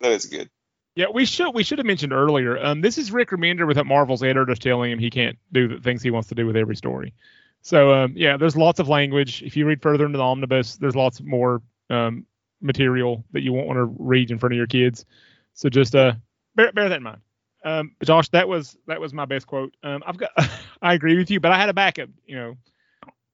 That 0.00 0.12
is 0.12 0.26
good. 0.26 0.50
Yeah, 0.96 1.06
we 1.12 1.26
should 1.26 1.54
we 1.54 1.62
should 1.62 1.78
have 1.78 1.86
mentioned 1.86 2.14
earlier. 2.14 2.58
Um, 2.58 2.80
this 2.80 2.96
is 2.96 3.12
Rick 3.12 3.30
Remender 3.30 3.66
with 3.66 3.82
Marvel's 3.84 4.22
editor 4.22 4.54
telling 4.54 4.90
him 4.90 4.98
he 4.98 5.10
can't 5.10 5.38
do 5.52 5.68
the 5.68 5.78
things 5.78 6.02
he 6.02 6.10
wants 6.10 6.28
to 6.30 6.34
do 6.34 6.46
with 6.46 6.56
every 6.56 6.74
story. 6.74 7.12
So 7.60 7.92
um, 7.92 8.14
yeah, 8.16 8.38
there's 8.38 8.56
lots 8.56 8.80
of 8.80 8.88
language. 8.88 9.42
If 9.42 9.56
you 9.56 9.66
read 9.66 9.82
further 9.82 10.06
into 10.06 10.16
the 10.16 10.24
omnibus, 10.24 10.76
there's 10.76 10.96
lots 10.96 11.20
more 11.20 11.60
um, 11.90 12.24
material 12.62 13.24
that 13.32 13.42
you 13.42 13.52
won't 13.52 13.66
want 13.66 13.76
to 13.76 13.84
read 13.98 14.30
in 14.30 14.38
front 14.38 14.54
of 14.54 14.56
your 14.56 14.66
kids. 14.66 15.04
So 15.52 15.68
just 15.68 15.94
uh, 15.94 16.14
bear, 16.54 16.72
bear 16.72 16.88
that 16.88 16.96
in 16.96 17.02
mind. 17.02 17.20
Um, 17.66 17.92
Josh, 18.04 18.28
that 18.30 18.48
was 18.48 18.78
that 18.86 19.00
was 19.00 19.12
my 19.12 19.26
best 19.26 19.46
quote. 19.48 19.76
Um, 19.82 20.02
I've 20.06 20.16
got 20.16 20.30
I 20.82 20.94
agree 20.94 21.16
with 21.18 21.30
you, 21.30 21.40
but 21.40 21.52
I 21.52 21.58
had 21.58 21.68
a 21.68 21.74
backup. 21.74 22.10
You 22.26 22.36
know, 22.36 22.56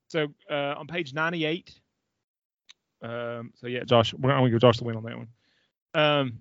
so 0.08 0.28
uh, 0.50 0.74
on 0.78 0.88
page 0.88 1.14
98. 1.14 1.78
Um, 3.02 3.52
so 3.56 3.66
yeah, 3.66 3.84
Josh, 3.84 4.14
we're 4.14 4.30
going 4.30 4.44
to 4.44 4.50
give 4.50 4.60
Josh 4.60 4.78
the 4.78 4.84
win 4.84 4.96
on 4.96 5.04
that 5.04 5.16
one. 5.18 5.28
Um, 5.94 6.38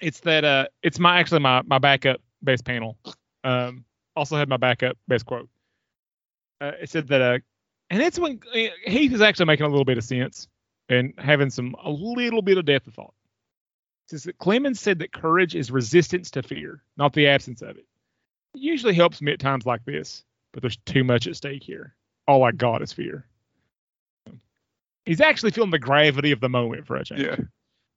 It's 0.00 0.20
that 0.20 0.44
uh, 0.44 0.66
it's 0.82 0.98
my 0.98 1.18
actually 1.18 1.40
my 1.40 1.62
my 1.62 1.78
backup 1.78 2.20
base 2.42 2.62
panel. 2.62 2.96
Um, 3.44 3.84
also 4.16 4.36
had 4.36 4.48
my 4.48 4.56
backup 4.56 4.96
best 5.08 5.26
quote. 5.26 5.48
Uh, 6.60 6.72
it 6.80 6.90
said 6.90 7.08
that 7.08 7.20
uh, 7.20 7.38
and 7.90 8.02
it's 8.02 8.18
when 8.18 8.40
uh, 8.54 8.58
Heath 8.86 9.12
is 9.12 9.20
actually 9.20 9.46
making 9.46 9.66
a 9.66 9.68
little 9.68 9.84
bit 9.84 9.98
of 9.98 10.04
sense 10.04 10.48
and 10.88 11.12
having 11.18 11.50
some 11.50 11.74
a 11.84 11.90
little 11.90 12.42
bit 12.42 12.58
of 12.58 12.64
depth 12.64 12.86
of 12.86 12.94
thought. 12.94 13.14
It 14.08 14.12
says 14.12 14.22
that 14.24 14.38
Clemens 14.38 14.80
said 14.80 15.00
that 15.00 15.12
courage 15.12 15.54
is 15.54 15.70
resistance 15.70 16.30
to 16.30 16.42
fear, 16.42 16.82
not 16.96 17.12
the 17.12 17.26
absence 17.28 17.60
of 17.60 17.76
it. 17.76 17.84
It 18.54 18.60
usually 18.60 18.94
helps 18.94 19.20
me 19.20 19.32
at 19.32 19.38
times 19.38 19.66
like 19.66 19.84
this, 19.84 20.24
but 20.52 20.62
there's 20.62 20.78
too 20.78 21.04
much 21.04 21.26
at 21.26 21.36
stake 21.36 21.62
here. 21.62 21.94
All 22.26 22.42
I 22.42 22.52
got 22.52 22.80
is 22.80 22.90
fear. 22.90 23.26
He's 25.04 25.20
actually 25.20 25.50
feeling 25.50 25.70
the 25.70 25.78
gravity 25.78 26.32
of 26.32 26.40
the 26.40 26.48
moment 26.48 26.86
for 26.86 26.96
a 26.96 27.04
change. 27.04 27.20
Yeah. 27.20 27.36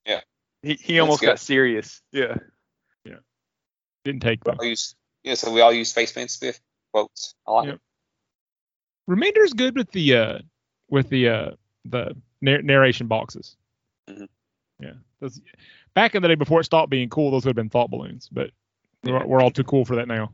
Yeah. 0.05 0.19
He 0.63 0.73
he 0.73 0.99
almost 0.99 1.21
good. 1.21 1.27
got 1.27 1.39
serious. 1.39 2.01
Yeah. 2.11 2.35
Yeah. 3.05 3.19
Didn't 4.03 4.21
take 4.21 4.43
We 4.45 4.51
all 4.51 4.65
use, 4.65 4.95
yeah, 5.23 5.35
so 5.35 5.49
we 5.53 5.61
all 5.61 5.71
use 5.71 5.89
Spaceman 5.91 6.27
Spiff 6.27 6.59
quotes. 6.91 7.35
I 7.47 7.51
like 7.53 7.65
Yep. 7.67 7.75
it. 7.75 7.81
Remender's 9.09 9.53
good 9.53 9.77
with 9.77 9.91
the 9.91 10.15
uh 10.17 10.39
with 10.89 11.07
the 11.07 11.29
uh 11.29 11.51
the 11.85 12.17
nar- 12.41 12.61
narration 12.61 13.07
boxes. 13.07 13.55
Mhm. 14.09 14.27
Yeah, 14.79 14.93
those, 15.21 15.39
back 15.93 16.15
in 16.15 16.21
the 16.21 16.27
day 16.27 16.35
before 16.35 16.59
it 16.59 16.65
stopped 16.65 16.89
being 16.89 17.09
cool, 17.09 17.31
those 17.31 17.45
would 17.45 17.51
have 17.51 17.55
been 17.55 17.69
thought 17.69 17.89
balloons, 17.89 18.27
but 18.29 18.51
we're, 19.03 19.25
we're 19.25 19.41
all 19.41 19.51
too 19.51 19.63
cool 19.63 19.85
for 19.85 19.95
that 19.95 20.07
now. 20.07 20.33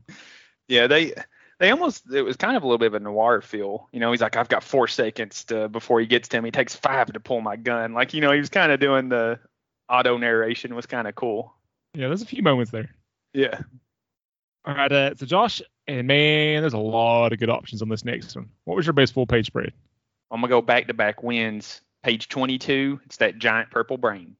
Yeah, 0.66 0.86
they 0.86 1.14
they 1.58 1.70
almost 1.70 2.04
it 2.12 2.22
was 2.22 2.36
kind 2.36 2.56
of 2.56 2.62
a 2.62 2.66
little 2.66 2.78
bit 2.78 2.88
of 2.88 2.94
a 2.94 3.00
noir 3.00 3.40
feel. 3.40 3.88
You 3.92 4.00
know, 4.00 4.10
he's 4.10 4.20
like, 4.20 4.36
I've 4.36 4.48
got 4.48 4.64
four 4.64 4.88
seconds 4.88 5.44
to 5.44 5.68
before 5.68 6.00
he 6.00 6.06
gets 6.06 6.28
to 6.28 6.38
him. 6.38 6.44
He 6.44 6.50
takes 6.50 6.74
five 6.74 7.12
to 7.12 7.20
pull 7.20 7.40
my 7.40 7.56
gun. 7.56 7.94
Like, 7.94 8.14
you 8.14 8.20
know, 8.20 8.32
he 8.32 8.38
was 8.38 8.48
kind 8.48 8.72
of 8.72 8.80
doing 8.80 9.08
the 9.08 9.38
auto 9.88 10.18
narration 10.18 10.74
was 10.74 10.86
kind 10.86 11.08
of 11.08 11.14
cool. 11.14 11.54
Yeah, 11.94 12.08
there's 12.08 12.22
a 12.22 12.26
few 12.26 12.42
moments 12.42 12.70
there. 12.70 12.94
Yeah. 13.32 13.60
All 14.64 14.74
right, 14.74 14.92
uh, 14.92 15.14
so 15.14 15.24
Josh, 15.24 15.62
and 15.86 16.06
man, 16.06 16.60
there's 16.60 16.74
a 16.74 16.78
lot 16.78 17.32
of 17.32 17.38
good 17.38 17.48
options 17.48 17.80
on 17.80 17.88
this 17.88 18.04
next 18.04 18.36
one. 18.36 18.50
What 18.64 18.76
was 18.76 18.86
your 18.86 18.92
best 18.92 19.14
full 19.14 19.26
page 19.26 19.46
spread? 19.46 19.72
I'm 20.30 20.40
gonna 20.40 20.50
go 20.50 20.60
back 20.60 20.88
to 20.88 20.94
back 20.94 21.22
wins. 21.22 21.80
Page 22.02 22.28
22. 22.28 23.00
It's 23.06 23.16
that 23.16 23.38
giant 23.38 23.70
purple 23.70 23.96
brain. 23.96 24.36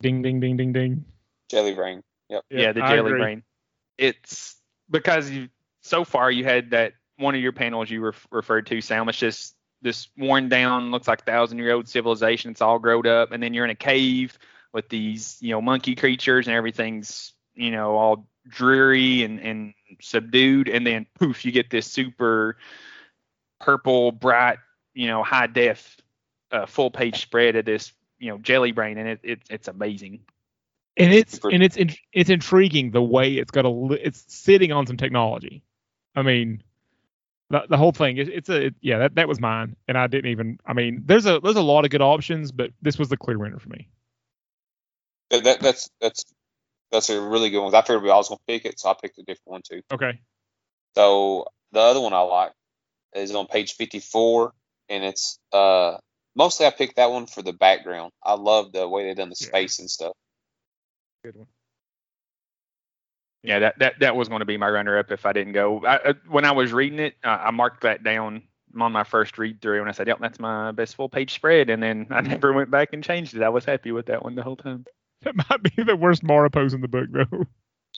Ding, 0.00 0.22
ding, 0.22 0.40
ding, 0.40 0.56
ding, 0.56 0.72
ding. 0.72 1.04
Jelly 1.50 1.74
brain. 1.74 2.02
Yep. 2.28 2.44
Yeah, 2.50 2.72
the 2.72 2.82
I 2.82 2.96
jelly 2.96 3.10
agree. 3.10 3.20
brain. 3.20 3.42
It's 3.98 4.56
because 4.90 5.30
you 5.30 5.48
so 5.80 6.04
far 6.04 6.30
you 6.30 6.44
had 6.44 6.70
that 6.70 6.94
one 7.16 7.34
of 7.34 7.40
your 7.40 7.52
panels 7.52 7.90
you 7.90 8.00
ref, 8.00 8.26
referred 8.30 8.66
to, 8.66 8.80
Sam. 8.80 9.08
It's 9.08 9.18
just 9.18 9.54
this 9.82 10.08
worn 10.18 10.48
down, 10.48 10.90
looks 10.90 11.08
like 11.08 11.24
thousand 11.24 11.58
year 11.58 11.72
old 11.72 11.88
civilization. 11.88 12.50
It's 12.50 12.60
all 12.60 12.78
growed 12.78 13.06
up, 13.06 13.32
and 13.32 13.42
then 13.42 13.54
you're 13.54 13.64
in 13.64 13.70
a 13.70 13.76
cave 13.76 14.38
with 14.72 14.88
these, 14.88 15.38
you 15.40 15.50
know, 15.50 15.62
monkey 15.62 15.94
creatures, 15.94 16.46
and 16.46 16.56
everything's, 16.56 17.32
you 17.54 17.70
know, 17.70 17.96
all 17.96 18.28
dreary 18.48 19.22
and 19.22 19.40
and 19.40 19.74
subdued, 20.00 20.68
and 20.68 20.86
then 20.86 21.06
poof, 21.18 21.44
you 21.44 21.52
get 21.52 21.70
this 21.70 21.86
super 21.86 22.58
purple, 23.60 24.12
bright, 24.12 24.58
you 24.94 25.06
know, 25.06 25.22
high 25.22 25.46
def, 25.46 25.96
uh, 26.52 26.66
full 26.66 26.90
page 26.90 27.22
spread 27.22 27.56
of 27.56 27.64
this, 27.64 27.92
you 28.18 28.30
know, 28.30 28.38
jelly 28.38 28.72
brain, 28.72 28.98
and 28.98 29.08
it, 29.08 29.20
it 29.22 29.40
it's 29.50 29.68
amazing. 29.68 30.20
And 30.96 31.12
it's 31.12 31.38
and 31.44 31.62
it's 31.62 31.76
in, 31.76 31.94
it's 32.12 32.30
intriguing 32.30 32.90
the 32.90 33.02
way 33.02 33.34
it's 33.34 33.50
got 33.50 33.66
a 33.66 33.98
it's 34.00 34.24
sitting 34.28 34.72
on 34.72 34.86
some 34.86 34.96
technology. 34.96 35.62
I 36.14 36.22
mean, 36.22 36.62
the, 37.50 37.64
the 37.68 37.76
whole 37.76 37.92
thing 37.92 38.16
it, 38.16 38.28
it's 38.28 38.48
a 38.48 38.66
it, 38.66 38.74
yeah 38.80 38.98
that 38.98 39.14
that 39.16 39.28
was 39.28 39.40
mine, 39.40 39.76
and 39.86 39.98
I 39.98 40.06
didn't 40.06 40.30
even. 40.30 40.58
I 40.64 40.72
mean, 40.72 41.02
there's 41.04 41.26
a 41.26 41.40
there's 41.40 41.56
a 41.56 41.62
lot 41.62 41.84
of 41.84 41.90
good 41.90 42.02
options, 42.02 42.50
but 42.50 42.70
this 42.80 42.98
was 42.98 43.08
the 43.08 43.16
clear 43.16 43.38
winner 43.38 43.58
for 43.58 43.68
me. 43.68 43.88
That, 45.30 45.44
that, 45.44 45.60
that's 45.60 45.90
that's 46.00 46.24
that's 46.90 47.10
a 47.10 47.20
really 47.20 47.50
good 47.50 47.62
one. 47.62 47.74
I 47.74 47.82
figured 47.82 48.04
I 48.04 48.16
was 48.16 48.28
gonna 48.28 48.40
pick 48.46 48.64
it, 48.64 48.80
so 48.80 48.88
I 48.88 48.94
picked 49.00 49.18
a 49.18 49.22
different 49.22 49.52
one 49.52 49.62
too. 49.68 49.82
Okay. 49.92 50.20
So 50.96 51.48
the 51.72 51.80
other 51.80 52.00
one 52.00 52.14
I 52.14 52.20
like 52.20 52.52
is 53.14 53.34
on 53.34 53.46
page 53.46 53.74
54, 53.74 54.52
and 54.88 55.04
it's 55.04 55.38
uh 55.52 55.98
mostly 56.36 56.66
I 56.66 56.70
picked 56.70 56.96
that 56.96 57.10
one 57.10 57.26
for 57.26 57.42
the 57.42 57.52
background. 57.52 58.12
I 58.22 58.34
love 58.34 58.70
the 58.72 58.86
way 58.88 59.04
they 59.04 59.14
done 59.14 59.30
the 59.30 59.36
Yeah. 59.40 59.48
space 59.48 59.78
and 59.80 59.90
stuff. 59.90 60.12
Good 61.24 61.34
one. 61.36 61.48
Yeah, 63.42 63.60
that 63.60 63.78
that, 63.78 63.98
that 64.00 64.16
was 64.16 64.28
going 64.28 64.40
to 64.40 64.46
be 64.46 64.56
my 64.56 64.68
runner 64.68 64.98
up 64.98 65.10
if 65.10 65.24
I 65.26 65.32
didn't 65.32 65.52
go. 65.52 65.84
I, 65.84 65.96
uh, 65.96 66.14
when 66.28 66.44
I 66.44 66.52
was 66.52 66.72
reading 66.72 66.98
it, 66.98 67.14
uh, 67.24 67.38
I 67.40 67.50
marked 67.52 67.82
that 67.82 68.02
down 68.02 68.42
on 68.78 68.92
my 68.92 69.04
first 69.04 69.38
read 69.38 69.60
through, 69.60 69.80
and 69.80 69.88
I 69.88 69.92
said, 69.92 70.08
"Yep, 70.08 70.18
that's 70.20 70.40
my 70.40 70.72
best 70.72 70.96
full 70.96 71.08
page 71.08 71.32
spread." 71.32 71.70
And 71.70 71.82
then 71.82 72.08
I 72.10 72.20
never 72.22 72.52
went 72.52 72.70
back 72.70 72.92
and 72.92 73.04
changed 73.04 73.34
it. 73.34 73.42
I 73.42 73.48
was 73.48 73.64
happy 73.64 73.92
with 73.92 74.06
that 74.06 74.22
one 74.24 74.34
the 74.34 74.42
whole 74.42 74.56
time. 74.56 74.84
That 75.22 75.34
might 75.36 75.62
be 75.62 75.82
the 75.82 75.96
worst 75.96 76.22
Mara 76.22 76.50
pose 76.50 76.74
in 76.74 76.80
the 76.82 76.88
book, 76.88 77.08
though. 77.10 77.46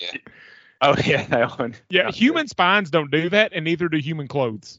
Yeah. 0.00 0.12
Oh 0.80 0.94
yeah, 1.04 1.26
that 1.26 1.58
one. 1.58 1.74
Yeah, 1.90 2.02
Yeah. 2.04 2.10
human 2.12 2.46
spines 2.46 2.88
don't 2.90 3.10
do 3.10 3.28
that, 3.30 3.52
and 3.52 3.64
neither 3.64 3.88
do 3.88 3.98
human 3.98 4.28
clothes. 4.28 4.78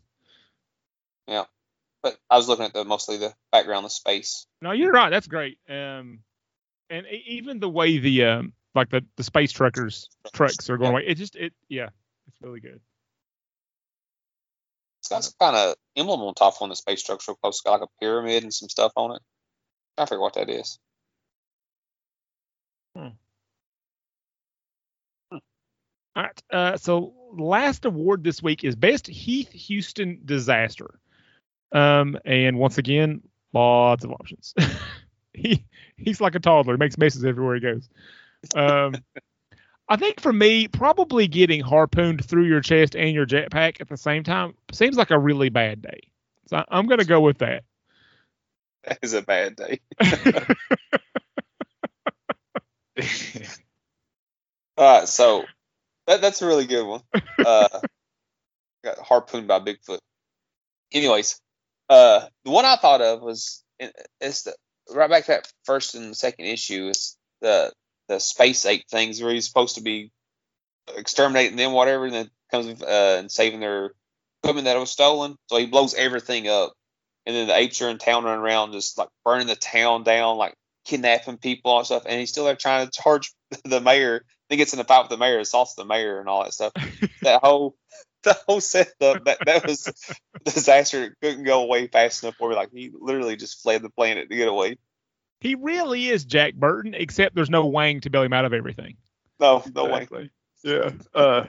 But 2.04 2.18
I 2.30 2.38
was 2.38 2.48
looking 2.48 2.66
at 2.66 2.74
the 2.74 2.86
mostly 2.86 3.18
the 3.18 3.34
background, 3.52 3.86
the 3.86 3.90
space. 3.90 4.48
No, 4.62 4.72
you're 4.72 4.92
right. 4.92 5.10
That's 5.10 5.28
great. 5.28 5.60
Um, 5.70 6.20
and 6.90 7.06
even 7.28 7.60
the 7.60 7.70
way 7.70 7.98
the 8.00 8.26
um, 8.26 8.54
like 8.76 8.90
the 8.90 9.06
the 9.18 9.24
space 9.24 9.52
truckers 9.52 10.10
trucks 10.34 10.70
are 10.70 10.78
going 10.78 10.90
Yeah. 10.90 10.94
away, 10.94 11.04
it 11.08 11.16
just 11.16 11.36
it 11.36 11.54
yeah, 11.70 11.90
it's 12.28 12.42
really 12.42 12.60
good. 12.62 12.80
It's 15.02 15.10
got 15.10 15.24
some 15.24 15.34
kind 15.40 15.56
of 15.56 15.76
emblem 15.96 16.22
on 16.22 16.34
top 16.34 16.62
on 16.62 16.70
the 16.70 16.76
space 16.76 17.02
structure 17.02 17.34
close. 17.42 17.56
It's 17.56 17.62
got 17.62 17.82
like 17.82 17.90
a 17.90 18.00
pyramid 18.06 18.44
and 18.44 18.54
some 18.54 18.70
stuff 18.70 18.94
on 18.96 19.16
it. 19.16 19.22
I 19.98 20.06
forget 20.06 20.22
what 20.22 20.34
that 20.36 20.50
is. 20.50 20.80
All 26.16 26.24
right. 26.24 26.44
Uh, 26.52 26.78
so 26.78 27.14
last 27.34 27.86
award 27.86 28.24
this 28.24 28.44
week 28.44 28.64
is 28.66 28.76
best 28.76 29.08
Heath 29.08 29.52
Huston 29.70 30.22
disaster. 30.26 31.00
Um, 31.72 32.18
and 32.26 32.58
once 32.58 32.78
again, 32.78 33.22
lots 33.54 34.04
of 34.04 34.12
options. 34.12 34.54
he 35.34 35.66
he's 35.98 36.22
like 36.22 36.36
a 36.36 36.40
toddler, 36.40 36.78
makes 36.78 36.98
messes 36.98 37.26
everywhere 37.26 37.56
he 37.56 37.62
goes. 37.62 37.90
Um, 38.56 38.96
I 39.88 39.98
think 39.98 40.20
for 40.20 40.32
me, 40.32 40.68
probably 40.68 41.28
getting 41.28 41.62
harpooned 41.62 42.24
through 42.24 42.46
your 42.46 42.62
chest 42.62 42.96
and 42.96 43.14
your 43.14 43.26
jetpack 43.26 43.82
at 43.82 43.90
the 43.90 43.98
same 43.98 44.24
time 44.24 44.54
seems 44.72 44.98
like 44.98 45.12
a 45.12 45.20
really 45.20 45.50
bad 45.50 45.82
day. 45.82 46.02
So 46.48 46.64
I'm 46.70 46.88
gonna 46.88 47.06
go 47.06 47.22
with 47.22 47.40
that. 47.40 47.64
That 48.84 49.00
is 49.02 49.14
a 49.14 49.22
bad 49.22 49.56
day. 49.56 49.80
All 54.78 55.00
right, 55.00 55.08
so 55.08 55.46
that 56.08 56.22
that's 56.22 56.42
a 56.42 56.48
really 56.48 56.66
good 56.66 56.86
one. 56.86 57.02
Uh, 57.38 57.82
got 58.84 59.00
harpooned 59.00 59.48
by 59.48 59.60
Bigfoot. 59.60 60.00
Anyways, 60.92 61.40
uh, 61.90 62.22
the 62.46 62.52
one 62.52 62.66
I 62.66 62.76
thought 62.76 63.02
of 63.02 63.22
was 63.22 63.64
it's 64.22 64.44
the 64.44 64.56
right 64.94 65.10
back 65.10 65.26
to 65.26 65.32
that 65.32 65.52
first 65.66 65.96
and 65.96 66.16
second 66.16 66.46
issue. 66.46 66.88
is 66.90 67.18
the 67.42 67.72
the 68.08 68.20
space 68.20 68.66
ape 68.66 68.88
things 68.90 69.22
where 69.22 69.34
he's 69.34 69.48
supposed 69.48 69.76
to 69.76 69.82
be 69.82 70.12
exterminating 70.96 71.58
them, 71.58 71.74
whatever, 71.74 72.06
and 72.06 72.14
then 72.14 72.30
comes 72.52 72.82
uh, 72.82 73.18
and 73.20 73.32
saving 73.32 73.60
their 73.60 73.92
equipment 74.44 74.66
that 74.66 74.78
was 74.78 74.92
stolen. 74.92 75.36
So 75.48 75.58
he 75.58 75.68
blows 75.68 75.94
everything 75.94 76.48
up, 76.48 76.74
and 77.26 77.36
then 77.36 77.48
the 77.48 77.58
apes 77.58 77.82
are 77.82 77.90
in 77.90 77.98
town 77.98 78.24
running 78.24 78.42
around, 78.42 78.74
just 78.74 78.98
like 78.98 79.10
burning 79.24 79.48
the 79.48 79.56
town 79.56 80.04
down, 80.04 80.38
like 80.38 80.56
kidnapping 80.86 81.38
people 81.38 81.78
and 81.78 81.86
stuff. 81.86 82.04
And 82.08 82.20
he's 82.20 82.32
still 82.32 82.46
there 82.46 82.56
trying 82.56 82.88
to 82.88 83.02
charge 83.02 83.34
the 83.66 83.82
mayor. 83.82 84.26
Then 84.50 84.58
gets 84.58 84.74
in 84.74 84.80
a 84.80 84.84
fight 84.84 85.02
with 85.02 85.10
the 85.10 85.18
mayor, 85.18 85.40
assaults 85.40 85.76
the 85.76 85.86
mayor, 85.86 86.20
and 86.20 86.28
all 86.28 86.44
that 86.44 86.54
stuff. 86.54 86.74
that 87.22 87.42
whole 87.44 87.76
the 88.24 88.38
whole 88.48 88.62
setup 88.62 89.26
that 89.26 89.38
that 89.46 89.66
was 89.66 89.88
a 90.46 90.50
disaster. 90.50 91.04
It 91.06 91.14
couldn't 91.22 91.44
go 91.44 91.64
away 91.64 91.88
fast 91.88 92.24
enough 92.24 92.36
for 92.36 92.50
me. 92.50 92.56
Like 92.56 92.72
he 92.72 92.92
literally 92.94 93.36
just 93.36 93.62
fled 93.62 93.82
the 93.82 93.90
planet 93.90 94.30
to 94.30 94.36
get 94.36 94.48
away. 94.48 94.78
he 95.40 95.56
really 95.56 96.10
is 96.10 96.26
Jack 96.26 96.54
Burton, 96.56 96.94
except 96.94 97.36
there's 97.36 97.50
no 97.50 97.66
Wang 97.66 98.02
to 98.02 98.10
bail 98.10 98.24
him 98.24 98.34
out 98.34 98.46
of 98.46 98.54
everything. 98.54 98.98
No, 99.40 99.64
no 99.74 99.86
way. 99.86 100.04
Exactly. 100.04 100.32
Yeah. 100.64 100.92
Uh, 101.14 101.46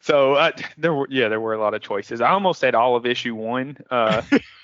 so 0.00 0.34
uh, 0.34 0.52
there 0.78 0.94
were 0.94 1.06
yeah 1.10 1.28
there 1.28 1.40
were 1.40 1.54
a 1.54 1.60
lot 1.60 1.74
of 1.74 1.82
choices. 1.82 2.20
I 2.20 2.30
almost 2.30 2.60
said 2.60 2.74
all 2.74 2.96
of 2.96 3.06
issue 3.06 3.34
one, 3.34 3.76
uh, 3.90 4.22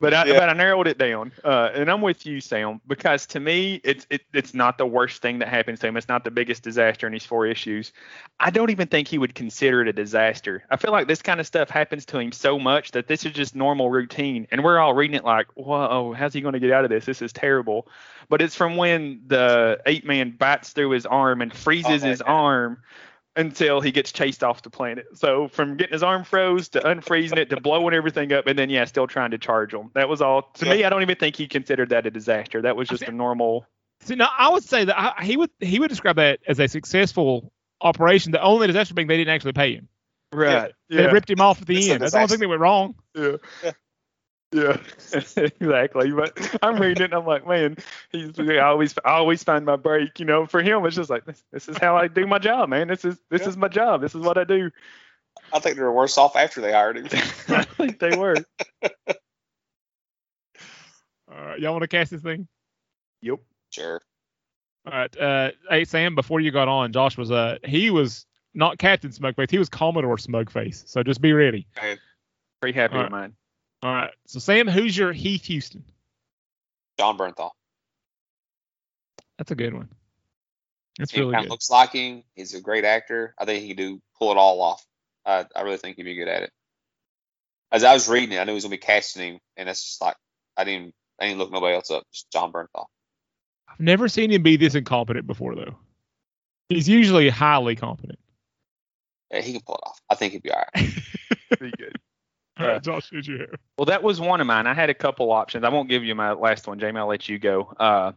but 0.00 0.12
I 0.14 0.24
Yeah. 0.26 0.38
but 0.38 0.48
I 0.48 0.52
narrowed 0.52 0.86
it 0.86 0.98
down. 0.98 1.32
Uh, 1.44 1.70
and 1.74 1.90
I'm 1.90 2.00
with 2.00 2.26
you, 2.26 2.40
Sam, 2.40 2.80
because 2.86 3.26
to 3.26 3.40
me 3.40 3.80
it's 3.84 4.06
it, 4.10 4.22
it's 4.32 4.54
not 4.54 4.78
the 4.78 4.86
worst 4.86 5.22
thing 5.22 5.38
that 5.40 5.48
happens 5.48 5.80
to 5.80 5.86
him. 5.86 5.96
It's 5.96 6.08
not 6.08 6.24
the 6.24 6.30
biggest 6.30 6.62
disaster 6.62 7.06
in 7.06 7.12
these 7.12 7.24
four 7.26 7.46
issues. 7.46 7.92
I 8.40 8.50
don't 8.50 8.70
even 8.70 8.88
think 8.88 9.08
he 9.08 9.18
would 9.18 9.34
consider 9.34 9.82
it 9.82 9.88
a 9.88 9.92
disaster. 9.92 10.64
I 10.70 10.76
feel 10.76 10.92
like 10.92 11.08
this 11.08 11.22
kind 11.22 11.40
of 11.40 11.46
stuff 11.46 11.70
happens 11.70 12.04
to 12.06 12.18
him 12.18 12.32
so 12.32 12.58
much 12.58 12.90
that 12.92 13.06
this 13.08 13.24
is 13.24 13.32
just 13.32 13.54
normal 13.54 13.90
routine, 13.90 14.46
and 14.50 14.64
we're 14.64 14.78
all 14.78 14.94
reading 14.94 15.16
it 15.16 15.24
like, 15.24 15.46
whoa, 15.54 16.12
how's 16.12 16.32
he 16.32 16.40
going 16.40 16.54
to 16.54 16.60
get 16.60 16.72
out 16.72 16.84
of 16.84 16.90
this? 16.90 17.04
This 17.04 17.22
is 17.22 17.32
terrible. 17.32 17.88
But 18.28 18.42
it's 18.42 18.54
from 18.54 18.76
when 18.76 19.22
the 19.26 19.80
ape 19.86 20.04
man 20.04 20.30
bites 20.38 20.72
through 20.72 20.90
his 20.90 21.06
arm 21.06 21.42
and 21.42 21.52
freezes 21.54 22.02
Oh, 22.02 22.08
his 22.08 22.20
yeah. 22.24 22.32
arm 22.32 22.78
until 23.36 23.80
he 23.80 23.90
gets 23.90 24.12
chased 24.12 24.44
off 24.44 24.62
the 24.62 24.70
planet. 24.70 25.06
So 25.14 25.48
from 25.48 25.76
getting 25.76 25.92
his 25.92 26.02
arm 26.02 26.24
froze 26.24 26.68
to 26.70 26.80
unfreezing 26.80 27.38
it 27.38 27.50
to 27.50 27.60
blowing 27.60 27.94
everything 27.94 28.32
up 28.32 28.46
and 28.46 28.58
then 28.58 28.70
yeah, 28.70 28.84
still 28.84 29.06
trying 29.06 29.32
to 29.32 29.38
charge 29.38 29.74
him. 29.74 29.90
That 29.94 30.08
was 30.08 30.20
all. 30.22 30.50
To 30.54 30.66
me, 30.66 30.84
I 30.84 30.90
don't 30.90 31.02
even 31.02 31.16
think 31.16 31.36
he 31.36 31.48
considered 31.48 31.90
that 31.90 32.06
a 32.06 32.10
disaster. 32.10 32.62
That 32.62 32.76
was 32.76 32.88
just 32.88 33.02
a 33.02 33.12
normal. 33.12 33.66
See, 34.00 34.14
now 34.14 34.30
I 34.36 34.50
would 34.50 34.64
say 34.64 34.84
that 34.84 34.98
I, 34.98 35.24
he 35.24 35.36
would 35.36 35.50
he 35.60 35.78
would 35.78 35.88
describe 35.88 36.16
that 36.16 36.40
as 36.46 36.60
a 36.60 36.68
successful 36.68 37.52
operation. 37.80 38.32
The 38.32 38.42
only 38.42 38.66
disaster 38.66 38.94
being 38.94 39.08
they 39.08 39.16
didn't 39.16 39.34
actually 39.34 39.52
pay 39.52 39.74
him. 39.74 39.88
Right. 40.32 40.72
They 40.88 41.06
ripped 41.06 41.30
him 41.30 41.40
off 41.40 41.60
at 41.60 41.66
the 41.66 41.76
It's 41.76 41.88
end. 41.88 42.02
That's 42.02 42.12
the 42.12 42.18
only 42.18 42.28
thing 42.28 42.40
that 42.40 42.48
went 42.48 42.60
wrong. 42.60 42.94
Yeah. 43.14 43.36
Yeah. 44.52 44.76
Yeah, 45.12 45.20
exactly. 45.36 46.12
But 46.12 46.58
I'm 46.62 46.80
reading 46.80 47.02
it 47.02 47.04
and 47.06 47.14
I'm 47.14 47.26
like, 47.26 47.46
man, 47.46 47.76
he's 48.12 48.38
I 48.38 48.58
always 48.58 48.94
I 49.04 49.12
always 49.12 49.42
find 49.42 49.64
my 49.64 49.76
break. 49.76 50.20
You 50.20 50.26
know, 50.26 50.46
for 50.46 50.62
him 50.62 50.84
it's 50.86 50.96
just 50.96 51.10
like 51.10 51.24
this, 51.24 51.42
this 51.52 51.68
is 51.68 51.76
how 51.78 51.96
I 51.96 52.08
do 52.08 52.26
my 52.26 52.38
job, 52.38 52.68
man. 52.68 52.88
This 52.88 53.04
is 53.04 53.18
this 53.30 53.42
Yeah. 53.42 53.48
is 53.48 53.56
my 53.56 53.68
job. 53.68 54.00
This 54.00 54.14
is 54.14 54.20
what 54.20 54.38
I 54.38 54.44
do. 54.44 54.70
I 55.52 55.58
think 55.58 55.76
they 55.76 55.82
were 55.82 55.92
worse 55.92 56.16
off 56.18 56.36
after 56.36 56.60
they 56.60 56.72
hired 56.72 56.96
him. 56.98 57.06
I 57.48 57.64
think 57.64 57.98
they 57.98 58.16
were. 58.16 58.36
All 61.28 61.44
right, 61.44 61.58
y'all 61.58 61.72
want 61.72 61.82
to 61.82 61.88
cast 61.88 62.10
this 62.10 62.22
thing? 62.22 62.46
Yep. 63.22 63.40
Sure. 63.70 64.00
All 64.86 64.92
right. 64.92 65.16
Uh, 65.18 65.50
hey 65.68 65.84
Sam, 65.84 66.14
before 66.14 66.40
you 66.40 66.50
got 66.50 66.68
on, 66.68 66.92
Josh 66.92 67.16
was 67.16 67.30
uh 67.30 67.58
he 67.64 67.90
was 67.90 68.26
not 68.54 68.78
Captain 68.78 69.10
Smugface, 69.10 69.50
he 69.50 69.58
was 69.58 69.68
Commodore 69.68 70.16
Smugface. 70.16 70.86
So 70.88 71.02
just 71.02 71.20
be 71.20 71.32
ready. 71.32 71.66
Pretty 72.60 72.78
happy 72.78 72.96
All 72.96 73.02
with 73.02 73.10
mine. 73.10 73.34
All 73.84 73.92
right. 73.92 74.10
So 74.26 74.38
Sam, 74.38 74.66
who's 74.66 74.96
your 74.96 75.12
Heath 75.12 75.46
Huston? 75.46 75.84
Jon 76.98 77.18
Bernthal. 77.18 77.50
That's 79.36 79.50
a 79.50 79.54
good 79.54 79.74
one. 79.74 79.90
That's 80.98 81.10
He 81.10 81.20
really 81.20 81.32
kind 81.34 81.44
of 81.44 81.48
good. 81.48 81.50
looks 81.52 81.68
like 81.68 81.92
him. 81.92 82.22
He's 82.34 82.54
a 82.54 82.62
great 82.62 82.86
actor. 82.86 83.34
I 83.38 83.44
think 83.44 83.60
he 83.60 83.68
can 83.68 83.76
do 83.76 84.00
pull 84.18 84.30
it 84.30 84.38
all 84.38 84.62
off. 84.62 84.82
I, 85.26 85.44
I 85.54 85.62
really 85.62 85.76
think 85.76 85.96
he'd 85.96 86.04
be 86.04 86.14
good 86.14 86.28
at 86.28 86.44
it. 86.44 86.50
As 87.72 87.84
I 87.84 87.92
was 87.92 88.08
reading 88.08 88.32
it, 88.32 88.38
I 88.40 88.44
knew 88.44 88.52
he 88.52 88.54
was 88.54 88.64
gonna 88.64 88.70
be 88.70 88.78
casting 88.78 89.34
him, 89.34 89.40
and 89.56 89.68
it's 89.68 89.82
just 89.84 90.00
like 90.00 90.16
I 90.56 90.64
didn't 90.64 90.94
I 91.20 91.26
didn't 91.26 91.38
look 91.38 91.52
nobody 91.52 91.74
else 91.74 91.90
up. 91.90 92.04
Just 92.10 92.30
Jon 92.30 92.52
Bernthal. 92.52 92.86
I've 93.68 93.80
never 93.80 94.08
seen 94.08 94.30
him 94.30 94.42
be 94.42 94.56
this 94.56 94.76
incompetent 94.76 95.26
before 95.26 95.56
though. 95.56 95.76
He's 96.70 96.88
usually 96.88 97.28
highly 97.28 97.76
competent. 97.76 98.18
Yeah, 99.30 99.40
he 99.40 99.52
can 99.52 99.60
pull 99.62 99.74
it 99.74 99.80
off. 99.86 100.00
I 100.08 100.14
think 100.14 100.32
he'd 100.32 100.42
be 100.42 100.52
all 100.52 100.64
right. 100.74 100.90
Pretty 101.58 101.76
good. 101.76 101.98
All 102.60 102.66
right, 102.66 102.82
Josh, 102.82 103.08
who'd 103.10 103.26
you 103.26 103.38
have? 103.40 103.54
Well, 103.76 103.86
that 103.86 104.02
was 104.02 104.20
one 104.20 104.40
of 104.40 104.46
mine. 104.46 104.66
I 104.66 104.74
had 104.74 104.88
a 104.90 104.94
couple 104.94 105.32
options. 105.32 105.64
I 105.64 105.68
won't 105.70 105.88
give 105.88 106.04
you 106.04 106.14
my 106.14 106.32
last 106.32 106.66
one, 106.68 106.78
Jamie. 106.78 107.00
I'll 107.00 107.06
let 107.08 107.28
you 107.28 107.38
go. 107.38 107.74
Uh, 107.80 108.12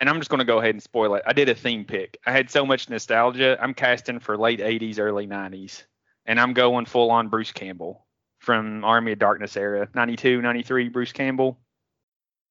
and 0.00 0.08
I'm 0.08 0.18
just 0.18 0.30
going 0.30 0.38
to 0.38 0.44
go 0.46 0.58
ahead 0.58 0.70
and 0.70 0.82
spoil 0.82 1.14
it. 1.16 1.22
I 1.26 1.32
did 1.32 1.48
a 1.48 1.54
theme 1.54 1.84
pick. 1.84 2.18
I 2.24 2.32
had 2.32 2.50
so 2.50 2.64
much 2.64 2.88
nostalgia. 2.88 3.58
I'm 3.60 3.74
casting 3.74 4.20
for 4.20 4.38
late 4.38 4.60
80s, 4.60 4.98
early 4.98 5.26
90s, 5.26 5.82
and 6.24 6.40
I'm 6.40 6.54
going 6.54 6.86
full 6.86 7.10
on 7.10 7.28
Bruce 7.28 7.52
Campbell 7.52 8.06
from 8.38 8.84
Army 8.84 9.12
of 9.12 9.18
Darkness 9.18 9.56
era, 9.56 9.88
92, 9.94 10.40
93. 10.40 10.88
Bruce 10.88 11.12
Campbell. 11.12 11.58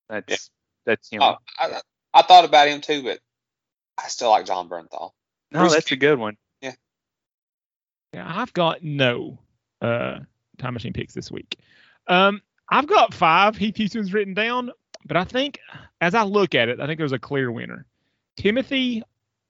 That's 0.10 0.30
Yeah. 0.30 0.38
that's 0.86 1.10
him. 1.10 1.22
Oh, 1.24 1.38
I, 1.58 1.82
I 2.14 2.22
thought 2.22 2.46
about 2.46 2.68
him 2.68 2.82
too, 2.82 3.02
but 3.04 3.20
I 3.98 4.08
still 4.10 4.30
like 4.30 4.46
Jon 4.46 4.70
Bernthal. 4.70 5.12
no, 5.52 5.60
Bruce 5.62 5.74
that's 5.74 5.92
a 5.92 5.96
good 5.96 6.20
one. 6.20 6.38
Yeah, 8.14 8.24
I've 8.26 8.54
got 8.54 8.84
no 8.84 9.40
uh 9.82 10.20
time 10.58 10.74
machine 10.74 10.94
picks 10.94 11.14
this 11.14 11.32
week. 11.32 11.58
Um, 12.08 12.42
I've 12.70 12.88
got 12.88 13.14
five 13.14 13.56
Heath 13.58 13.78
Huston's 13.78 14.14
written 14.14 14.34
down, 14.34 14.72
but 15.06 15.18
I 15.18 15.24
think 15.24 15.60
as 16.02 16.14
I 16.16 16.24
look 16.24 16.56
at 16.56 16.70
it, 16.70 16.80
I 16.80 16.86
think 16.88 16.98
there's 16.98 17.12
a 17.14 17.20
clear 17.20 17.52
winner. 17.52 17.86
Timothy, 18.36 19.04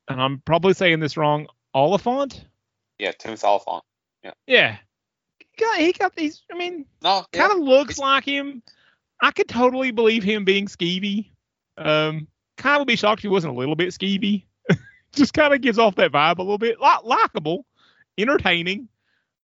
and 0.07 0.21
I'm 0.21 0.39
probably 0.45 0.73
saying 0.73 0.99
this 0.99 1.17
wrong, 1.17 1.47
Olyphant. 1.73 2.45
Yeah, 2.99 3.11
Timothy 3.11 3.45
Olyphant. 3.45 3.83
Yeah. 4.45 4.77
He 5.39 5.45
got, 5.57 5.77
he 5.77 5.91
got 5.93 6.15
these, 6.15 6.43
I 6.51 6.57
mean, 6.57 6.85
No, 7.01 7.25
kind 7.31 7.51
of 7.51 7.59
looks 7.59 7.95
He's- 7.95 7.99
like 7.99 8.25
him. 8.25 8.61
I 9.19 9.31
could 9.31 9.47
totally 9.47 9.89
believe 9.91 10.23
him 10.23 10.45
being 10.45 10.67
skeevy. 10.67 11.31
Um, 11.77 12.27
kind 12.57 12.75
of 12.75 12.81
would 12.81 12.87
be 12.87 12.95
shocked 12.95 13.19
if 13.19 13.23
he 13.23 13.27
wasn't 13.29 13.55
a 13.55 13.57
little 13.57 13.75
bit 13.75 13.89
skeevy. 13.89 14.45
Just 15.11 15.33
kind 15.33 15.53
of 15.55 15.61
gives 15.61 15.79
off 15.79 15.95
that 15.95 16.11
vibe 16.11 16.37
a 16.37 16.43
little 16.43 16.59
bit. 16.59 16.79
Like, 16.79 17.03
likable, 17.03 17.65
entertaining, 18.17 18.87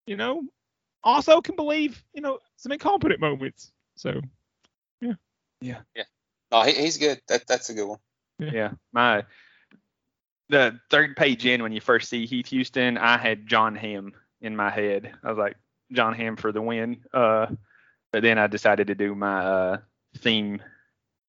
you 0.06 0.16
know. 0.16 0.44
Also 1.04 1.42
can 1.42 1.56
believe, 1.56 2.04
you 2.14 2.22
know, 2.22 2.40
some 2.56 2.72
incompetent 2.72 3.20
moments. 3.20 3.72
So 3.96 4.22
yeah. 5.02 5.14
Yeah. 5.62 5.80
Yeah. 5.96 6.04
no, 6.52 6.62
he, 6.64 6.74
he's 6.74 6.98
good. 6.98 7.22
That 7.28 7.46
that's 7.48 7.70
a 7.70 7.74
good 7.74 7.88
one. 7.88 8.00
Yeah, 8.40 8.72
my 8.92 9.24
the 10.50 10.80
third 10.90 11.16
page 11.16 11.46
in 11.46 11.62
when 11.64 11.72
you 11.72 11.80
first 11.82 12.10
see 12.10 12.26
Heath 12.26 12.50
Huston, 12.52 12.98
I 12.98 13.18
had 13.18 13.48
Jon 13.48 13.76
Hamm 13.76 14.14
in 14.42 14.56
my 14.56 14.70
head. 14.70 15.14
I 15.24 15.30
was 15.30 15.38
like 15.38 15.56
Jon 15.92 16.14
Hamm 16.14 16.36
for 16.36 16.52
the 16.52 16.62
win. 16.62 17.04
Uh, 17.14 17.48
but 18.12 18.22
then 18.24 18.38
I 18.38 18.48
decided 18.48 18.88
to 18.88 18.96
do 18.96 19.16
my 19.16 19.40
uh 19.46 19.78
theme 20.18 20.62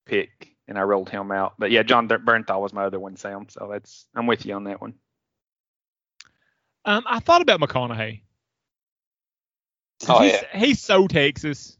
pick 0.06 0.48
and 0.68 0.78
I 0.78 0.82
rolled 0.82 1.10
him 1.10 1.30
out. 1.30 1.54
But 1.58 1.70
yeah, 1.70 1.82
Jon 1.82 2.08
Th- 2.08 2.20
Bernthal 2.20 2.60
was 2.60 2.72
my 2.72 2.84
other 2.84 2.98
one, 3.00 3.16
Sam. 3.16 3.46
So 3.48 3.68
that's 3.70 4.06
I'm 4.14 4.26
with 4.26 4.44
you 4.46 4.54
on 4.54 4.64
that 4.64 4.80
one. 4.80 4.94
um, 6.84 7.04
I 7.06 7.20
thought 7.20 7.42
about 7.42 7.60
McConaughey. 7.60 8.20
Oh 10.08 10.22
he's, 10.22 10.32
yeah, 10.32 10.58
he's 10.58 10.80
so 10.80 11.06
Texas. 11.06 11.76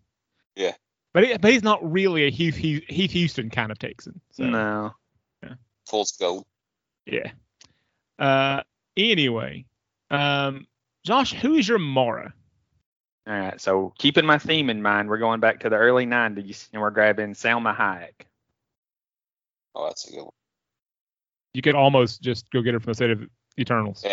Yeah. 0.57 0.72
But, 1.12 1.25
he, 1.25 1.37
but 1.37 1.53
he's 1.53 1.62
not 1.62 1.93
really 1.93 2.27
a 2.27 2.31
Heath, 2.31 2.57
Heath, 2.57 2.85
Heath 2.89 3.12
Huston 3.12 3.51
kind 3.51 3.70
of 3.70 3.79
Texan. 3.79 4.20
So. 4.33 4.45
No. 4.45 4.95
full 5.87 6.07
gold. 6.18 6.45
Yeah. 7.07 7.31
Uh, 8.18 8.62
anyway, 8.97 9.64
um, 10.11 10.66
Josh, 11.05 11.33
who 11.33 11.55
is 11.55 11.68
your 11.68 11.79
Mara? 11.79 12.33
All 13.27 13.35
right. 13.35 13.61
So 13.61 13.93
keeping 13.99 14.27
my 14.27 14.39
theme 14.39 14.70
in 14.70 14.83
mind, 14.83 15.09
we're 15.09 15.18
going 15.18 15.41
back 15.41 15.61
to 15.61 15.70
the 15.70 15.77
early 15.77 16.07
'90s 16.07 16.68
and 16.72 16.83
we're 16.83 16.91
grabbing 16.91 17.35
Salma 17.35 17.77
Hayek. 17.77 18.27
Oh, 19.75 19.87
that's 19.87 20.09
a 20.09 20.12
good 20.12 20.22
one. 20.22 20.31
You 21.53 21.62
could 21.62 21.75
almost 21.75 22.22
just 22.22 22.51
go 22.51 22.62
get 22.62 22.75
her 22.75 22.81
from 22.81 22.93
the 22.93 22.97
set 22.97 23.11
of 23.11 23.22
Eternals. 23.59 24.05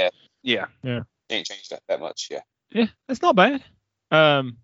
Yeah. 0.43 0.66
Yeah. 0.84 1.01
She 1.30 1.38
ain't 1.38 1.47
changed 1.47 1.72
that, 1.72 1.82
that 1.88 1.99
much. 1.99 2.28
Yeah. 2.30 2.41
Yeah, 2.72 2.88
that's 3.07 3.22
not 3.22 3.36
bad. 3.36 3.64
Um, 4.12 4.57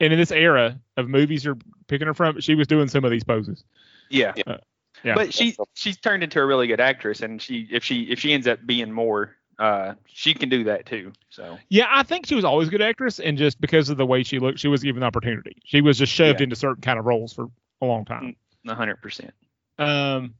and 0.00 0.12
in 0.12 0.18
this 0.18 0.32
era 0.32 0.80
of 0.96 1.08
movies 1.08 1.44
you're 1.44 1.58
picking 1.86 2.06
her 2.06 2.14
from, 2.14 2.40
she 2.40 2.54
was 2.54 2.66
doing 2.66 2.88
some 2.88 3.04
of 3.04 3.10
these 3.10 3.24
poses. 3.24 3.64
Yeah. 4.10 4.32
Uh, 4.46 4.58
yeah. 5.04 5.14
But 5.14 5.32
she 5.32 5.56
she's 5.74 5.96
turned 5.98 6.22
into 6.22 6.40
a 6.40 6.46
really 6.46 6.66
good 6.66 6.80
actress, 6.80 7.20
and 7.22 7.40
she 7.40 7.66
if 7.70 7.84
she 7.84 8.02
if 8.04 8.18
she 8.20 8.32
ends 8.32 8.46
up 8.46 8.64
being 8.66 8.92
more, 8.92 9.36
uh, 9.58 9.94
she 10.06 10.34
can 10.34 10.48
do 10.48 10.64
that 10.64 10.86
too. 10.86 11.12
So 11.30 11.58
Yeah, 11.70 11.86
I 11.90 12.02
think 12.02 12.26
she 12.26 12.34
was 12.34 12.44
always 12.44 12.68
a 12.68 12.70
good 12.70 12.82
actress, 12.82 13.18
and 13.18 13.36
just 13.38 13.60
because 13.60 13.88
of 13.88 13.96
the 13.96 14.06
way 14.06 14.22
she 14.22 14.38
looked, 14.38 14.58
she 14.58 14.68
was 14.68 14.82
given 14.82 15.00
the 15.00 15.06
opportunity. 15.06 15.56
She 15.64 15.80
was 15.80 15.98
just 15.98 16.12
shoved 16.12 16.40
Yeah. 16.40 16.44
into 16.44 16.56
certain 16.56 16.82
kind 16.82 16.98
of 16.98 17.04
roles 17.06 17.32
for 17.32 17.48
a 17.80 17.86
long 17.86 18.04
time. 18.04 18.36
hundred 18.66 19.00
percent. 19.02 19.32
Um, 19.78 20.34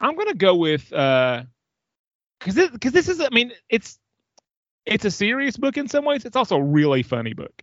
I'm 0.00 0.16
gonna 0.16 0.34
go 0.34 0.56
with 0.56 0.92
uh, 0.92 1.44
cause 2.40 2.54
this, 2.54 2.70
cause 2.80 2.92
this 2.92 3.08
is, 3.08 3.20
I 3.20 3.28
mean, 3.30 3.52
it's 3.68 3.98
it's 4.86 5.04
a 5.04 5.10
serious 5.10 5.56
book 5.56 5.76
in 5.76 5.88
some 5.88 6.04
ways. 6.04 6.24
It's 6.24 6.36
also 6.36 6.56
a 6.56 6.62
really 6.62 7.02
funny 7.02 7.32
book. 7.32 7.62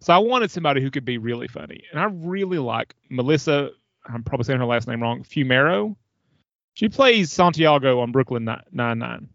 So 0.00 0.12
I 0.12 0.18
wanted 0.18 0.50
somebody 0.50 0.80
who 0.80 0.90
could 0.90 1.04
be 1.04 1.18
really 1.18 1.48
funny, 1.48 1.82
and 1.90 2.00
I 2.00 2.04
really 2.04 2.58
like 2.58 2.94
Melissa. 3.10 3.70
I'm 4.06 4.22
probably 4.22 4.44
saying 4.44 4.60
her 4.60 4.64
last 4.64 4.86
name 4.86 5.02
wrong. 5.02 5.24
Fumero. 5.24 5.96
She 6.74 6.88
plays 6.88 7.32
Santiago 7.32 8.00
on 8.00 8.12
Brooklyn 8.12 8.44
Nine 8.44 8.98
Nine. 8.98 9.28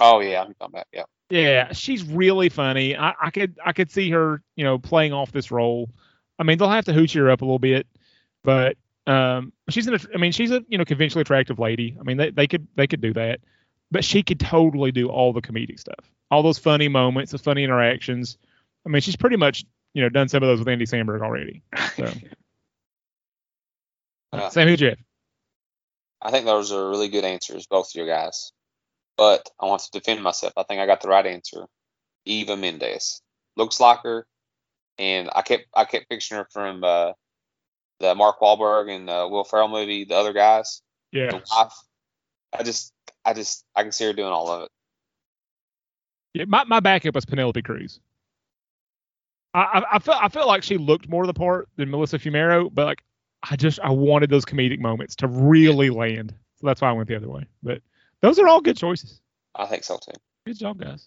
Oh 0.00 0.20
yeah, 0.20 0.42
I'm 0.42 0.54
talking 0.54 0.74
about. 0.74 0.86
Yeah. 0.92 1.04
Yeah, 1.30 1.72
she's 1.72 2.04
really 2.04 2.48
funny. 2.48 2.96
I, 2.96 3.12
I 3.20 3.30
could 3.30 3.58
I 3.64 3.72
could 3.72 3.90
see 3.90 4.10
her, 4.10 4.42
you 4.56 4.64
know, 4.64 4.78
playing 4.78 5.12
off 5.12 5.30
this 5.30 5.50
role. 5.50 5.90
I 6.38 6.42
mean, 6.42 6.58
they'll 6.58 6.70
have 6.70 6.86
to 6.86 6.92
hooch 6.92 7.12
her 7.14 7.30
up 7.30 7.42
a 7.42 7.44
little 7.44 7.58
bit, 7.58 7.86
but 8.42 8.76
um, 9.06 9.52
she's 9.68 9.86
an. 9.86 9.98
I 10.14 10.18
mean, 10.18 10.32
she's 10.32 10.50
a 10.50 10.62
you 10.68 10.78
know 10.78 10.84
conventionally 10.84 11.22
attractive 11.22 11.58
lady. 11.58 11.96
I 12.00 12.02
mean, 12.02 12.16
they, 12.16 12.30
they 12.30 12.46
could 12.46 12.66
they 12.76 12.86
could 12.86 13.00
do 13.00 13.12
that, 13.14 13.40
but 13.90 14.04
she 14.04 14.22
could 14.22 14.40
totally 14.40 14.92
do 14.92 15.08
all 15.08 15.32
the 15.32 15.42
comedic 15.42 15.78
stuff, 15.80 16.10
all 16.30 16.42
those 16.42 16.58
funny 16.58 16.88
moments, 16.88 17.32
the 17.32 17.38
funny 17.38 17.64
interactions. 17.64 18.38
I 18.86 18.90
mean, 18.90 19.02
she's 19.02 19.16
pretty 19.16 19.36
much 19.36 19.64
you 19.94 20.02
know 20.02 20.08
done 20.08 20.28
some 20.28 20.42
of 20.42 20.48
those 20.48 20.58
with 20.58 20.68
Andy 20.68 20.86
Samberg 20.86 21.22
already. 21.22 21.62
So, 21.96 22.10
Uh, 24.32 24.50
Sam, 24.50 24.68
who'd 24.68 24.80
you 24.80 24.90
have? 24.90 24.98
I 26.20 26.30
think 26.30 26.44
those 26.44 26.72
are 26.72 26.90
really 26.90 27.08
good 27.08 27.24
answers, 27.24 27.66
both 27.66 27.90
of 27.90 27.94
you 27.94 28.06
guys. 28.06 28.52
But 29.16 29.48
I 29.58 29.66
want 29.66 29.82
to 29.82 29.90
defend 29.98 30.22
myself. 30.22 30.52
I 30.56 30.62
think 30.62 30.80
I 30.80 30.86
got 30.86 31.00
the 31.00 31.08
right 31.08 31.26
answer. 31.26 31.66
Eva 32.24 32.56
Mendes 32.56 33.22
looks 33.56 33.80
like 33.80 34.02
her, 34.02 34.26
and 34.98 35.28
I 35.34 35.42
kept 35.42 35.66
I 35.74 35.84
kept 35.84 36.08
picturing 36.08 36.40
her 36.40 36.48
from 36.52 36.84
uh, 36.84 37.12
the 38.00 38.14
Mark 38.14 38.40
Wahlberg 38.40 38.94
and 38.94 39.08
uh, 39.08 39.28
Will 39.30 39.44
Ferrell 39.44 39.68
movie, 39.68 40.04
The 40.04 40.14
Other 40.14 40.32
Guys. 40.32 40.82
Yeah, 41.10 41.30
The 41.30 41.42
wife. 41.50 41.72
I 42.56 42.62
just 42.62 42.92
I 43.24 43.34
just 43.34 43.64
I 43.74 43.82
can 43.82 43.92
see 43.92 44.04
her 44.04 44.12
doing 44.12 44.32
all 44.32 44.48
of 44.48 44.62
it. 44.62 44.70
yeah. 46.34 46.44
My 46.46 46.64
my 46.64 46.80
backup 46.80 47.14
was 47.14 47.24
Penelope 47.24 47.62
Cruz. 47.62 48.00
I, 49.54 49.60
I 49.60 49.96
I 49.96 49.98
felt 49.98 50.22
I 50.22 50.28
felt 50.28 50.46
like 50.46 50.62
she 50.62 50.76
looked 50.76 51.08
more 51.08 51.26
the 51.26 51.34
part 51.34 51.68
than 51.76 51.90
Melissa 51.90 52.18
Fumero, 52.18 52.70
but 52.72 52.86
like 52.86 53.02
I 53.42 53.56
just 53.56 53.80
I 53.80 53.90
wanted 53.90 54.30
those 54.30 54.44
comedic 54.44 54.78
moments 54.78 55.16
to 55.16 55.28
really 55.28 55.90
land. 55.90 56.34
So 56.60 56.66
that's 56.66 56.80
why 56.80 56.90
I 56.90 56.92
went 56.92 57.08
the 57.08 57.16
other 57.16 57.28
way. 57.28 57.46
But 57.62 57.82
those 58.20 58.38
are 58.38 58.48
all 58.48 58.60
good 58.60 58.76
choices. 58.76 59.20
I 59.54 59.66
think 59.66 59.84
so 59.84 59.96
too. 59.96 60.18
Good 60.46 60.58
job, 60.58 60.78
guys. 60.78 61.06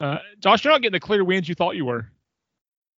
Uh, 0.00 0.18
Josh, 0.40 0.64
you're 0.64 0.72
not 0.72 0.82
getting 0.82 0.92
the 0.92 1.00
clear 1.00 1.24
wins 1.24 1.48
you 1.48 1.54
thought 1.54 1.76
you 1.76 1.84
were. 1.84 2.10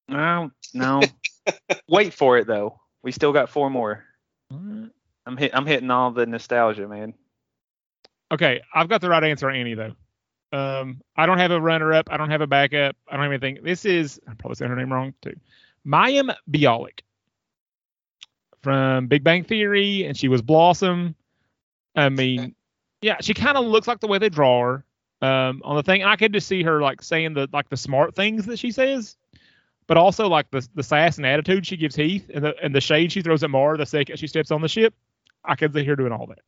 No, 0.08 0.50
no. 0.72 1.02
Wait 1.88 2.14
for 2.14 2.38
it 2.38 2.46
though. 2.46 2.80
We 3.02 3.12
still 3.12 3.32
got 3.32 3.50
four 3.50 3.70
more. 3.70 4.04
All 4.50 4.58
right. 4.58 4.90
I'm 5.26 5.36
hit. 5.36 5.52
I'm 5.54 5.66
hitting 5.66 5.90
all 5.90 6.10
the 6.10 6.26
nostalgia, 6.26 6.88
man. 6.88 7.14
Okay, 8.32 8.60
I've 8.74 8.88
got 8.88 9.00
the 9.00 9.08
right 9.08 9.22
answer 9.22 9.48
on 9.48 9.56
Annie 9.56 9.74
though. 9.74 9.94
Um, 10.52 11.00
I 11.16 11.26
don't 11.26 11.38
have 11.38 11.50
a 11.50 11.60
runner-up. 11.60 12.08
I 12.10 12.16
don't 12.16 12.30
have 12.30 12.40
a 12.40 12.46
backup. 12.46 12.96
I 13.08 13.16
don't 13.16 13.22
have 13.22 13.32
anything. 13.32 13.64
This 13.64 13.84
is 13.84 14.20
I'm 14.28 14.36
probably 14.36 14.56
saying 14.56 14.70
her 14.70 14.76
name 14.76 14.92
wrong 14.92 15.14
too. 15.20 15.34
Mayim 15.86 16.34
Bialik 16.50 17.00
from 18.62 19.08
Big 19.08 19.22
Bang 19.24 19.44
Theory, 19.44 20.04
and 20.04 20.16
she 20.16 20.28
was 20.28 20.42
Blossom. 20.42 21.14
I 21.96 22.08
mean, 22.08 22.54
yeah, 23.02 23.16
she 23.20 23.34
kind 23.34 23.56
of 23.56 23.66
looks 23.66 23.86
like 23.86 24.00
the 24.00 24.06
way 24.06 24.18
they 24.18 24.28
draw 24.28 24.62
her. 24.62 24.84
Um, 25.20 25.62
on 25.64 25.76
the 25.76 25.82
thing, 25.82 26.04
I 26.04 26.16
could 26.16 26.32
just 26.32 26.48
see 26.48 26.62
her 26.62 26.80
like 26.80 27.02
saying 27.02 27.34
the 27.34 27.48
like 27.52 27.68
the 27.68 27.76
smart 27.76 28.14
things 28.14 28.46
that 28.46 28.58
she 28.58 28.70
says, 28.72 29.16
but 29.86 29.96
also 29.96 30.28
like 30.28 30.50
the 30.50 30.66
the 30.74 30.82
sass 30.82 31.18
and 31.18 31.26
attitude 31.26 31.66
she 31.66 31.76
gives 31.76 31.96
Heath, 31.96 32.30
and 32.32 32.44
the 32.44 32.54
and 32.62 32.74
the 32.74 32.80
shade 32.80 33.12
she 33.12 33.22
throws 33.22 33.42
at 33.42 33.50
Mara 33.50 33.76
the 33.76 33.86
second 33.86 34.18
she 34.18 34.26
steps 34.26 34.50
on 34.50 34.62
the 34.62 34.68
ship. 34.68 34.94
I 35.44 35.54
could 35.56 35.74
see 35.74 35.84
her 35.84 35.96
doing 35.96 36.12
all 36.12 36.26
that. 36.26 36.40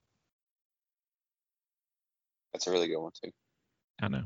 That's 2.56 2.68
a 2.68 2.70
really 2.70 2.88
good 2.88 2.98
one 2.98 3.12
too. 3.22 3.30
I 4.00 4.08
know. 4.08 4.22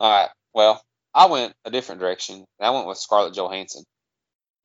All 0.00 0.10
right. 0.10 0.30
Well, 0.54 0.82
I 1.12 1.26
went 1.26 1.52
a 1.66 1.70
different 1.70 2.00
direction. 2.00 2.46
I 2.58 2.70
went 2.70 2.86
with 2.86 2.96
Scarlett 2.96 3.34
Johansson. 3.34 3.84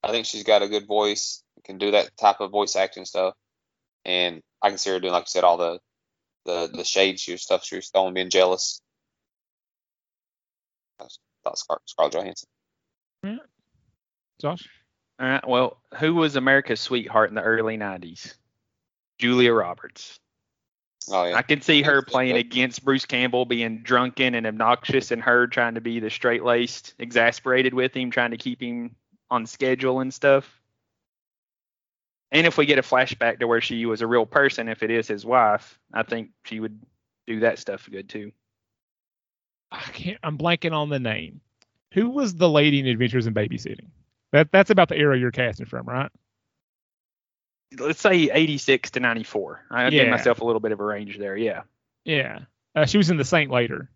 I 0.02 0.12
think 0.12 0.26
she's 0.26 0.46
got 0.46 0.62
a 0.62 0.70
good 0.70 0.88
voice, 0.88 1.44
can 1.66 1.78
do 1.78 1.92
that 1.92 2.16
type 2.16 2.40
of 2.40 2.52
voice 2.52 2.78
acting 2.78 3.04
stuff, 3.04 3.34
and 4.06 4.42
I 4.62 4.70
can 4.70 4.78
see 4.78 4.92
her 4.92 5.00
doing, 5.02 5.12
like 5.12 5.24
you 5.24 5.28
said, 5.28 5.44
all 5.44 5.58
the 5.58 5.80
the 6.46 6.70
the 6.74 6.86
shade 6.86 7.20
she 7.20 7.34
was 7.34 7.42
stuff 7.42 7.66
she 7.66 7.76
was 7.76 7.90
throwing, 7.90 8.14
being 8.14 8.30
jealous. 8.30 8.80
I 11.02 11.08
thought 11.44 11.58
Scar- 11.58 11.82
Scarlett 11.86 12.14
Johansson. 12.14 12.48
Yeah. 13.24 13.38
Josh. 14.40 14.70
All 15.20 15.28
right. 15.28 15.46
Well, 15.46 15.82
who 15.98 16.16
was 16.16 16.38
America's 16.38 16.80
sweetheart 16.80 17.28
in 17.28 17.36
the 17.36 17.42
early 17.42 17.78
'90s? 17.78 18.36
Julia 19.20 19.52
Roberts. 19.52 20.18
Oh 21.10 21.26
yeah. 21.26 21.36
I 21.36 21.42
can 21.42 21.62
see 21.62 21.82
her 21.84 22.02
playing 22.02 22.36
against 22.36 22.84
Bruce 22.84 23.06
Campbell, 23.06 23.46
being 23.46 23.80
drunken 23.80 24.36
and 24.36 24.46
obnoxious, 24.46 25.12
and 25.12 25.22
her 25.22 25.48
trying 25.48 25.76
to 25.76 25.82
be 25.82 26.00
the 26.00 26.10
straight 26.10 26.44
laced, 26.44 26.96
exasperated 27.00 27.74
with 27.74 27.96
him, 27.96 28.12
trying 28.12 28.32
to 28.32 28.38
keep 28.38 28.62
him 28.62 28.96
on 29.30 29.46
schedule 29.46 30.00
and 30.00 30.14
stuff. 30.14 30.62
And 32.32 32.46
if 32.46 32.58
we 32.58 32.66
get 32.66 32.78
a 32.78 32.82
flashback 32.82 33.40
to 33.40 33.48
where 33.48 33.62
she 33.62 33.86
was 33.86 34.02
a 34.02 34.08
real 34.08 34.26
person, 34.26 34.68
if 34.68 34.84
it 34.84 34.92
is 34.92 35.08
his 35.08 35.26
wife, 35.26 35.80
I 35.94 36.04
think 36.04 36.32
she 36.44 36.60
would 36.60 36.78
do 37.26 37.40
that 37.42 37.60
stuff 37.60 37.88
good 37.90 38.10
too. 38.10 38.32
I 39.72 39.82
can't. 39.82 40.20
I'm 40.24 40.38
blanking 40.38 40.74
on 40.74 40.90
the 40.90 41.00
name. 41.00 41.42
Who 41.94 42.10
was 42.10 42.36
the 42.36 42.50
lady 42.50 42.80
in 42.80 42.88
Adventures 42.88 43.28
in 43.28 43.34
Babysitting? 43.34 43.88
That 44.34 44.52
that's 44.52 44.70
about 44.70 44.90
the 44.90 44.98
era 44.98 45.18
you're 45.18 45.32
casting 45.32 45.66
from, 45.66 45.86
right? 45.86 46.12
Let's 47.78 48.00
say 48.02 48.30
86 48.32 48.92
to 48.92 49.00
94. 49.00 49.66
I 49.72 49.84
Yeah. 49.86 49.90
gave 49.90 50.10
myself 50.10 50.42
a 50.42 50.46
little 50.46 50.60
bit 50.62 50.72
of 50.72 50.80
a 50.80 50.84
range 50.86 51.18
there. 51.18 51.36
Yeah. 51.36 51.64
Yeah. 52.06 52.40
Uh, 52.76 52.86
she 52.86 52.98
was 52.98 53.10
in 53.10 53.18
the 53.18 53.26
Saint 53.26 53.52
later 53.52 53.90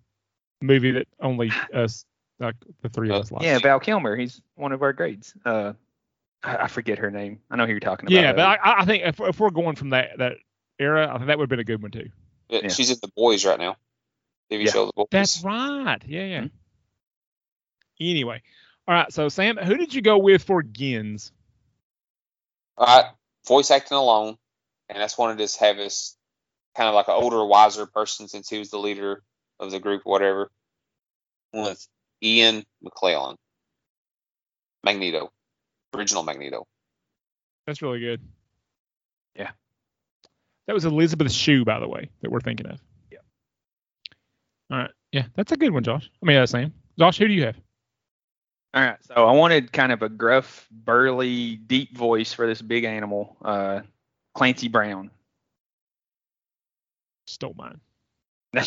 movie 0.61 0.91
that 0.91 1.07
only 1.19 1.51
us, 1.73 2.05
like 2.39 2.55
the 2.81 2.89
three 2.89 3.09
of 3.09 3.15
Uh, 3.15 3.19
us, 3.19 3.31
like. 3.31 3.43
Yeah, 3.43 3.59
Val 3.59 3.79
Kilmer. 3.79 4.15
He's 4.15 4.41
one 4.55 4.71
of 4.73 4.81
our 4.81 4.91
grades. 4.93 5.33
Uh, 5.45 5.73
I, 6.43 6.57
I 6.57 6.67
forget 6.67 6.97
her 6.99 7.11
name. 7.11 7.39
I 7.49 7.55
know 7.55 7.65
who 7.65 7.71
you're 7.71 7.79
talking 7.79 8.07
about. 8.07 8.15
Yeah, 8.21 8.33
but 8.33 8.37
though. 8.37 8.43
I, 8.69 8.81
I 8.81 8.85
think 8.85 9.03
if, 9.05 9.19
if 9.21 9.39
we're 9.39 9.51
going 9.51 9.75
from 9.75 9.91
that 9.91 10.17
that 10.17 10.33
era, 10.79 11.07
I 11.07 11.17
think 11.17 11.27
that 11.27 11.37
would 11.37 11.43
have 11.43 11.49
been 11.49 11.59
a 11.59 11.63
good 11.63 11.81
one 11.81 11.91
too. 11.91 12.09
Yeah, 12.49 12.61
Yeah. 12.63 12.69
She's 12.69 12.89
in 12.91 12.97
the 13.01 13.11
boys 13.15 13.45
right 13.45 13.59
now. 13.59 13.77
TV 14.51 14.65
Yeah. 14.65 14.71
show 14.71 14.85
The 14.87 14.91
Boys. 14.95 15.07
That's 15.11 15.43
right. 15.43 16.01
Yeah, 16.05 16.25
yeah. 16.25 16.41
Mhm. 16.41 16.51
Anyway, 18.01 18.41
all 18.87 18.95
right. 18.95 19.13
So 19.13 19.29
Sam, 19.29 19.55
who 19.57 19.77
did 19.77 19.93
you 19.93 20.01
go 20.01 20.17
with 20.17 20.43
for 20.43 20.61
Gins? 20.63 21.31
All 22.77 22.87
right, 22.87 23.11
voice 23.47 23.71
acting 23.71 23.97
alone, 23.97 24.37
and 24.89 24.99
that's 24.99 25.13
just 25.13 25.19
wanted 25.19 25.37
to 25.37 25.43
just 25.43 25.59
have 25.59 25.77
this 25.77 26.15
kind 26.75 26.87
of 26.87 26.95
like 26.95 27.07
an 27.07 27.15
older, 27.15 27.43
wiser 27.45 27.85
person 27.85 28.27
since 28.27 28.49
he 28.49 28.59
was 28.59 28.69
the 28.69 28.77
leader 28.77 29.23
of 29.59 29.71
the 29.71 29.79
group, 29.79 30.01
whatever. 30.03 30.49
With 31.53 31.85
Ian 32.23 32.63
McKellen, 32.83 33.35
Magneto, 34.83 35.31
original 35.93 36.23
Magneto. 36.23 36.65
That's 37.67 37.81
really 37.81 37.99
good. 37.99 38.21
Yeah. 39.35 39.51
That 40.67 40.73
was 40.73 40.85
Elisabeth 40.85 41.31
Shue, 41.31 41.65
by 41.65 41.79
the 41.79 41.89
way, 41.89 42.09
that 42.21 42.31
we're 42.31 42.39
thinking 42.39 42.67
of. 42.67 42.79
Yeah. 43.11 43.19
All 44.71 44.77
right. 44.77 44.91
Yeah, 45.11 45.25
that's 45.35 45.51
a 45.51 45.57
good 45.57 45.71
one, 45.71 45.83
Josh. 45.83 46.09
I 46.23 46.25
mean, 46.25 46.37
uh, 46.37 46.45
Sam. 46.45 46.73
Josh, 46.97 47.17
who 47.17 47.27
do 47.27 47.33
you 47.33 47.45
have? 47.45 47.57
All 48.73 48.81
right, 48.81 48.97
so 49.03 49.15
I 49.15 49.31
wanted 49.33 49.73
kind 49.73 49.91
of 49.91 50.01
a 50.01 50.07
gruff, 50.07 50.67
burly, 50.71 51.57
deep 51.57 51.97
voice 51.97 52.31
for 52.31 52.47
this 52.47 52.61
big 52.61 52.85
animal, 52.85 53.35
uh, 53.41 53.81
Clancy 54.33 54.69
Brown. 54.69 55.11
Stole 57.27 57.53
mine. 57.57 57.79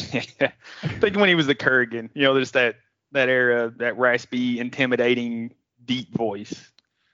Thinking 1.01 1.21
when 1.21 1.29
he 1.29 1.35
was 1.35 1.47
the 1.47 1.55
Kurgan, 1.55 2.11
you 2.15 2.23
know, 2.23 2.35
there's 2.35 2.51
that 2.53 2.77
that 3.13 3.29
era, 3.29 3.73
that 3.79 3.97
raspy, 3.97 4.59
intimidating, 4.59 5.55
deep 5.85 6.13
voice. 6.15 6.71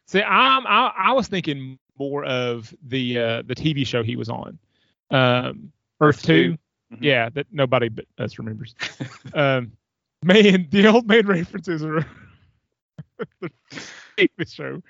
See, 0.07 0.23
I'm, 0.23 0.67
I 0.67 0.93
I 0.97 1.13
was 1.13 1.29
thinking 1.29 1.79
more 1.99 2.25
of 2.25 2.75
the 2.83 3.19
uh, 3.19 3.43
the 3.47 3.55
TV 3.55 3.87
show 3.87 4.03
he 4.03 4.17
was 4.17 4.29
on, 4.29 4.59
um, 5.11 5.73
Earth 6.01 6.23
Two. 6.23 6.57
Mhm. 6.93 6.99
Yeah, 7.01 7.29
that 7.31 7.47
nobody 7.53 7.89
but 7.89 8.07
us 8.19 8.37
remembers. 8.39 8.75
um, 9.35 9.71
man, 10.25 10.67
the 10.71 10.89
old 10.89 11.07
man 11.07 11.27
references 11.27 11.85
are 11.85 12.05
this 14.37 14.53
show. 14.53 14.83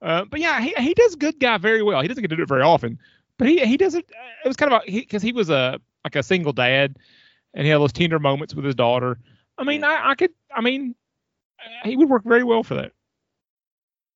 Uh, 0.00 0.24
but 0.24 0.40
yeah, 0.40 0.60
he 0.60 0.74
he 0.78 0.94
does 0.94 1.16
good 1.16 1.38
guy 1.40 1.58
very 1.58 1.82
well. 1.82 2.00
He 2.02 2.08
doesn't 2.08 2.22
get 2.22 2.28
to 2.30 2.36
do 2.36 2.42
it 2.42 2.48
very 2.48 2.62
often, 2.62 2.98
but 3.36 3.48
he 3.48 3.64
he 3.64 3.76
does 3.76 3.94
it. 3.94 4.08
It 4.44 4.48
was 4.48 4.56
kind 4.56 4.72
of 4.72 4.82
because 4.86 5.22
he, 5.22 5.32
was 5.32 5.50
a 5.50 5.80
like 6.04 6.14
a 6.16 6.22
single 6.22 6.52
dad, 6.52 6.96
and 7.54 7.64
he 7.64 7.70
had 7.70 7.80
those 7.80 7.92
tender 7.92 8.18
moments 8.18 8.54
with 8.54 8.64
his 8.64 8.74
daughter. 8.76 9.18
I 9.58 9.64
mean, 9.64 9.82
I, 9.82 10.10
I 10.10 10.14
could. 10.14 10.30
I 10.54 10.60
mean, 10.60 10.94
uh, 11.60 11.88
he 11.88 11.96
would 11.96 12.08
work 12.08 12.22
very 12.24 12.44
well 12.44 12.62
for 12.62 12.74
that. 12.76 12.92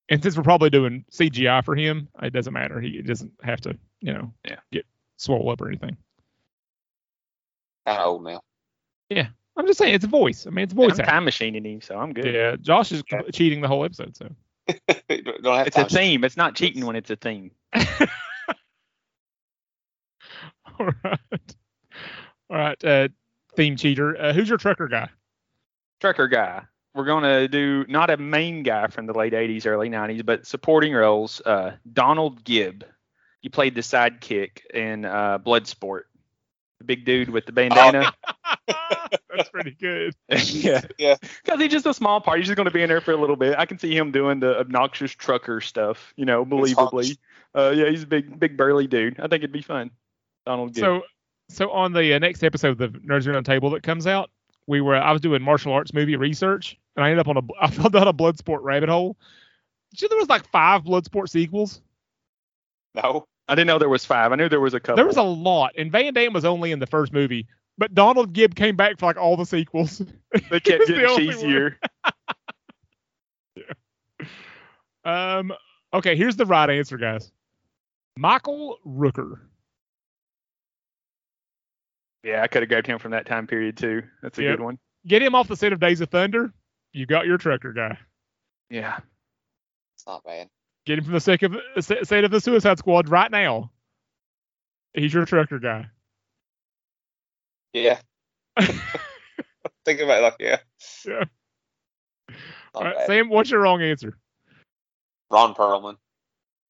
And 0.08 0.22
since 0.22 0.36
we're 0.36 0.42
probably 0.42 0.70
doing 0.70 1.04
CGI 1.10 1.64
for 1.64 1.74
him, 1.74 2.08
it 2.22 2.32
doesn't 2.32 2.52
matter. 2.52 2.80
He 2.80 3.00
doesn't 3.02 3.32
have 3.42 3.60
to, 3.62 3.76
you 4.00 4.12
know, 4.12 4.32
Yeah. 4.44 4.56
get 4.70 4.84
swole 5.16 5.50
up 5.50 5.60
or 5.60 5.68
anything. 5.68 5.96
Kind 7.86 7.98
of 7.98 8.06
old 8.06 8.24
now. 8.24 8.40
I'm 9.56 9.66
just 9.66 9.78
saying, 9.78 9.94
it's 9.94 10.04
a 10.04 10.08
voice. 10.08 10.46
I 10.46 10.50
mean, 10.50 10.62
it's 10.64 10.72
a 10.72 10.76
voice 10.76 10.92
I'm 10.94 11.00
acting. 11.00 11.06
time 11.06 11.24
machining 11.24 11.64
him, 11.64 11.80
so 11.82 11.98
I'm 11.98 12.12
good. 12.12 12.34
Yeah, 12.34 12.56
Josh 12.60 12.90
is 12.92 13.02
Yeah. 13.10 13.22
cheating 13.32 13.60
the 13.60 13.68
whole 13.68 13.84
episode. 13.84 14.16
So 14.16 14.28
Don't 15.08 15.66
It's 15.66 15.76
a 15.76 15.84
theme. 15.84 16.24
It's 16.24 16.36
not 16.36 16.54
cheating 16.54 16.86
when 16.86 16.96
it's 16.96 17.10
a 17.10 17.16
theme. 17.16 17.50
all 20.78 20.86
right, 21.04 21.54
all 22.50 22.56
right. 22.56 22.84
Uh, 22.84 23.08
theme 23.56 23.76
cheater. 23.76 24.16
Uh, 24.20 24.32
who's 24.32 24.48
your 24.48 24.58
trucker 24.58 24.88
guy? 24.88 25.08
Trucker 26.00 26.28
guy. 26.28 26.62
We're 26.94 27.04
gonna 27.04 27.48
do 27.48 27.84
not 27.88 28.10
a 28.10 28.16
main 28.16 28.62
guy 28.62 28.86
from 28.88 29.06
the 29.06 29.14
late 29.14 29.32
'80s, 29.32 29.66
early 29.66 29.88
'90s, 29.88 30.24
but 30.24 30.46
supporting 30.46 30.92
roles. 30.94 31.40
Uh, 31.44 31.76
Donald 31.92 32.44
Gibb. 32.44 32.84
He 33.40 33.48
played 33.48 33.74
the 33.74 33.80
sidekick 33.80 34.64
in 34.72 35.04
uh, 35.04 35.38
Bloodsport. 35.38 36.02
The 36.78 36.84
big 36.84 37.04
dude 37.04 37.28
with 37.28 37.44
the 37.46 37.52
bandana. 37.52 38.12
That's 39.34 39.48
pretty 39.48 39.72
good. 39.72 40.14
yeah. 40.28 40.82
Yeah. 40.98 41.16
Because 41.42 41.60
he's 41.60 41.72
just 41.72 41.86
a 41.86 41.94
small 41.94 42.20
part. 42.20 42.38
He's 42.38 42.46
just 42.46 42.56
going 42.56 42.66
to 42.66 42.72
be 42.72 42.82
in 42.82 42.88
there 42.88 43.00
for 43.00 43.12
a 43.12 43.16
little 43.16 43.36
bit. 43.36 43.58
I 43.58 43.66
can 43.66 43.78
see 43.78 43.96
him 43.96 44.12
doing 44.12 44.40
the 44.40 44.58
obnoxious 44.58 45.12
trucker 45.12 45.60
stuff, 45.60 46.12
you 46.16 46.24
know, 46.24 46.44
believably. 46.44 47.16
Uh, 47.54 47.72
yeah, 47.74 47.88
he's 47.88 48.02
a 48.02 48.06
big, 48.06 48.38
big 48.38 48.56
burly 48.56 48.86
dude. 48.86 49.18
I 49.18 49.22
think 49.22 49.40
it'd 49.40 49.52
be 49.52 49.62
fun. 49.62 49.90
Donald 50.46 50.74
Gibb. 50.74 50.82
So, 50.82 51.02
so 51.48 51.70
on 51.70 51.92
the 51.92 52.14
uh, 52.14 52.18
next 52.18 52.42
episode 52.42 52.80
of 52.80 52.92
the 52.92 52.98
Nerds 53.00 53.26
Around 53.26 53.46
the 53.46 53.50
Table 53.50 53.70
that 53.70 53.82
comes 53.82 54.06
out, 54.06 54.30
we 54.66 54.80
were 54.80 54.96
I 54.96 55.12
was 55.12 55.20
doing 55.20 55.42
martial 55.42 55.72
arts 55.72 55.92
movie 55.92 56.16
research, 56.16 56.78
and 56.96 57.04
I 57.04 57.10
ended 57.10 57.26
up 57.26 57.28
on 57.28 57.36
a 57.36 57.42
I 57.60 57.70
fell 57.70 57.90
down 57.90 58.08
a 58.08 58.14
Bloodsport 58.14 58.60
rabbit 58.62 58.88
hole. 58.88 59.16
Did 59.90 60.02
you 60.02 60.06
know 60.06 60.10
there 60.10 60.18
was 60.20 60.28
like 60.28 60.48
five 60.50 60.84
Bloodsport 60.84 61.28
sequels? 61.28 61.80
No. 62.94 63.26
I 63.48 63.54
didn't 63.54 63.66
know 63.66 63.78
there 63.78 63.88
was 63.88 64.06
five. 64.06 64.32
I 64.32 64.36
knew 64.36 64.48
there 64.48 64.60
was 64.60 64.72
a 64.72 64.80
couple. 64.80 64.96
There 64.96 65.06
was 65.06 65.16
a 65.16 65.22
lot, 65.22 65.72
and 65.76 65.90
Van 65.90 66.14
Damme 66.14 66.32
was 66.32 66.44
only 66.44 66.72
in 66.72 66.78
the 66.78 66.86
first 66.86 67.12
movie, 67.12 67.46
but 67.78 67.94
Donald 67.94 68.32
Gibb 68.32 68.54
came 68.54 68.76
back 68.76 68.98
for 68.98 69.06
like 69.06 69.16
all 69.16 69.36
the 69.36 69.46
sequels. 69.46 69.98
They 70.50 70.60
kept 70.60 70.78
was 70.80 70.88
the 70.88 70.94
getting 70.94 71.06
only 71.10 71.26
one. 71.28 71.36
cheesier. 71.36 71.74
Um. 75.04 75.52
Okay, 75.94 76.16
here's 76.16 76.36
the 76.36 76.46
right 76.46 76.70
answer, 76.70 76.96
guys. 76.96 77.30
Michael 78.16 78.78
Rooker. 78.86 79.40
Yeah, 82.24 82.42
I 82.42 82.46
could 82.46 82.62
have 82.62 82.68
grabbed 82.68 82.86
him 82.86 82.98
from 82.98 83.10
that 83.10 83.26
time 83.26 83.46
period 83.46 83.76
too. 83.76 84.02
That's 84.22 84.38
a 84.38 84.42
Yep. 84.42 84.58
good 84.58 84.64
one. 84.64 84.78
Get 85.06 85.22
him 85.22 85.34
off 85.34 85.48
the 85.48 85.56
set 85.56 85.72
of 85.72 85.80
Days 85.80 86.00
of 86.00 86.08
Thunder. 86.10 86.52
You 86.92 87.04
got 87.06 87.26
your 87.26 87.36
trucker 87.36 87.72
guy. 87.72 87.98
Yeah. 88.70 88.98
It's 89.96 90.06
not 90.06 90.22
bad. 90.24 90.48
Get 90.86 90.98
him 90.98 91.04
from 91.04 91.14
the 91.14 91.20
set 91.20 91.42
of, 91.42 91.56
set 91.80 92.06
set 92.06 92.24
of 92.24 92.30
the 92.30 92.40
Suicide 92.40 92.78
Squad 92.78 93.08
right 93.08 93.30
now. 93.30 93.70
He's 94.94 95.12
your 95.12 95.24
trucker 95.26 95.58
guy. 95.58 95.86
Yeah. 97.72 97.98
Think 99.84 100.00
about 100.00 100.18
it 100.18 100.22
like 100.22 100.36
yeah. 100.40 100.58
Yeah. 101.06 101.24
Not 102.28 102.36
All 102.74 102.84
right. 102.84 103.06
Sam, 103.06 103.28
what's 103.28 103.50
your 103.50 103.60
wrong 103.60 103.82
answer? 103.82 104.16
Ron 105.30 105.54
Perlman. 105.54 105.96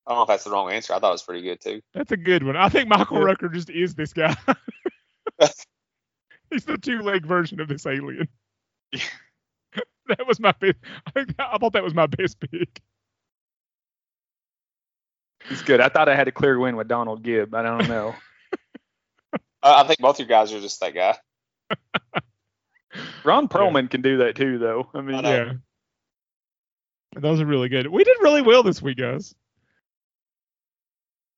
I 0.06 0.10
don't 0.10 0.18
know 0.18 0.22
if 0.22 0.28
that's 0.28 0.44
the 0.44 0.50
wrong 0.50 0.70
answer. 0.70 0.94
I 0.94 0.98
thought 0.98 1.10
it 1.10 1.12
was 1.12 1.22
pretty 1.22 1.42
good 1.42 1.60
too. 1.60 1.80
That's 1.94 2.12
a 2.12 2.16
good 2.16 2.42
one. 2.42 2.56
I 2.56 2.68
think 2.68 2.88
Michael 2.88 3.18
Yeah. 3.18 3.34
Rooker 3.34 3.52
just 3.52 3.70
is 3.70 3.94
this 3.94 4.12
guy. 4.12 4.34
He's 6.50 6.64
the 6.64 6.76
two 6.76 7.00
leg 7.00 7.24
version 7.24 7.60
of 7.60 7.68
this 7.68 7.86
alien. 7.86 8.28
that 8.92 10.26
was 10.26 10.40
my 10.40 10.52
best. 10.60 10.76
I 11.06 11.10
think 11.12 11.34
I 11.38 11.56
thought 11.58 11.72
that 11.72 11.84
was 11.84 11.94
my 11.94 12.06
best 12.06 12.40
pick. 12.40 12.80
He's 15.48 15.62
good. 15.62 15.80
I 15.80 15.88
thought 15.88 16.08
I 16.08 16.14
had 16.14 16.28
a 16.28 16.32
clear 16.32 16.58
win 16.58 16.76
with 16.76 16.88
Donald 16.88 17.22
Gibb. 17.22 17.54
I 17.54 17.62
don't 17.62 17.88
know. 17.88 18.14
I, 19.62 19.82
I 19.82 19.86
think 19.86 20.00
both 20.00 20.18
your 20.18 20.28
guys 20.28 20.52
are 20.52 20.60
just 20.60 20.80
that 20.80 20.94
guy. 20.94 21.16
Ron 23.24 23.48
Perlman 23.48 23.90
can 23.90 24.02
do 24.02 24.18
that 24.18 24.36
too, 24.36 24.58
though. 24.58 24.88
I 24.94 25.00
mean, 25.00 25.24
I. 25.24 25.36
Yeah. 25.36 25.52
Those 27.14 27.40
are 27.40 27.46
really 27.46 27.68
good. 27.68 27.86
We 27.86 28.04
did 28.04 28.16
really 28.20 28.42
well 28.42 28.62
this 28.62 28.80
week, 28.80 28.98
guys. 28.98 29.34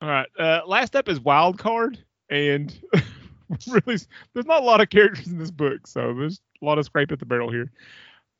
All 0.01 0.09
right. 0.09 0.29
Uh, 0.39 0.61
last 0.67 0.95
up 0.95 1.09
is 1.09 1.19
Wild 1.19 1.59
Card, 1.59 1.99
and 2.31 2.73
really, 3.69 3.99
there's 4.35 4.47
not 4.47 4.63
a 4.63 4.65
lot 4.65 4.81
of 4.81 4.91
characters 4.91 5.27
in 5.27 5.39
this 5.39 5.51
book, 5.51 5.87
so 5.87 6.15
there's 6.15 6.41
a 6.63 6.65
lot 6.65 6.79
of 6.79 6.85
scrape 6.85 7.11
at 7.11 7.19
the 7.19 7.27
barrel 7.27 7.51
here. 7.51 7.73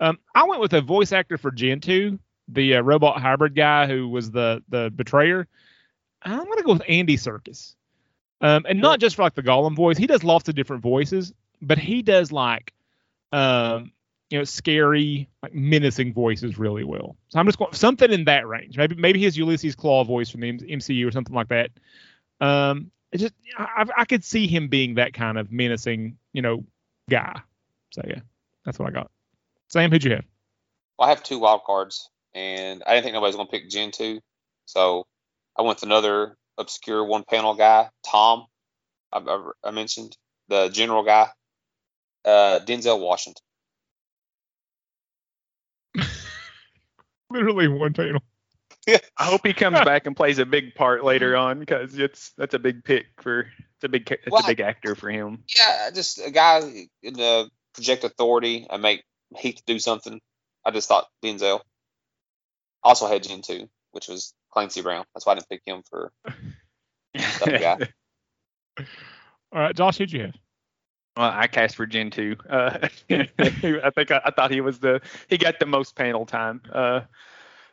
Um, 0.01 0.19
I 0.35 0.45
went 0.45 0.61
with 0.61 0.73
a 0.75 0.81
voice 0.81 1.13
actor 1.13 1.39
for 1.39 1.51
Gen 1.51 1.81
2, 1.81 2.19
the 2.49 2.77
uh, 2.77 2.83
robot 2.83 3.21
hybrid 3.21 3.55
guy 3.55 3.87
who 3.87 4.09
was 4.09 4.31
the 4.31 4.63
the 4.69 4.93
betrayer. 4.95 5.47
I'm 6.23 6.45
gonna 6.45 6.63
go 6.63 6.73
with 6.75 6.83
Andy 6.89 7.17
Serkis, 7.17 7.75
um, 8.45 8.67
and 8.69 8.79
not 8.79 9.01
just 9.01 9.17
for 9.17 9.23
like 9.23 9.35
the 9.35 9.43
Gollum 9.43 9.75
voice. 9.75 9.97
He 9.97 10.07
does 10.07 10.23
lots 10.23 10.51
of 10.51 10.55
different 10.55 10.83
voices, 10.83 11.33
but 11.63 11.79
he 11.79 12.03
does 12.03 12.31
like 12.31 12.75
um, 13.33 13.91
you 14.29 14.37
know, 14.37 14.45
scary, 14.45 15.29
like 15.43 15.55
menacing 15.55 16.13
voices 16.13 16.59
really 16.59 16.85
well. 16.85 17.17
So 17.29 17.39
I'm 17.39 17.47
just 17.47 17.59
going 17.59 17.73
something 17.73 18.13
in 18.13 18.27
that 18.27 18.47
range. 18.47 18.77
Maybe 18.77 18.97
maybe 18.97 19.19
his 19.19 19.37
Ulysses 19.39 19.75
Klaue 19.75 20.07
voice 20.07 20.29
from 20.29 20.43
the 20.43 20.53
MCU 20.53 21.09
or 21.09 21.11
something 21.11 21.35
like 21.35 21.49
that. 21.49 21.71
Um, 22.39 22.91
it 23.13 23.19
just 23.19 23.33
I, 23.57 23.87
I 23.97 24.05
could 24.05 24.23
see 24.23 24.47
him 24.47 24.69
being 24.69 24.97
that 24.97 25.15
kind 25.15 25.39
of 25.39 25.51
menacing, 25.51 26.19
you 26.35 26.43
know, 26.43 26.65
guy. 27.09 27.41
So 27.93 28.03
yeah, 28.07 28.21
that's 28.67 28.79
what 28.79 28.89
I 28.89 28.93
got. 28.93 29.11
Sam, 29.69 29.91
who'd 29.91 30.05
you 30.05 30.11
have? 30.11 30.25
Well, 30.99 31.07
I 31.07 31.11
have 31.11 31.23
two 31.23 31.39
wild 31.39 31.65
cards, 31.65 32.11
and 32.35 32.83
I 32.87 32.93
didn't 32.93 33.05
think 33.05 33.15
nobody 33.15 33.29
was 33.29 33.37
going 33.37 33.49
to 33.49 33.51
pick 33.51 33.71
Gen 33.71 33.91
2. 33.91 34.21
So 34.67 35.07
I 35.57 35.63
went 35.63 35.77
with 35.77 35.85
another 35.85 36.37
obscure 36.59 37.05
one 37.05 37.25
panel 37.25 37.55
guy, 37.55 37.89
Tom. 38.07 38.47
I, 39.13 39.19
I, 39.19 39.51
I 39.65 39.71
mentioned 39.71 40.17
the 40.49 40.69
general 40.69 41.05
guy, 41.05 41.29
uh, 42.25 42.61
Denzel 42.65 43.01
Washington. 43.01 43.43
Literally 47.31 47.69
one 47.69 47.93
panel. 47.93 48.23
I 48.89 49.25
hope 49.25 49.47
he 49.47 49.53
comes 49.53 49.81
back 49.85 50.07
and 50.07 50.17
plays 50.17 50.39
a 50.39 50.47
big 50.47 50.75
part 50.75 51.05
later 51.05 51.37
on 51.37 51.61
because 51.61 51.99
it's 51.99 52.33
that's 52.37 52.55
a 52.55 52.59
big 52.59 52.85
pick 52.85 53.07
for 53.21 53.41
it's 53.41 53.85
a 53.85 53.89
big 53.89 54.11
it's 54.11 54.31
Well, 54.31 54.45
a 54.45 54.47
big 54.47 54.61
actor 54.61 54.95
for 54.95 55.09
him. 55.11 55.45
Yeah, 55.57 55.91
just 55.91 56.19
a 56.25 56.31
guy 56.31 56.89
in 57.03 57.15
the 57.15 57.49
project 57.73 58.05
authority 58.05 58.67
and 58.69 58.83
make 58.83 59.05
Heath 59.37 59.63
do 59.67 59.79
something. 59.79 60.21
I 60.65 60.71
just 60.71 60.89
thought 60.89 61.09
Denzel. 61.23 61.61
Also 62.83 63.07
had 63.09 63.23
Gen 63.23 63.41
2, 63.41 63.69
which 63.93 64.09
was 64.09 64.35
Clancy 64.55 64.81
Brown. 64.81 65.05
That's 65.15 65.27
why 65.27 65.33
I 65.33 65.35
didn't 65.35 65.49
pick 65.49 65.63
him 65.67 65.83
for 65.83 66.13
the 66.25 66.39
guy. 68.79 68.87
All 69.53 69.61
right, 69.61 69.77
Josh, 69.77 69.99
who'd 69.99 70.13
you 70.13 70.23
have? 70.23 70.35
Well, 71.17 71.31
I 71.33 71.47
cast 71.49 71.77
for 71.77 71.87
Gen 71.87 72.11
2. 72.11 72.37
Uh, 72.49 72.79
I 73.11 73.91
think 73.95 74.11
I, 74.11 74.21
I 74.25 74.31
thought 74.31 74.51
he 74.51 74.61
was 74.61 74.79
the 74.79 75.01
he 75.29 75.37
got 75.37 75.59
the 75.59 75.67
most 75.67 75.97
panel 75.97 76.25
time. 76.25 76.63
Uh, 76.73 77.01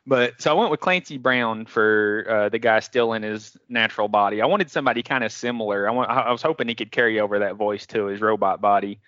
but 0.06 0.42
so 0.42 0.52
I 0.52 0.54
went 0.56 0.72
with 0.72 0.80
Clancy 0.80 1.18
Brown 1.18 1.66
for 1.68 2.26
uh, 2.28 2.50
the 2.50 2.60
guy 2.60 2.80
still 2.80 3.14
in 3.14 3.22
his 3.22 3.56
natural 3.70 4.08
body. 4.08 4.42
I 4.42 4.48
wanted 4.48 4.72
somebody 4.72 5.04
kind 5.04 5.24
of 5.24 5.32
similar. 5.32 5.88
I 5.88 5.92
want 5.92 6.10
I 6.10 6.22
I 6.22 6.32
was 6.32 6.42
hoping 6.42 6.68
he 6.68 6.76
could 6.76 6.92
carry 6.92 7.20
over 7.20 7.40
that 7.40 7.56
voice 7.56 7.86
to 7.88 8.06
his 8.06 8.22
robot 8.22 8.60
body. 8.62 9.00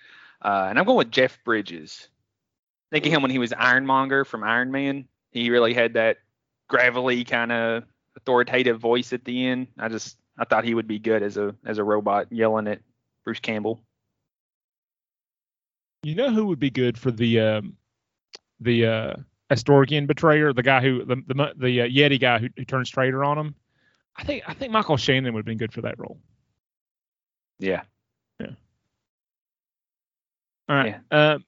Uh, 0.42 0.68
and 0.70 0.78
I'm 0.78 0.86
going 0.86 0.98
with 0.98 1.12
Jeff 1.12 1.44
Bridges. 1.44 2.08
Think 2.92 3.06
of 3.08 3.12
him 3.12 3.24
when 3.24 3.32
he 3.32 3.40
was 3.40 3.54
Ironmonger 3.54 4.26
from 4.26 4.44
Iron 4.44 4.72
Man. 4.72 5.08
He 5.32 5.50
really 5.50 5.74
had 5.74 5.94
that 5.94 6.18
gravelly 6.74 7.24
kind 7.24 7.52
of 7.52 7.84
authoritative 8.18 8.80
voice 8.80 9.14
at 9.14 9.24
the 9.26 9.46
end. 9.46 9.68
I 9.78 9.90
just 9.90 10.18
I 10.40 10.46
thought 10.46 10.64
he 10.64 10.74
would 10.74 10.88
be 10.88 10.98
good 10.98 11.22
as 11.22 11.38
a 11.38 11.54
as 11.64 11.78
a 11.78 11.84
robot 11.84 12.32
yelling 12.32 12.68
at 12.68 12.80
Bruce 13.24 13.40
Campbell. 13.40 13.84
You 16.02 16.16
know 16.16 16.32
who 16.32 16.48
would 16.48 16.58
be 16.60 16.72
good 16.72 16.98
for 16.98 17.12
the 17.12 17.40
um, 17.40 17.78
the 18.60 18.88
uh, 18.88 19.14
Astorian 19.52 20.08
betrayer, 20.08 20.52
the 20.52 20.64
guy 20.64 20.82
who 20.82 21.06
the 21.06 21.18
the, 21.28 21.54
the 21.58 21.82
uh, 21.82 21.86
Yeti 21.86 22.20
guy 22.20 22.40
who, 22.40 22.50
who 22.58 22.66
turns 22.66 22.90
traitor 22.90 23.24
on 23.24 23.38
him. 23.38 23.56
I 24.16 24.24
think 24.24 24.44
I 24.48 24.56
think 24.56 24.74
Michael 24.74 24.98
Shannon 24.98 25.32
would 25.36 25.42
have 25.42 25.46
been 25.46 25.60
good 25.60 25.74
for 25.74 25.82
that 25.82 26.00
role. 26.00 26.18
Yeah. 27.60 27.84
Yeah. 28.40 28.48
All 30.68 30.76
right. 30.76 30.96
Um, 31.12 31.46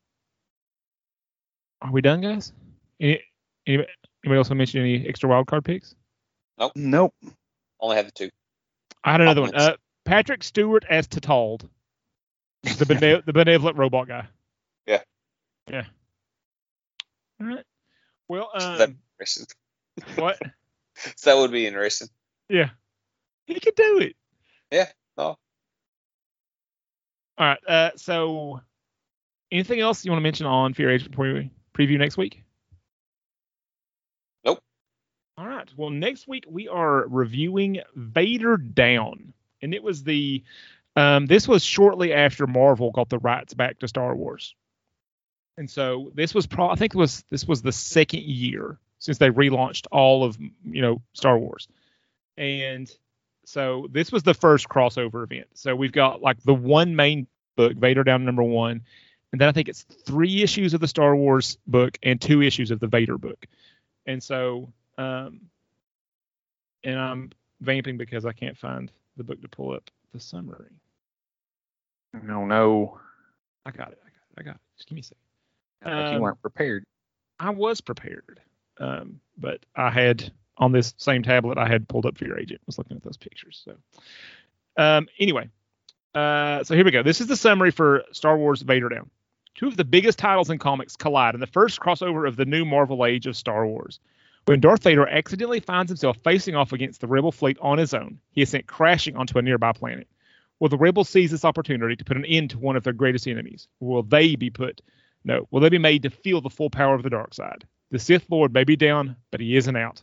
are 1.81 1.91
we 1.91 2.01
done, 2.01 2.21
guys? 2.21 2.53
Any, 2.99 3.23
anybody, 3.65 3.89
anybody 4.25 4.37
else 4.39 4.49
want 4.49 4.55
to 4.55 4.55
mention 4.55 4.81
any 4.81 5.07
extra 5.07 5.29
wild 5.29 5.47
card 5.47 5.63
picks? 5.63 5.95
Nope. 6.57 6.71
Nope. 6.75 7.13
Only 7.79 7.97
had 7.97 8.07
the 8.07 8.11
two. 8.11 8.29
I 9.03 9.11
had 9.11 9.21
another 9.21 9.41
one. 9.41 9.55
Uh, 9.55 9.75
Patrick 10.03 10.43
Stewart 10.43 10.85
as 10.89 11.07
Tatald, 11.07 11.67
the 12.63 12.85
bene- 12.85 13.21
the 13.25 13.33
benevolent 13.33 13.77
robot 13.77 14.07
guy. 14.07 14.27
Yeah. 14.87 15.01
Yeah. 15.69 15.85
All 17.39 17.47
right. 17.47 17.63
Well, 18.27 18.49
That- 18.55 18.89
um, 18.89 18.97
Interesting. 19.19 19.45
what? 20.15 20.39
So 21.15 21.29
that 21.35 21.41
would 21.41 21.51
be 21.51 21.67
interesting. 21.67 22.09
Yeah. 22.49 22.69
He 23.45 23.59
could 23.59 23.75
do 23.75 23.99
it. 23.99 24.15
Yeah. 24.71 24.87
No. 25.17 25.37
All 27.37 27.47
right. 27.47 27.59
Uh, 27.67 27.91
so, 27.95 28.61
anything 29.51 29.79
else 29.79 30.03
you 30.03 30.11
want 30.11 30.19
to 30.19 30.23
mention 30.23 30.45
on 30.45 30.73
Fear 30.73 30.91
Agent 30.91 31.11
before 31.11 31.33
we 31.33 31.51
preview 31.77 31.97
next 31.97 32.17
week? 32.17 32.43
Nope. 34.43 34.59
All 35.37 35.47
Well, 35.75 35.89
next 35.89 36.27
week 36.27 36.45
we 36.47 36.67
are 36.67 37.07
reviewing 37.07 37.81
Vader 37.95 38.57
Down, 38.57 39.33
and 39.61 39.73
it 39.73 39.83
was 39.83 40.03
the 40.03 40.43
um, 40.95 41.25
this 41.25 41.47
was 41.47 41.63
shortly 41.63 42.13
after 42.13 42.47
Marvel 42.47 42.91
got 42.91 43.09
the 43.09 43.19
rights 43.19 43.53
back 43.53 43.79
to 43.79 43.87
Star 43.87 44.15
Wars, 44.15 44.55
and 45.57 45.69
so 45.69 46.11
this 46.13 46.33
was 46.33 46.47
pro- 46.47 46.69
I 46.69 46.75
think 46.75 46.95
it 46.95 46.97
was 46.97 47.23
this 47.29 47.45
was 47.45 47.61
the 47.61 47.71
second 47.71 48.23
year 48.23 48.77
since 48.99 49.17
they 49.17 49.29
relaunched 49.29 49.87
all 49.91 50.23
of 50.23 50.37
you 50.39 50.81
know 50.81 51.01
Star 51.13 51.37
Wars, 51.37 51.67
and 52.37 52.89
so 53.45 53.87
this 53.91 54.11
was 54.11 54.23
the 54.23 54.33
first 54.33 54.67
crossover 54.67 55.23
event. 55.23 55.47
So 55.53 55.75
we've 55.75 55.91
got 55.91 56.21
like 56.21 56.41
the 56.43 56.53
one 56.53 56.95
main 56.95 57.27
book, 57.55 57.75
Vader 57.75 58.03
Down 58.03 58.25
number 58.25 58.43
one, 58.43 58.81
and 59.31 59.41
then 59.41 59.49
I 59.49 59.51
think 59.51 59.69
it's 59.69 59.83
three 59.83 60.41
issues 60.43 60.73
of 60.73 60.81
the 60.81 60.87
Star 60.87 61.15
Wars 61.15 61.57
book 61.67 61.97
and 62.03 62.21
two 62.21 62.41
issues 62.41 62.71
of 62.71 62.79
the 62.79 62.87
Vader 62.87 63.17
book. 63.17 63.45
And 64.05 64.21
so, 64.23 64.71
um, 64.97 65.41
and 66.85 66.97
I'm 66.99 67.31
vamping 67.61 67.97
because 67.97 68.25
I 68.25 68.31
can't 68.31 68.57
find 68.57 68.91
the 69.17 69.23
book 69.23 69.41
to 69.41 69.47
pull 69.49 69.73
up 69.73 69.89
the 70.13 70.19
summary. 70.19 70.71
No, 72.23 72.45
no. 72.45 72.99
I 73.65 73.71
got 73.71 73.91
it. 73.91 73.99
I 74.05 74.09
got 74.09 74.15
it. 74.29 74.39
I 74.39 74.43
got 74.43 74.55
it. 74.55 74.61
Just 74.77 74.87
give 74.87 74.95
me 74.95 75.01
a 75.01 75.03
second. 75.03 75.17
I 75.83 75.89
thought 75.89 76.09
you 76.11 76.15
Um, 76.15 76.21
weren't 76.21 76.41
prepared. 76.41 76.83
I 77.39 77.49
was 77.49 77.81
prepared, 77.81 78.39
um, 78.79 79.19
but 79.37 79.65
I 79.75 79.89
had 79.89 80.31
on 80.57 80.71
this 80.71 80.93
same 80.97 81.21
tablet 81.21 81.57
I 81.57 81.67
had 81.67 81.87
pulled 81.89 82.05
up 82.05 82.17
for 82.17 82.25
your 82.25 82.39
agent. 82.39 82.61
Was 82.65 82.77
looking 82.77 82.95
at 82.95 83.03
those 83.03 83.17
pictures. 83.17 83.61
So, 83.65 83.75
um, 84.81 85.07
anyway, 85.19 85.49
uh, 86.13 86.63
so 86.63 86.75
here 86.75 86.85
we 86.85 86.91
go. 86.91 87.03
This 87.03 87.19
is 87.19 87.27
the 87.27 87.35
summary 87.35 87.71
for 87.71 88.03
Star 88.13 88.37
Wars 88.37 88.61
Vader 88.61 88.87
Down. 88.87 89.09
Two 89.55 89.67
of 89.67 89.75
the 89.77 89.83
biggest 89.83 90.17
titles 90.17 90.49
in 90.49 90.57
comics 90.59 90.95
collide 90.95 91.33
in 91.33 91.39
the 91.41 91.47
first 91.47 91.79
crossover 91.79 92.27
of 92.27 92.35
the 92.37 92.45
new 92.45 92.63
Marvel 92.65 93.05
Age 93.05 93.25
of 93.27 93.35
Star 93.35 93.67
Wars. 93.67 93.99
When 94.45 94.59
Darth 94.59 94.83
Vader 94.83 95.07
accidentally 95.07 95.59
finds 95.59 95.89
himself 95.89 96.17
facing 96.23 96.55
off 96.55 96.71
against 96.71 97.01
the 97.01 97.07
Rebel 97.07 97.31
fleet 97.31 97.57
on 97.61 97.77
his 97.77 97.93
own, 97.93 98.19
he 98.31 98.41
is 98.41 98.49
sent 98.49 98.67
crashing 98.67 99.15
onto 99.15 99.37
a 99.37 99.41
nearby 99.41 99.71
planet. 99.71 100.07
Will 100.59 100.69
the 100.69 100.77
Rebels 100.77 101.09
seize 101.09 101.31
this 101.31 101.45
opportunity 101.45 101.95
to 101.95 102.05
put 102.05 102.17
an 102.17 102.25
end 102.25 102.51
to 102.51 102.59
one 102.59 102.75
of 102.75 102.83
their 102.83 102.93
greatest 102.93 103.27
enemies? 103.27 103.67
Will 103.79 104.03
they 104.03 104.35
be 104.35 104.49
put 104.49 104.81
no, 105.25 105.47
will 105.49 105.59
they 105.59 105.69
be 105.69 105.79
made 105.79 106.03
to 106.03 106.09
feel 106.11 106.39
the 106.39 106.49
full 106.49 106.69
power 106.69 106.93
of 106.93 107.03
the 107.03 107.09
dark 107.09 107.33
side? 107.33 107.65
The 107.89 107.99
Sith 107.99 108.29
Lord 108.29 108.53
may 108.53 108.63
be 108.63 108.75
down, 108.75 109.15
but 109.31 109.41
he 109.41 109.57
isn't 109.57 109.75
out. 109.75 110.01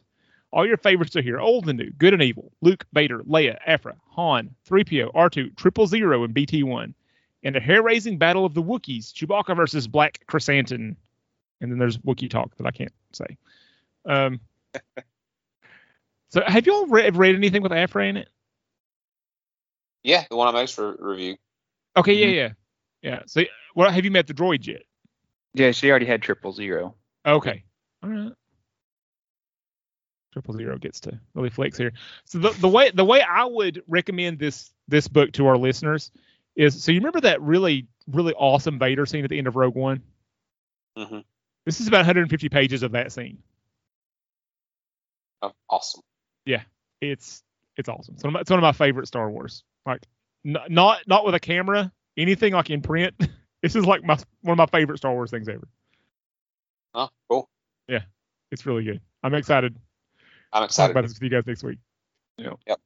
All 0.53 0.67
your 0.67 0.77
favorites 0.77 1.17
are 1.17 1.23
here, 1.23 1.41
old 1.41 1.69
and 1.69 1.79
new, 1.79 1.91
good 1.93 2.13
and 2.13 2.23
evil. 2.23 2.53
Luke, 2.61 2.85
Vader, 2.93 3.21
Leia, 3.21 3.57
Aphra, 3.65 3.95
Han, 4.11 4.55
3PO, 4.69 5.15
R2, 5.15 5.57
Triple 5.57 5.87
Zero, 5.87 6.25
and 6.25 6.35
BT1. 6.35 6.93
In 7.45 7.57
a 7.57 7.61
hair-raising 7.61 8.19
battle 8.19 8.45
of 8.45 8.55
the 8.55 8.63
Wookiees, 8.63 9.13
Chewbacca 9.13 9.57
versus 9.57 9.87
Black 9.87 10.21
Krrsantan. 10.29 10.97
And 11.61 11.71
then 11.71 11.79
there's 11.79 11.99
Wookiee 11.99 12.29
talk 12.29 12.55
that 12.57 12.67
I 12.67 12.73
can't 12.73 12.93
say. 13.13 13.39
Um, 14.05 14.41
so 16.31 16.43
have 16.47 16.67
y'all 16.67 16.87
read, 16.87 17.17
read 17.17 17.35
anything 17.35 17.63
with 17.63 17.73
Aphra 17.73 18.07
in 18.07 18.17
it? 18.17 18.29
Yeah, 20.03 20.25
the 20.29 20.37
one 20.37 20.49
I 20.49 20.53
made 20.53 20.71
for 20.71 20.97
review. 20.99 21.37
Okay, 21.97 22.17
Mhm. 22.17 22.21
yeah, 22.21 22.27
yeah. 22.29 22.49
Yeah. 23.03 23.23
So 23.27 23.43
well, 23.75 23.91
have 23.91 24.05
you 24.05 24.11
met 24.11 24.27
the 24.27 24.35
droid 24.35 24.67
yet? 24.67 24.83
Yeah, 25.55 25.73
she 25.73 25.91
already 25.91 26.07
had 26.07 26.23
triple 26.23 26.53
zero. 26.53 26.95
Okay. 27.27 27.65
All 28.03 28.09
right. 28.11 28.33
triple 30.33 30.55
zero 30.55 30.79
gets 30.79 30.99
to 31.01 31.21
really 31.35 31.51
flex 31.51 31.77
here. 31.77 31.93
So 32.25 32.39
the, 32.39 32.51
the 32.53 32.69
way 32.69 32.91
the 32.91 33.05
way 33.05 33.21
I 33.21 33.45
would 33.45 33.83
recommend 33.87 34.39
this 34.39 34.73
this 34.89 35.07
book 35.07 35.33
to 35.33 35.47
our 35.47 35.59
listeners 35.59 36.11
is 36.57 36.83
so 36.83 36.91
you 36.91 37.01
remember 37.01 37.21
that 37.21 37.43
really 37.43 37.87
really 38.09 38.33
awesome 38.35 38.79
Vader 38.79 39.05
scene 39.05 39.25
at 39.25 39.31
the 39.31 39.37
end 39.39 39.47
of 39.47 39.57
Rogue 39.57 39.75
One. 39.75 40.03
hmm 40.97 41.19
This 41.67 41.81
is 41.81 41.87
about 41.89 41.99
150 41.99 42.49
pages 42.49 42.83
of 42.83 42.93
that 42.93 43.13
scene. 43.13 43.43
Oh, 45.43 45.53
awesome. 45.69 46.01
Yeah, 46.47 46.63
it's 47.01 47.43
it's 47.77 47.89
awesome. 47.89 48.15
It's 48.15 48.25
one 48.25 48.31
of 48.31 48.35
my, 48.35 48.41
it's 48.41 48.51
one 48.51 48.59
of 48.59 48.63
my 48.63 48.73
favorite 48.73 49.07
Star 49.07 49.31
Wars. 49.31 49.65
Like 49.87 50.07
n- 50.47 50.57
not 50.69 51.01
not 51.07 51.25
with 51.25 51.35
a 51.35 51.41
camera, 51.41 51.93
anything 52.17 52.53
like 52.53 52.71
in 52.71 52.83
print. 52.83 53.15
this 53.63 53.75
is 53.77 53.85
like 53.87 54.05
my 54.05 54.17
one 54.43 54.59
of 54.59 54.59
my 54.59 54.79
favorite 54.79 54.99
Star 54.99 55.13
Wars 55.13 55.31
things 55.31 55.49
ever. 55.49 55.69
Oh, 56.95 57.09
cool. 57.29 57.49
Yeah, 57.89 58.03
it's 58.51 58.67
really 58.67 58.85
good. 58.85 59.01
I'm 59.23 59.35
excited 59.35 59.77
I'm 60.53 60.61
talk 60.61 60.69
excited. 60.71 60.91
about 60.93 61.03
this 61.03 61.15
with 61.15 61.23
you 61.23 61.31
guys 61.31 61.47
next 61.47 61.63
week. 61.63 61.79
Yeah. 62.37 62.51
Yep. 62.67 62.81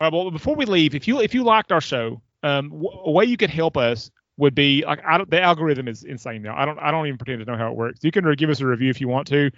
All 0.00 0.10
right. 0.10 0.12
Well, 0.12 0.30
before 0.30 0.54
we 0.54 0.64
leave, 0.66 0.94
if 0.94 1.08
you 1.08 1.20
if 1.20 1.34
you 1.34 1.42
liked 1.44 1.72
our 1.72 1.80
show, 1.80 2.22
um, 2.42 2.70
w- 2.70 3.00
a 3.04 3.10
way 3.10 3.24
you 3.24 3.36
could 3.36 3.50
help 3.50 3.76
us 3.76 4.10
would 4.36 4.54
be 4.54 4.84
like 4.84 5.00
I 5.06 5.18
don't, 5.18 5.30
the 5.30 5.40
algorithm 5.40 5.88
is 5.88 6.04
insane 6.04 6.42
now. 6.42 6.56
I 6.56 6.64
don't 6.64 6.78
I 6.78 6.90
don't 6.90 7.06
even 7.06 7.18
pretend 7.18 7.40
to 7.44 7.50
know 7.50 7.56
how 7.56 7.70
it 7.70 7.76
works. 7.76 8.00
You 8.02 8.10
can 8.10 8.24
re- 8.24 8.36
give 8.36 8.50
us 8.50 8.60
a 8.60 8.66
review 8.66 8.90
if 8.90 9.00
you 9.00 9.08
want 9.08 9.26
to. 9.28 9.50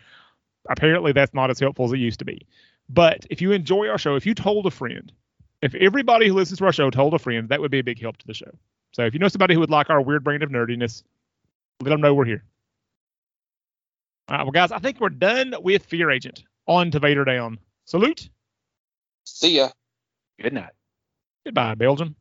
Apparently, 0.69 1.13
that's 1.13 1.35
not 1.35 1.51
as 1.51 1.61
helpful 1.61 1.85
as 1.85 1.93
it 1.93 1.99
used 1.99 2.19
to 2.19 2.25
be. 2.25 2.47
But 2.89 3.27
if 3.31 3.41
you 3.41 3.53
enjoy 3.53 3.89
our 3.89 3.99
show, 3.99 4.17
if 4.17 4.27
you 4.27 4.35
told 4.35 4.67
a 4.67 4.71
friend, 4.71 5.13
if 5.63 5.75
everybody 5.75 6.29
who 6.29 6.35
listens 6.35 6.59
to 6.59 6.67
our 6.67 6.73
show 6.73 6.91
told 6.91 7.15
a 7.15 7.19
friend, 7.19 7.49
that 7.49 7.61
would 7.61 7.71
be 7.71 7.79
a 7.79 7.85
big 7.85 8.01
help 8.01 8.17
to 8.19 8.27
the 8.27 8.35
show. 8.35 8.51
So 8.93 9.05
if 9.05 9.13
you 9.13 9.19
know 9.19 9.29
somebody 9.29 9.55
who 9.55 9.61
would 9.61 9.71
like 9.71 9.91
our 9.91 10.01
weird 10.01 10.25
brand 10.25 10.43
of 10.43 10.51
nerdiness, 10.51 11.03
let 11.81 11.91
them 11.91 12.01
know 12.01 12.15
we're 12.15 12.25
here. 12.25 12.45
All 14.29 14.37
right, 14.37 14.43
well, 14.45 14.53
guys, 14.53 14.73
I 14.73 14.79
think 14.79 15.01
we're 15.01 15.09
done 15.09 15.55
with 15.61 15.85
Fear 15.87 16.11
Agent. 16.11 16.43
On 16.67 16.91
to 16.91 16.99
Vader 16.99 17.25
Down. 17.25 17.59
Salute. 17.85 18.29
See 19.25 19.57
ya. 19.57 19.69
Good 20.41 20.53
night. 20.53 20.73
Goodbye, 21.45 21.75
Belgium. 21.77 22.17